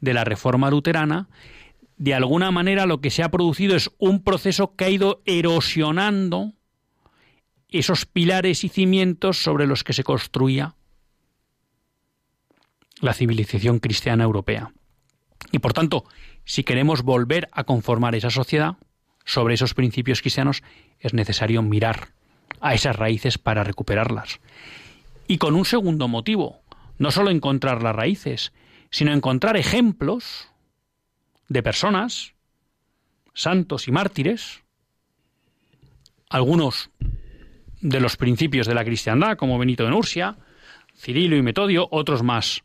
de 0.00 0.14
la 0.14 0.24
Reforma 0.24 0.70
Luterana, 0.70 1.28
de 1.96 2.14
alguna 2.14 2.50
manera 2.50 2.86
lo 2.86 3.00
que 3.00 3.10
se 3.10 3.22
ha 3.22 3.30
producido 3.30 3.76
es 3.76 3.90
un 3.98 4.22
proceso 4.22 4.74
que 4.74 4.84
ha 4.84 4.90
ido 4.90 5.22
erosionando 5.26 6.52
esos 7.68 8.06
pilares 8.06 8.64
y 8.64 8.68
cimientos 8.68 9.42
sobre 9.42 9.66
los 9.66 9.84
que 9.84 9.92
se 9.92 10.04
construía 10.04 10.74
la 13.00 13.14
civilización 13.14 13.78
cristiana 13.78 14.24
europea. 14.24 14.72
Y 15.52 15.58
por 15.58 15.72
tanto, 15.72 16.04
si 16.44 16.64
queremos 16.64 17.02
volver 17.02 17.48
a 17.52 17.64
conformar 17.64 18.14
esa 18.14 18.30
sociedad, 18.30 18.76
sobre 19.24 19.54
esos 19.54 19.74
principios 19.74 20.20
cristianos, 20.20 20.62
es 21.00 21.14
necesario 21.14 21.62
mirar 21.62 22.08
a 22.60 22.74
esas 22.74 22.96
raíces 22.96 23.38
para 23.38 23.64
recuperarlas. 23.64 24.40
Y 25.26 25.38
con 25.38 25.54
un 25.54 25.64
segundo 25.64 26.08
motivo, 26.08 26.60
no 26.98 27.10
solo 27.10 27.30
encontrar 27.30 27.82
las 27.82 27.96
raíces, 27.96 28.52
sino 28.90 29.12
encontrar 29.12 29.56
ejemplos 29.56 30.48
de 31.48 31.62
personas, 31.62 32.34
santos 33.32 33.88
y 33.88 33.92
mártires, 33.92 34.62
algunos 36.28 36.90
de 37.80 38.00
los 38.00 38.16
principios 38.16 38.66
de 38.66 38.74
la 38.74 38.84
cristiandad, 38.84 39.36
como 39.36 39.58
Benito 39.58 39.84
de 39.84 39.90
Nursia, 39.90 40.36
Cirilo 40.96 41.36
y 41.36 41.42
Metodio, 41.42 41.88
otros 41.90 42.22
más 42.22 42.62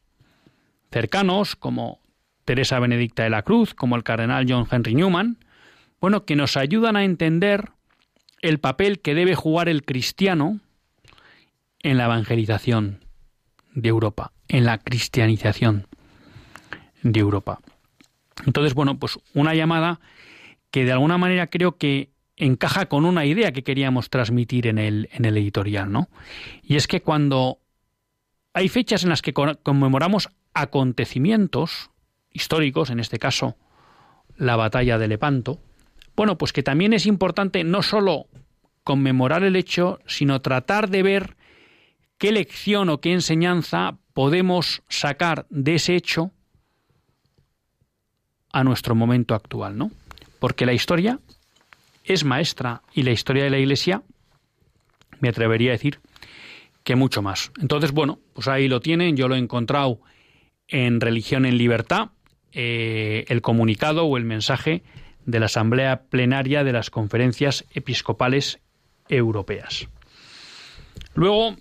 cercanos, 0.91 1.55
como 1.55 1.99
Teresa 2.45 2.79
Benedicta 2.79 3.23
de 3.23 3.29
la 3.29 3.43
Cruz, 3.43 3.73
como 3.73 3.95
el 3.95 4.03
cardenal 4.03 4.45
John 4.47 4.67
Henry 4.69 4.95
Newman, 4.95 5.37
bueno, 6.01 6.25
que 6.25 6.35
nos 6.35 6.57
ayudan 6.57 6.95
a 6.95 7.03
entender 7.03 7.71
el 8.41 8.59
papel 8.59 8.99
que 8.99 9.15
debe 9.15 9.35
jugar 9.35 9.69
el 9.69 9.83
cristiano 9.83 10.59
en 11.81 11.97
la 11.97 12.05
evangelización 12.05 13.03
de 13.73 13.89
Europa, 13.89 14.31
en 14.47 14.65
la 14.65 14.77
cristianización 14.77 15.87
de 17.03 17.19
Europa. 17.19 17.59
Entonces, 18.45 18.73
bueno, 18.73 18.97
pues 18.99 19.19
una 19.33 19.53
llamada 19.53 19.99
que 20.71 20.85
de 20.85 20.91
alguna 20.91 21.17
manera 21.17 21.47
creo 21.47 21.77
que 21.77 22.11
encaja 22.37 22.87
con 22.87 23.05
una 23.05 23.25
idea 23.25 23.51
que 23.51 23.63
queríamos 23.63 24.09
transmitir 24.09 24.67
en 24.67 24.77
el, 24.77 25.09
en 25.11 25.25
el 25.25 25.37
editorial, 25.37 25.91
¿no? 25.91 26.09
Y 26.63 26.77
es 26.77 26.87
que 26.87 27.01
cuando 27.01 27.59
hay 28.53 28.69
fechas 28.69 29.03
en 29.03 29.09
las 29.09 29.21
que 29.21 29.33
conmemoramos 29.33 30.29
acontecimientos 30.53 31.91
históricos, 32.31 32.89
en 32.89 32.99
este 32.99 33.19
caso 33.19 33.57
la 34.37 34.55
batalla 34.55 34.97
de 34.97 35.07
Lepanto, 35.09 35.59
bueno, 36.19 36.37
pues 36.37 36.51
que 36.51 36.63
también 36.63 36.91
es 36.91 37.05
importante 37.05 37.63
no 37.63 37.81
solo 37.81 38.27
conmemorar 38.83 39.45
el 39.45 39.55
hecho, 39.55 39.99
sino 40.05 40.41
tratar 40.41 40.89
de 40.89 41.01
ver 41.01 41.37
qué 42.17 42.33
lección 42.33 42.89
o 42.89 42.99
qué 42.99 43.13
enseñanza 43.13 43.97
podemos 44.11 44.83
sacar 44.89 45.45
de 45.49 45.75
ese 45.75 45.95
hecho 45.95 46.33
a 48.51 48.65
nuestro 48.65 48.95
momento 48.95 49.33
actual, 49.33 49.77
¿no? 49.77 49.91
Porque 50.39 50.65
la 50.65 50.73
historia 50.73 51.21
es 52.03 52.25
maestra 52.25 52.81
y 52.93 53.03
la 53.03 53.11
historia 53.11 53.45
de 53.45 53.51
la 53.51 53.59
Iglesia, 53.59 54.03
me 55.21 55.29
atrevería 55.29 55.69
a 55.69 55.77
decir, 55.77 56.01
que 56.83 56.97
mucho 56.97 57.21
más. 57.21 57.53
Entonces, 57.61 57.93
bueno, 57.93 58.19
pues 58.33 58.49
ahí 58.49 58.67
lo 58.67 58.81
tienen, 58.81 59.15
yo 59.15 59.29
lo 59.29 59.35
he 59.35 59.39
encontrado 59.39 60.01
en 60.67 60.99
Religión 60.99 61.45
en 61.45 61.57
Libertad, 61.57 62.09
eh, 62.51 63.23
el 63.29 63.41
comunicado 63.41 64.03
o 64.03 64.17
el 64.17 64.25
mensaje 64.25 64.83
de 65.29 65.39
la 65.39 65.45
Asamblea 65.45 66.03
Plenaria 66.09 66.63
de 66.63 66.73
las 66.73 66.89
Conferencias 66.89 67.65
Episcopales 67.73 68.59
Europeas. 69.07 69.87
Luego, 71.13 71.55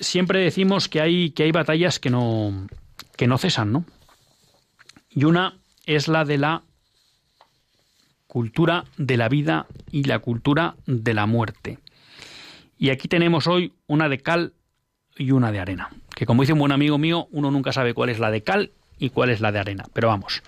siempre 0.00 0.40
decimos 0.40 0.88
que 0.88 1.00
hay, 1.00 1.30
que 1.30 1.44
hay 1.44 1.52
batallas 1.52 2.00
que 2.00 2.10
no, 2.10 2.66
que 3.16 3.26
no 3.26 3.38
cesan, 3.38 3.72
¿no? 3.72 3.84
Y 5.10 5.24
una 5.24 5.58
es 5.86 6.08
la 6.08 6.24
de 6.24 6.38
la 6.38 6.62
cultura 8.26 8.84
de 8.96 9.16
la 9.16 9.28
vida 9.28 9.66
y 9.90 10.04
la 10.04 10.18
cultura 10.18 10.76
de 10.86 11.14
la 11.14 11.26
muerte. 11.26 11.78
Y 12.76 12.90
aquí 12.90 13.08
tenemos 13.08 13.46
hoy 13.46 13.72
una 13.86 14.08
de 14.08 14.18
cal 14.18 14.52
y 15.16 15.30
una 15.30 15.52
de 15.52 15.60
arena. 15.60 15.90
Que 16.14 16.26
como 16.26 16.42
dice 16.42 16.52
un 16.52 16.58
buen 16.58 16.72
amigo 16.72 16.98
mío, 16.98 17.28
uno 17.30 17.50
nunca 17.50 17.72
sabe 17.72 17.94
cuál 17.94 18.10
es 18.10 18.18
la 18.18 18.30
de 18.30 18.42
cal 18.42 18.72
y 18.98 19.10
cuál 19.10 19.30
es 19.30 19.40
la 19.40 19.52
de 19.52 19.60
arena. 19.60 19.84
Pero 19.92 20.08
vamos, 20.08 20.42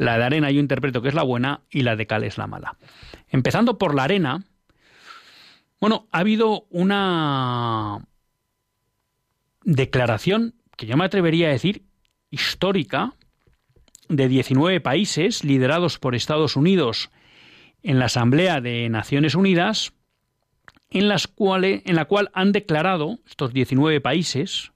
la 0.00 0.16
de 0.16 0.24
arena 0.24 0.50
yo 0.50 0.60
interpreto 0.60 1.02
que 1.02 1.08
es 1.08 1.14
la 1.14 1.22
buena 1.22 1.60
y 1.70 1.82
la 1.82 1.94
de 1.94 2.06
cal 2.06 2.24
es 2.24 2.38
la 2.38 2.46
mala. 2.46 2.78
Empezando 3.28 3.76
por 3.76 3.94
la 3.94 4.04
arena, 4.04 4.42
bueno, 5.78 6.08
ha 6.10 6.20
habido 6.20 6.64
una 6.70 8.02
declaración 9.62 10.54
que 10.78 10.86
yo 10.86 10.96
me 10.96 11.04
atrevería 11.04 11.48
a 11.48 11.52
decir 11.52 11.84
histórica 12.30 13.12
de 14.08 14.26
19 14.28 14.80
países 14.80 15.44
liderados 15.44 15.98
por 15.98 16.14
Estados 16.14 16.56
Unidos 16.56 17.10
en 17.82 17.98
la 17.98 18.06
Asamblea 18.06 18.62
de 18.62 18.88
Naciones 18.88 19.34
Unidas, 19.34 19.92
en, 20.88 21.08
las 21.08 21.28
cuales, 21.28 21.82
en 21.84 21.96
la 21.96 22.06
cual 22.06 22.30
han 22.32 22.52
declarado 22.52 23.18
estos 23.28 23.52
19 23.52 24.00
países 24.00 24.72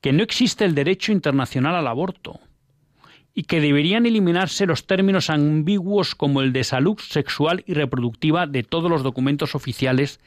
que 0.00 0.14
no 0.14 0.22
existe 0.22 0.64
el 0.64 0.74
derecho 0.74 1.12
internacional 1.12 1.74
al 1.74 1.86
aborto 1.86 2.40
y 3.34 3.42
que 3.44 3.60
deberían 3.60 4.06
eliminarse 4.06 4.64
los 4.64 4.86
términos 4.86 5.28
ambiguos 5.28 6.14
como 6.14 6.40
el 6.40 6.52
de 6.52 6.62
salud 6.62 6.98
sexual 6.98 7.64
y 7.66 7.74
reproductiva 7.74 8.46
de 8.46 8.62
todos 8.62 8.88
los 8.88 9.02
documentos 9.02 9.56
oficiales 9.56 10.20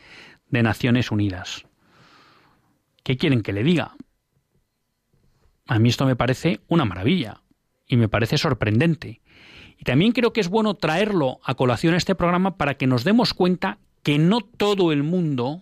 de 0.50 0.62
Naciones 0.62 1.10
Unidas. 1.10 1.66
¿Qué 3.04 3.16
quieren 3.16 3.42
que 3.42 3.54
le 3.54 3.64
diga? 3.64 3.96
A 5.68 5.80
mí 5.80 5.90
esto 5.90 6.06
me 6.06 6.18
parece 6.18 6.60
una 6.68 6.84
maravilla 6.84 7.42
y 7.88 7.96
me 7.96 8.10
parece 8.10 8.38
sorprendente. 8.38 9.22
Y 9.78 9.84
también 9.86 10.12
creo 10.12 10.34
que 10.34 10.42
es 10.42 10.50
bueno 10.50 10.74
traerlo 10.74 11.40
a 11.44 11.56
colación 11.56 11.94
a 11.94 11.98
este 11.98 12.16
programa 12.16 12.58
para 12.58 12.76
que 12.76 12.88
nos 12.88 13.06
demos 13.06 13.34
cuenta 13.34 13.78
que 14.04 14.18
no 14.18 14.42
todo 14.42 14.92
el 14.92 15.04
mundo, 15.04 15.62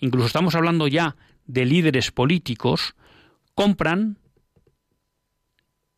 incluso 0.00 0.26
estamos 0.26 0.54
hablando 0.56 0.88
ya 0.88 1.16
de 1.46 1.64
líderes 1.66 2.10
políticos, 2.10 2.94
compran 3.54 4.18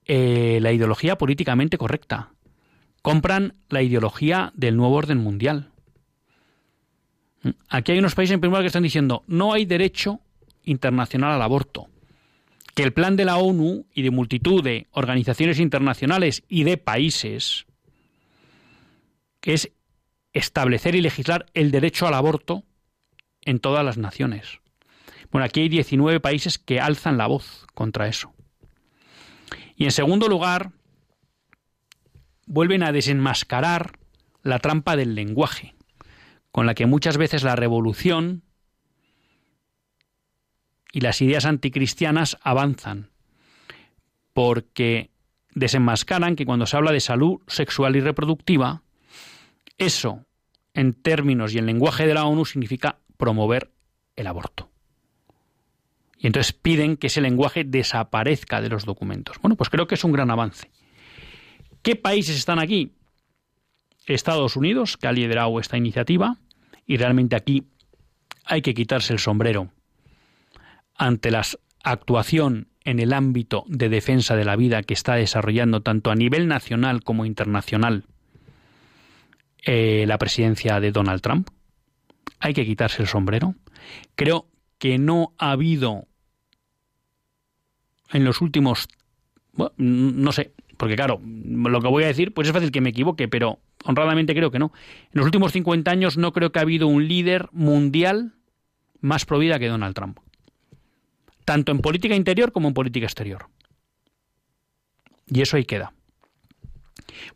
eh, 0.07 0.59
la 0.61 0.73
ideología 0.73 1.19
políticamente 1.19 1.79
correcta, 1.79 2.31
compran 3.03 3.55
la 3.69 3.83
ideología 3.83 4.53
del 4.55 4.77
nuevo 4.77 4.95
orden 4.95 5.19
mundial. 5.19 5.71
Aquí 7.69 7.93
hay 7.93 7.99
unos 7.99 8.15
países 8.15 8.35
en 8.35 8.41
primer 8.41 8.53
lugar 8.53 8.63
que 8.63 8.69
están 8.69 8.83
diciendo 8.83 9.23
no 9.27 9.53
hay 9.53 9.65
derecho 9.65 10.21
internacional 10.65 11.33
al 11.33 11.43
aborto, 11.43 11.89
que 12.75 12.83
el 12.83 12.93
plan 12.93 13.17
de 13.17 13.25
la 13.25 13.37
ONU 13.37 13.87
y 13.95 14.03
de 14.03 14.11
multitud 14.11 14.63
de 14.63 14.87
organizaciones 14.91 15.61
internacionales 15.61 16.43
y 16.49 16.65
de 16.65 16.77
países 16.77 17.67
es 19.43 19.71
establecer 20.33 20.95
y 20.95 21.01
legislar 21.01 21.47
el 21.55 21.71
derecho 21.71 22.07
al 22.07 22.15
aborto 22.15 22.65
en 23.43 23.61
todas 23.61 23.85
las 23.85 23.97
naciones. 23.97 24.61
Bueno, 25.31 25.45
aquí 25.45 25.61
hay 25.61 25.69
19 25.69 26.21
países 26.21 26.59
que 26.59 26.81
alzan 26.81 27.17
la 27.17 27.27
voz 27.27 27.67
contra 27.75 28.09
eso. 28.09 28.36
Y 29.77 29.85
en 29.85 29.93
segundo 29.93 30.27
lugar, 30.29 30.73
vuelven 32.47 32.83
a 32.83 32.93
desenmascarar 32.93 33.99
la 34.43 34.59
trampa 34.59 34.97
del 34.97 35.15
lenguaje, 35.15 35.75
con 36.51 36.67
la 36.67 36.75
que 36.75 36.87
muchas 36.87 37.19
veces 37.19 37.43
la 37.43 37.57
revolución 37.57 38.43
y 40.93 41.01
las 41.01 41.21
ideas 41.21 41.45
anticristianas 41.45 42.39
avanzan, 42.41 43.11
porque 44.33 45.11
desenmascaran 45.55 46.37
que 46.37 46.47
cuando 46.47 46.67
se 46.67 46.77
habla 46.77 46.93
de 46.93 47.01
salud 47.01 47.41
sexual 47.47 47.97
y 47.97 48.01
reproductiva, 48.01 48.83
eso, 49.77 50.25
en 50.73 50.95
términos 50.95 51.53
y 51.53 51.59
en 51.59 51.67
lenguaje 51.67 52.07
de 52.07 52.15
la 52.15 52.25
ONU, 52.25 52.47
significa 52.47 52.99
promover 53.19 53.73
el 54.15 54.27
aborto. 54.27 54.71
Y 56.19 56.27
entonces 56.27 56.53
piden 56.53 56.97
que 56.97 57.09
ese 57.09 57.21
lenguaje 57.21 57.65
desaparezca 57.65 58.61
de 58.61 58.69
los 58.69 58.85
documentos. 58.85 59.37
Bueno, 59.41 59.57
pues 59.57 59.69
creo 59.71 59.87
que 59.87 59.97
es 59.97 60.05
un 60.05 60.13
gran 60.13 60.31
avance. 60.31 60.71
¿Qué 61.83 61.97
países 61.97 62.37
están 62.37 62.59
aquí? 62.59 62.93
Estados 64.07 64.57
Unidos, 64.57 64.97
que 64.97 65.09
ha 65.09 65.13
liderado 65.13 65.59
esta 65.61 65.77
iniciativa, 65.77 66.39
y 66.87 66.97
realmente 66.97 67.37
aquí 67.37 67.67
hay 68.45 68.63
que 68.63 68.75
quitarse 68.75 69.13
el 69.13 69.19
sombrero 69.19 69.73
ante 70.95 71.31
la 71.31 71.43
actuación 71.83 72.69
en 72.85 73.01
el 73.01 73.13
ámbito 73.13 73.65
de 73.67 73.89
defensa 73.89 74.37
de 74.37 74.45
la 74.45 74.57
vida 74.57 74.83
que 74.83 74.95
está 74.95 75.17
desarrollando 75.17 75.83
tanto 75.83 76.11
a 76.11 76.15
nivel 76.15 76.47
nacional 76.47 77.03
como 77.03 77.27
internacional 77.27 78.05
eh, 79.65 80.05
la 80.07 80.19
presidencia 80.19 80.79
de 80.79 80.93
Donald 80.93 81.21
Trump. 81.21 81.51
Hay 82.39 82.55
que 82.55 82.65
quitarse 82.65 83.03
el 83.03 83.09
sombrero. 83.09 83.57
Creo 84.15 84.47
que 84.79 84.99
no 84.99 85.33
ha 85.39 85.53
habido 85.53 86.07
en 88.13 88.25
los 88.25 88.41
últimos, 88.41 88.89
no 89.77 90.33
sé, 90.33 90.53
porque 90.77 90.97
claro, 90.97 91.21
lo 91.23 91.81
que 91.81 91.89
voy 91.89 92.05
a 92.05 92.09
decir, 92.09 92.33
pues 92.35 92.49
es 92.49 92.55
fácil 92.55 92.71
que 92.71 92.81
me 92.81 92.91
equivoque, 92.91 93.29
pero 93.29 93.59
honradamente 93.85 94.35
creo 94.35 94.51
que 94.51 94.59
no. 94.59 94.73
En 95.13 95.19
los 95.19 95.25
últimos 95.25 95.53
50 95.53 95.91
años 95.91 96.17
no 96.17 96.33
creo 96.33 96.53
que 96.53 96.59
ha 96.59 96.63
habido 96.63 96.87
un 96.87 97.09
líder 97.09 97.49
mundial 97.53 98.35
más 99.01 99.25
provida 99.25 99.59
que 99.59 99.69
Donald 99.69 99.95
Trump. 99.95 100.19
Tanto 101.45 101.73
en 101.73 101.79
política 101.79 102.15
interior 102.15 102.53
como 102.53 102.69
en 102.69 102.75
política 102.75 103.07
exterior. 103.07 103.47
Y 105.29 105.43
eso 105.43 105.57
ahí 105.57 105.65
queda. 105.65 105.93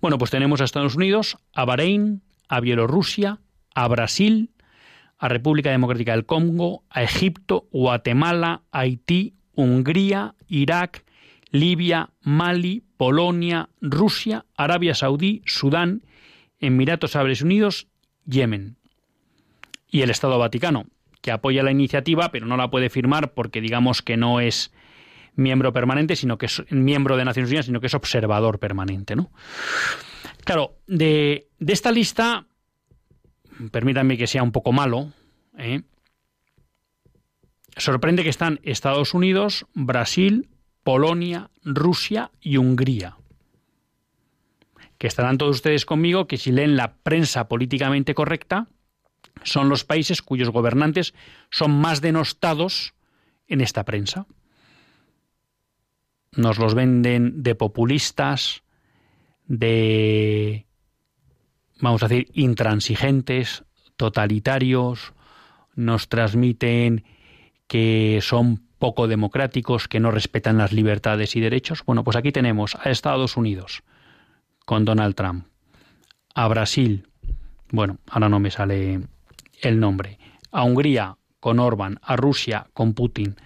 Bueno, 0.00 0.18
pues 0.18 0.30
tenemos 0.30 0.60
a 0.60 0.64
Estados 0.64 0.96
Unidos, 0.96 1.38
a 1.52 1.64
Bahrein, 1.64 2.22
a 2.48 2.60
Bielorrusia, 2.60 3.38
a 3.74 3.88
Brasil, 3.88 4.50
a 5.20 5.28
República 5.28 5.70
Democrática 5.70 6.12
del 6.12 6.24
Congo, 6.24 6.82
a 6.88 7.02
Egipto, 7.02 7.68
Guatemala, 7.70 8.62
Haití, 8.72 9.34
Hungría, 9.54 10.34
Irak, 10.48 11.04
Libia, 11.50 12.10
Mali, 12.22 12.82
Polonia, 12.96 13.68
Rusia, 13.82 14.46
Arabia 14.56 14.94
Saudí, 14.94 15.42
Sudán, 15.44 16.02
Emiratos 16.58 17.16
Árabes 17.16 17.42
Unidos, 17.42 17.86
Yemen. 18.24 18.76
Y 19.90 20.00
el 20.00 20.10
Estado 20.10 20.38
Vaticano, 20.38 20.86
que 21.20 21.32
apoya 21.32 21.62
la 21.62 21.70
iniciativa, 21.70 22.30
pero 22.30 22.46
no 22.46 22.56
la 22.56 22.70
puede 22.70 22.88
firmar 22.88 23.34
porque 23.34 23.60
digamos 23.60 24.00
que 24.00 24.16
no 24.16 24.40
es 24.40 24.72
miembro 25.36 25.74
permanente, 25.74 26.16
sino 26.16 26.38
que 26.38 26.46
es 26.46 26.64
miembro 26.70 27.18
de 27.18 27.26
Naciones 27.26 27.50
Unidas, 27.50 27.66
sino 27.66 27.80
que 27.80 27.88
es 27.88 27.94
observador 27.94 28.58
permanente, 28.58 29.16
¿no? 29.16 29.30
Claro, 30.44 30.78
de, 30.86 31.48
esta 31.58 31.92
lista, 31.92 32.46
permítanme 33.70 34.16
que 34.16 34.26
sea 34.26 34.42
un 34.42 34.52
poco 34.52 34.72
malo, 34.72 35.12
¿eh? 35.56 35.82
sorprende 37.76 38.22
que 38.22 38.30
están 38.30 38.60
Estados 38.62 39.14
Unidos, 39.14 39.66
Brasil, 39.74 40.48
Polonia, 40.82 41.50
Rusia 41.62 42.30
y 42.40 42.56
Hungría. 42.56 43.16
Que 44.98 45.06
estarán 45.06 45.38
todos 45.38 45.56
ustedes 45.56 45.86
conmigo 45.86 46.26
que 46.26 46.36
si 46.36 46.52
leen 46.52 46.76
la 46.76 46.94
prensa 46.96 47.48
políticamente 47.48 48.14
correcta, 48.14 48.68
son 49.42 49.68
los 49.68 49.84
países 49.84 50.22
cuyos 50.22 50.50
gobernantes 50.50 51.14
son 51.50 51.70
más 51.70 52.00
denostados 52.00 52.94
en 53.46 53.60
esta 53.60 53.84
prensa. 53.84 54.26
Nos 56.32 56.58
los 56.58 56.74
venden 56.74 57.42
de 57.42 57.54
populistas, 57.54 58.62
de, 59.46 60.66
vamos 61.80 62.02
a 62.02 62.08
decir, 62.08 62.28
intransigentes, 62.34 63.64
totalitarios, 63.96 65.12
nos 65.74 66.08
transmiten 66.08 67.04
que 67.66 68.20
son 68.22 68.62
poco 68.78 69.08
democráticos, 69.08 69.88
que 69.88 70.00
no 70.00 70.10
respetan 70.10 70.58
las 70.58 70.72
libertades 70.72 71.36
y 71.36 71.40
derechos. 71.40 71.84
Bueno, 71.84 72.02
pues 72.02 72.16
aquí 72.16 72.32
tenemos 72.32 72.76
a 72.76 72.90
Estados 72.90 73.36
Unidos 73.36 73.82
con 74.64 74.84
Donald 74.84 75.14
Trump, 75.14 75.46
a 76.34 76.48
Brasil, 76.48 77.06
bueno, 77.72 77.98
ahora 78.08 78.28
no 78.28 78.40
me 78.40 78.50
sale 78.50 79.00
el 79.62 79.80
nombre, 79.80 80.18
a 80.50 80.64
Hungría 80.64 81.16
con 81.38 81.58
Orban, 81.58 81.98
a 82.02 82.16
Rusia 82.16 82.66
con 82.72 82.94
Putin, 82.94 83.36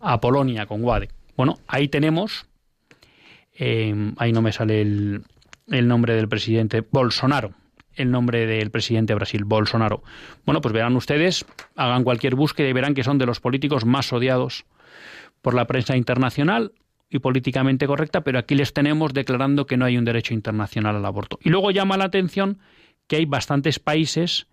a 0.00 0.20
Polonia 0.20 0.66
con 0.66 0.82
Wade. 0.84 1.08
Bueno, 1.36 1.58
ahí 1.66 1.88
tenemos, 1.88 2.46
eh, 3.54 4.12
ahí 4.16 4.32
no 4.32 4.42
me 4.42 4.52
sale 4.52 4.80
el, 4.80 5.24
el 5.68 5.88
nombre 5.88 6.14
del 6.14 6.28
presidente 6.28 6.80
Bolsonaro, 6.80 7.52
el 7.98 8.10
nombre 8.10 8.46
del 8.46 8.70
presidente 8.70 9.12
de 9.12 9.16
Brasil, 9.16 9.44
Bolsonaro. 9.44 10.02
Bueno, 10.46 10.60
pues 10.60 10.72
verán 10.72 10.96
ustedes, 10.96 11.44
hagan 11.76 12.04
cualquier 12.04 12.34
búsqueda 12.34 12.68
y 12.68 12.72
verán 12.72 12.94
que 12.94 13.04
son 13.04 13.18
de 13.18 13.26
los 13.26 13.40
políticos 13.40 13.84
más 13.84 14.12
odiados 14.12 14.64
por 15.42 15.54
la 15.54 15.66
prensa 15.66 15.96
internacional 15.96 16.72
y 17.10 17.18
políticamente 17.20 17.86
correcta, 17.86 18.22
pero 18.22 18.38
aquí 18.38 18.54
les 18.54 18.72
tenemos 18.72 19.14
declarando 19.14 19.66
que 19.66 19.76
no 19.76 19.84
hay 19.84 19.96
un 19.96 20.04
derecho 20.04 20.34
internacional 20.34 20.96
al 20.96 21.04
aborto. 21.04 21.38
Y 21.42 21.50
luego 21.50 21.70
llama 21.70 21.96
la 21.96 22.04
atención 22.04 22.58
que 23.06 23.16
hay 23.16 23.24
bastantes 23.24 23.78
países 23.78 24.46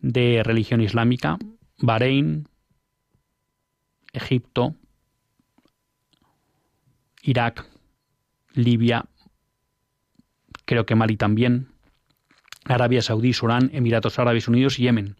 de 0.00 0.42
religión 0.44 0.80
islámica, 0.80 1.38
Bahrein, 1.78 2.48
Egipto, 4.12 4.74
Irak, 7.22 7.66
Libia, 8.54 9.04
creo 10.64 10.86
que 10.86 10.94
Mali 10.94 11.16
también, 11.16 11.69
Arabia 12.64 13.02
Saudí, 13.02 13.32
Sudán, 13.32 13.70
Emiratos 13.72 14.18
Árabes 14.18 14.48
Unidos 14.48 14.78
y 14.78 14.82
Yemen. 14.82 15.16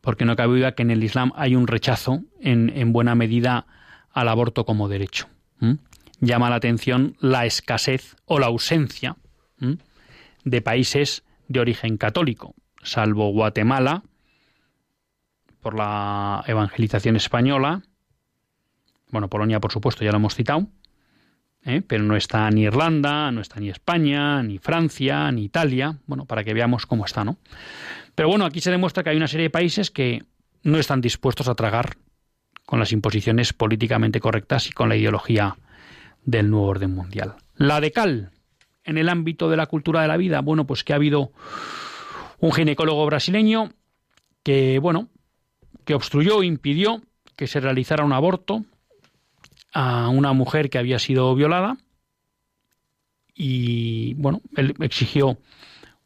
Porque 0.00 0.24
no 0.24 0.36
cabe 0.36 0.58
duda 0.58 0.74
que 0.74 0.82
en 0.82 0.90
el 0.90 1.04
Islam 1.04 1.32
hay 1.36 1.54
un 1.54 1.66
rechazo 1.66 2.22
en, 2.40 2.92
buena 2.92 3.14
medida 3.14 3.66
al 4.12 4.28
aborto 4.28 4.64
como 4.64 4.88
derecho. 4.88 5.28
Llama 6.20 6.50
la 6.50 6.56
atención 6.56 7.16
la 7.20 7.46
escasez 7.46 8.16
o 8.24 8.38
la 8.38 8.46
ausencia 8.46 9.16
de 10.44 10.62
países 10.62 11.24
de 11.48 11.60
origen 11.60 11.96
católico, 11.96 12.54
salvo 12.82 13.30
Guatemala, 13.32 14.02
por 15.60 15.74
la 15.76 16.42
evangelización 16.46 17.16
española, 17.16 17.82
bueno, 19.10 19.28
Polonia 19.28 19.60
por 19.60 19.72
supuesto 19.72 20.04
ya 20.04 20.12
lo 20.12 20.18
hemos 20.18 20.34
citado, 20.34 20.68
¿eh? 21.64 21.82
pero 21.86 22.02
no 22.04 22.16
está 22.16 22.50
ni 22.50 22.62
Irlanda, 22.62 23.30
no 23.32 23.40
está 23.40 23.60
ni 23.60 23.68
España, 23.68 24.42
ni 24.42 24.58
Francia, 24.58 25.30
ni 25.32 25.44
Italia, 25.44 25.98
bueno, 26.06 26.24
para 26.24 26.44
que 26.44 26.54
veamos 26.54 26.86
cómo 26.86 27.04
está, 27.04 27.24
¿no? 27.24 27.38
Pero 28.14 28.28
bueno, 28.28 28.44
aquí 28.44 28.60
se 28.60 28.70
demuestra 28.70 29.02
que 29.02 29.10
hay 29.10 29.16
una 29.16 29.28
serie 29.28 29.44
de 29.44 29.50
países 29.50 29.90
que 29.90 30.24
no 30.62 30.78
están 30.78 31.00
dispuestos 31.00 31.48
a 31.48 31.54
tragar 31.54 31.96
con 32.66 32.78
las 32.78 32.92
imposiciones 32.92 33.52
políticamente 33.52 34.20
correctas 34.20 34.68
y 34.68 34.72
con 34.72 34.88
la 34.88 34.96
ideología 34.96 35.56
del 36.24 36.50
nuevo 36.50 36.66
orden 36.66 36.94
mundial. 36.94 37.36
La 37.56 37.80
de 37.80 37.92
Cal, 37.92 38.30
en 38.84 38.98
el 38.98 39.08
ámbito 39.08 39.48
de 39.50 39.56
la 39.56 39.66
cultura 39.66 40.02
de 40.02 40.08
la 40.08 40.16
vida, 40.16 40.40
bueno, 40.40 40.66
pues 40.66 40.84
que 40.84 40.92
ha 40.92 40.96
habido 40.96 41.32
un 42.38 42.52
ginecólogo 42.52 43.04
brasileño 43.06 43.72
que, 44.42 44.78
bueno, 44.78 45.08
que 45.84 45.94
obstruyó, 45.94 46.42
impidió 46.42 47.02
que 47.36 47.46
se 47.46 47.60
realizara 47.60 48.04
un 48.04 48.12
aborto 48.12 48.64
a 49.72 50.08
una 50.08 50.32
mujer 50.32 50.70
que 50.70 50.78
había 50.78 50.98
sido 50.98 51.34
violada 51.34 51.76
y 53.34 54.14
bueno, 54.14 54.42
él 54.56 54.74
exigió 54.80 55.38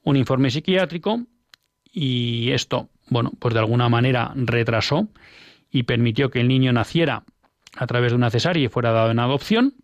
un 0.04 0.16
informe 0.16 0.50
psiquiátrico 0.50 1.22
y 1.92 2.50
esto, 2.52 2.90
bueno, 3.08 3.32
pues 3.38 3.54
de 3.54 3.60
alguna 3.60 3.88
manera 3.88 4.32
retrasó 4.36 5.08
y 5.70 5.82
permitió 5.82 6.30
que 6.30 6.40
el 6.40 6.48
niño 6.48 6.72
naciera 6.72 7.24
a 7.76 7.86
través 7.86 8.12
de 8.12 8.16
una 8.16 8.30
cesárea 8.30 8.64
y 8.64 8.68
fuera 8.68 8.92
dado 8.92 9.10
en 9.10 9.18
adopción. 9.18 9.74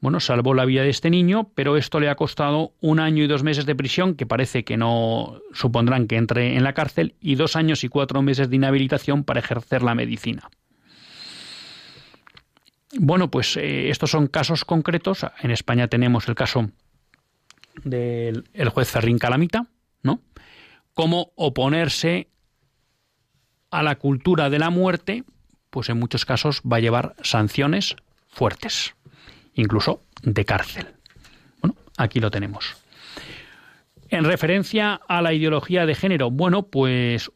Bueno, 0.00 0.18
salvó 0.18 0.54
la 0.54 0.64
vida 0.64 0.82
de 0.82 0.88
este 0.88 1.10
niño, 1.10 1.50
pero 1.54 1.76
esto 1.76 2.00
le 2.00 2.08
ha 2.08 2.14
costado 2.16 2.72
un 2.80 2.98
año 2.98 3.22
y 3.22 3.26
dos 3.26 3.42
meses 3.42 3.66
de 3.66 3.76
prisión, 3.76 4.14
que 4.14 4.26
parece 4.26 4.64
que 4.64 4.76
no 4.76 5.40
supondrán 5.52 6.08
que 6.08 6.16
entre 6.16 6.56
en 6.56 6.64
la 6.64 6.72
cárcel, 6.72 7.14
y 7.20 7.36
dos 7.36 7.54
años 7.54 7.84
y 7.84 7.88
cuatro 7.88 8.20
meses 8.22 8.50
de 8.50 8.56
inhabilitación 8.56 9.22
para 9.22 9.40
ejercer 9.40 9.82
la 9.82 9.94
medicina. 9.94 10.50
Bueno, 12.98 13.30
pues 13.30 13.56
eh, 13.56 13.88
estos 13.90 14.10
son 14.10 14.26
casos 14.26 14.64
concretos. 14.64 15.26
En 15.40 15.50
España 15.50 15.88
tenemos 15.88 16.28
el 16.28 16.34
caso 16.34 16.70
del 17.84 18.44
juez 18.70 18.90
Ferrín 18.90 19.18
Calamita, 19.18 19.66
¿no? 20.02 20.20
Cómo 20.92 21.32
oponerse 21.36 22.28
a 23.70 23.82
la 23.82 23.96
cultura 23.96 24.50
de 24.50 24.58
la 24.58 24.68
muerte, 24.68 25.24
pues 25.70 25.88
en 25.88 25.98
muchos 25.98 26.26
casos 26.26 26.60
va 26.70 26.76
a 26.76 26.80
llevar 26.80 27.14
sanciones 27.22 27.96
fuertes, 28.28 28.94
incluso 29.54 30.02
de 30.22 30.44
cárcel. 30.44 30.88
Bueno, 31.62 31.76
aquí 31.96 32.20
lo 32.20 32.30
tenemos. 32.30 32.76
En 34.10 34.24
referencia 34.24 35.00
a 35.08 35.22
la 35.22 35.32
ideología 35.32 35.86
de 35.86 35.94
género, 35.94 36.30
bueno, 36.30 36.64
pues 36.64 37.30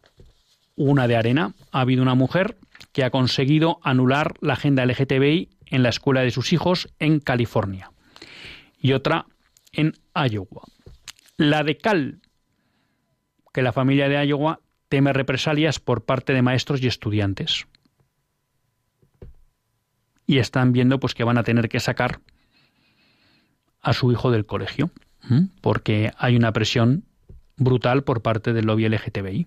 una 0.77 1.09
de 1.09 1.17
arena. 1.17 1.55
Ha 1.73 1.81
habido 1.81 2.03
una 2.03 2.15
mujer 2.15 2.59
que 2.93 3.05
ha 3.05 3.11
conseguido 3.11 3.79
anular 3.83 4.35
la 4.41 4.55
agenda 4.55 4.85
LGTBI 4.87 5.51
en 5.67 5.83
la 5.83 5.89
escuela 5.89 6.23
de 6.23 6.31
sus 6.31 6.53
hijos 6.53 6.89
en 6.99 7.21
California 7.21 7.91
y 8.79 8.93
otra 8.93 9.27
en 9.73 9.95
Iowa. 10.15 10.63
La 11.37 11.65
de 11.65 11.77
Cal, 11.77 12.21
que 13.53 13.63
la 13.63 13.73
familia 13.73 14.09
de 14.09 14.25
Iowa 14.27 14.61
teme 14.89 15.13
represalias 15.13 15.81
por 15.81 16.05
parte 16.05 16.33
de 16.33 16.43
maestros 16.43 16.83
y 16.83 16.87
estudiantes. 16.87 17.67
Y 20.27 20.39
están 20.39 20.73
viendo 20.73 20.99
pues 20.99 21.15
que 21.15 21.25
van 21.25 21.39
a 21.39 21.43
tener 21.43 21.69
que 21.69 21.81
sacar 21.81 22.21
a 23.81 23.93
su 23.93 24.11
hijo 24.11 24.31
del 24.31 24.47
colegio, 24.47 24.91
porque 25.61 26.13
hay 26.19 26.37
una 26.37 26.53
presión 26.53 27.05
brutal 27.57 28.03
por 28.03 28.23
parte 28.23 28.53
del 28.53 28.67
lobby 28.67 28.89
LGTBI. 28.89 29.47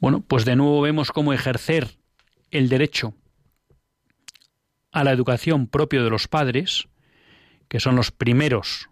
Bueno, 0.00 0.20
pues 0.20 0.44
de 0.44 0.56
nuevo 0.56 0.80
vemos 0.82 1.12
cómo 1.12 1.32
ejercer 1.32 1.96
el 2.50 2.68
derecho 2.68 3.14
a 4.92 5.04
la 5.04 5.12
educación 5.12 5.66
propio 5.66 6.04
de 6.04 6.10
los 6.10 6.28
padres, 6.28 6.88
que 7.68 7.80
son 7.80 7.96
los 7.96 8.10
primeros 8.10 8.88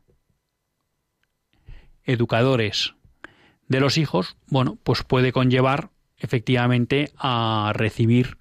educadores 2.05 2.95
de 3.69 3.81
los 3.81 3.97
hijos, 3.99 4.37
bueno, 4.49 4.79
pues 4.83 5.05
puede 5.05 5.33
conllevar 5.33 5.91
efectivamente 6.19 7.13
a 7.17 7.73
recibir 7.75 8.39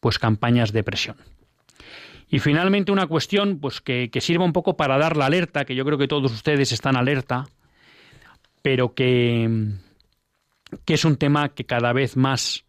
pues 0.00 0.18
campañas 0.18 0.72
de 0.72 0.84
presión. 0.84 1.16
Y 2.28 2.38
finalmente 2.38 2.92
una 2.92 3.06
cuestión 3.06 3.58
pues 3.58 3.80
que, 3.80 4.10
que, 4.10 4.20
sirva 4.20 4.44
un 4.44 4.52
poco 4.52 4.76
para 4.76 4.98
dar 4.98 5.16
la 5.16 5.26
alerta, 5.26 5.64
que 5.64 5.74
yo 5.74 5.84
creo 5.84 5.98
que 5.98 6.08
todos 6.08 6.32
ustedes 6.32 6.72
están 6.72 6.96
alerta, 6.96 7.46
pero 8.62 8.94
que, 8.94 9.72
que 10.84 10.94
es 10.94 11.04
un 11.04 11.16
tema 11.16 11.50
que 11.50 11.64
cada 11.64 11.92
vez 11.92 12.16
más 12.16 12.64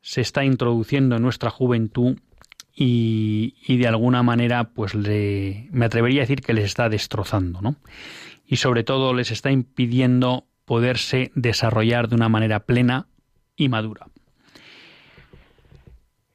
se 0.00 0.20
está 0.20 0.44
introduciendo 0.44 1.16
en 1.16 1.22
nuestra 1.22 1.50
juventud 1.50 2.18
y, 2.74 3.76
de 3.76 3.88
alguna 3.88 4.22
manera 4.22 4.70
pues 4.70 4.94
le, 4.94 5.68
me 5.72 5.86
atrevería 5.86 6.20
a 6.20 6.24
decir 6.24 6.42
que 6.42 6.52
les 6.52 6.64
está 6.64 6.88
destrozando, 6.88 7.60
¿no? 7.60 7.76
Y 8.46 8.56
sobre 8.56 8.84
todo 8.84 9.14
les 9.14 9.30
está 9.30 9.50
impidiendo 9.50 10.46
poderse 10.64 11.32
desarrollar 11.34 12.08
de 12.08 12.14
una 12.14 12.28
manera 12.28 12.60
plena 12.60 13.08
y 13.56 13.68
madura. 13.68 14.06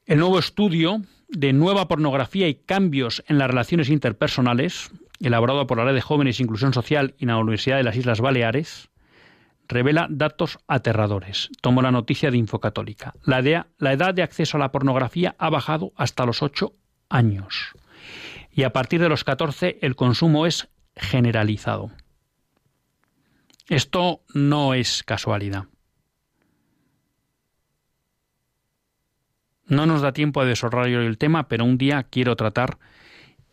El 0.06 0.20
nuevo 0.20 0.38
estudio 0.38 1.02
de 1.30 1.54
nueva 1.54 1.88
pornografía 1.88 2.48
y 2.48 2.56
cambios 2.56 3.24
en 3.28 3.38
las 3.38 3.48
relaciones 3.48 3.90
interpersonales, 3.90 4.92
elaborado 5.22 5.66
por 5.66 5.78
la 5.78 5.86
Red 5.86 5.96
de 5.96 6.02
Jóvenes 6.02 6.40
Inclusión 6.40 6.74
Social 6.74 7.16
y 7.18 7.26
la 7.26 7.38
Universidad 7.38 7.78
de 7.78 7.84
las 7.84 7.96
Islas 7.96 8.20
Baleares, 8.20 8.90
revela 9.74 10.08
datos 10.10 10.60
aterradores. 10.68 11.50
Tomo 11.62 11.82
la 11.82 11.92
noticia 11.92 12.32
de 12.32 12.38
Infocatólica. 12.38 13.14
La, 13.26 13.40
edad 13.40 14.14
de 14.14 14.24
acceso 14.24 14.58
a 14.58 14.60
la 14.60 14.72
pornografía 14.72 15.36
ha 15.38 15.50
bajado 15.50 15.92
hasta 15.96 16.26
los 16.26 16.42
8 16.42 16.74
años. 17.10 17.74
Y 18.52 18.64
a 18.64 18.72
partir 18.72 19.02
de 19.02 19.10
los 19.10 19.24
14 19.24 19.80
el 19.82 19.96
consumo 19.96 20.46
es 20.46 20.70
generalizado. 20.96 21.92
Esto 23.68 24.22
no 24.34 24.74
es 24.74 25.04
casualidad. 25.04 25.66
No 29.66 29.86
nos 29.86 30.02
da 30.02 30.14
tiempo 30.14 30.42
a 30.42 30.46
desarrollar 30.46 31.02
el 31.02 31.18
tema, 31.18 31.48
pero 31.48 31.66
un 31.66 31.78
día 31.78 32.04
quiero 32.04 32.36
tratar 32.36 32.78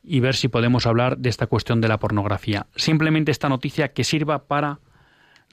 y 0.02 0.20
ver 0.20 0.34
si 0.34 0.48
podemos 0.48 0.86
hablar 0.86 1.18
de 1.18 1.28
esta 1.28 1.46
cuestión 1.46 1.80
de 1.80 1.88
la 1.88 1.98
pornografía. 1.98 2.66
Simplemente 2.74 3.30
esta 3.30 3.48
noticia 3.48 3.92
que 3.92 4.04
sirva 4.04 4.46
para 4.46 4.80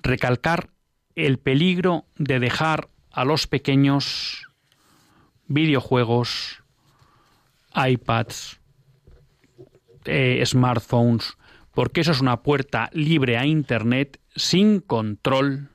recalcar 0.07 0.69
el 1.15 1.39
peligro 1.39 2.05
de 2.15 2.39
dejar 2.39 2.89
a 3.11 3.25
los 3.25 3.47
pequeños 3.47 4.47
videojuegos, 5.47 6.63
iPads, 7.75 8.59
eh, 10.05 10.43
smartphones, 10.45 11.37
porque 11.73 12.01
eso 12.01 12.11
es 12.11 12.21
una 12.21 12.41
puerta 12.41 12.89
libre 12.93 13.37
a 13.37 13.45
Internet 13.45 14.19
sin 14.35 14.79
control 14.79 15.69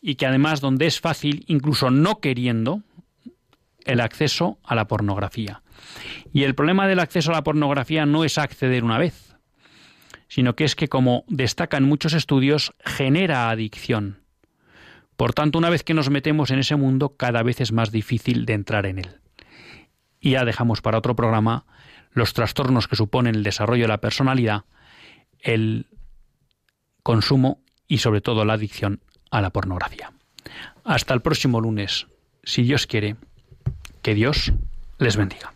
y 0.00 0.14
que 0.14 0.26
además 0.26 0.60
donde 0.60 0.86
es 0.86 1.00
fácil, 1.00 1.44
incluso 1.48 1.90
no 1.90 2.20
queriendo, 2.20 2.82
el 3.84 4.00
acceso 4.00 4.58
a 4.64 4.74
la 4.74 4.86
pornografía. 4.86 5.62
Y 6.32 6.44
el 6.44 6.54
problema 6.54 6.86
del 6.86 7.00
acceso 7.00 7.30
a 7.30 7.34
la 7.34 7.44
pornografía 7.44 8.06
no 8.06 8.24
es 8.24 8.38
acceder 8.38 8.84
una 8.84 8.98
vez, 8.98 9.25
sino 10.28 10.56
que 10.56 10.64
es 10.64 10.74
que, 10.74 10.88
como 10.88 11.24
destacan 11.28 11.84
muchos 11.84 12.12
estudios, 12.12 12.72
genera 12.84 13.50
adicción. 13.50 14.20
Por 15.16 15.32
tanto, 15.32 15.58
una 15.58 15.70
vez 15.70 15.82
que 15.82 15.94
nos 15.94 16.10
metemos 16.10 16.50
en 16.50 16.58
ese 16.58 16.76
mundo, 16.76 17.16
cada 17.16 17.42
vez 17.42 17.60
es 17.60 17.72
más 17.72 17.90
difícil 17.90 18.44
de 18.44 18.52
entrar 18.52 18.86
en 18.86 18.98
él. 18.98 19.20
Y 20.20 20.32
ya 20.32 20.44
dejamos 20.44 20.82
para 20.82 20.98
otro 20.98 21.16
programa 21.16 21.64
los 22.12 22.32
trastornos 22.32 22.88
que 22.88 22.96
suponen 22.96 23.34
el 23.34 23.42
desarrollo 23.42 23.84
de 23.84 23.88
la 23.88 24.00
personalidad, 24.00 24.64
el 25.40 25.86
consumo 27.02 27.60
y 27.86 27.98
sobre 27.98 28.20
todo 28.20 28.44
la 28.44 28.54
adicción 28.54 29.00
a 29.30 29.40
la 29.40 29.50
pornografía. 29.50 30.12
Hasta 30.84 31.14
el 31.14 31.22
próximo 31.22 31.60
lunes, 31.60 32.06
si 32.42 32.62
Dios 32.62 32.86
quiere, 32.86 33.16
que 34.02 34.14
Dios 34.14 34.52
les 34.98 35.16
bendiga. 35.16 35.55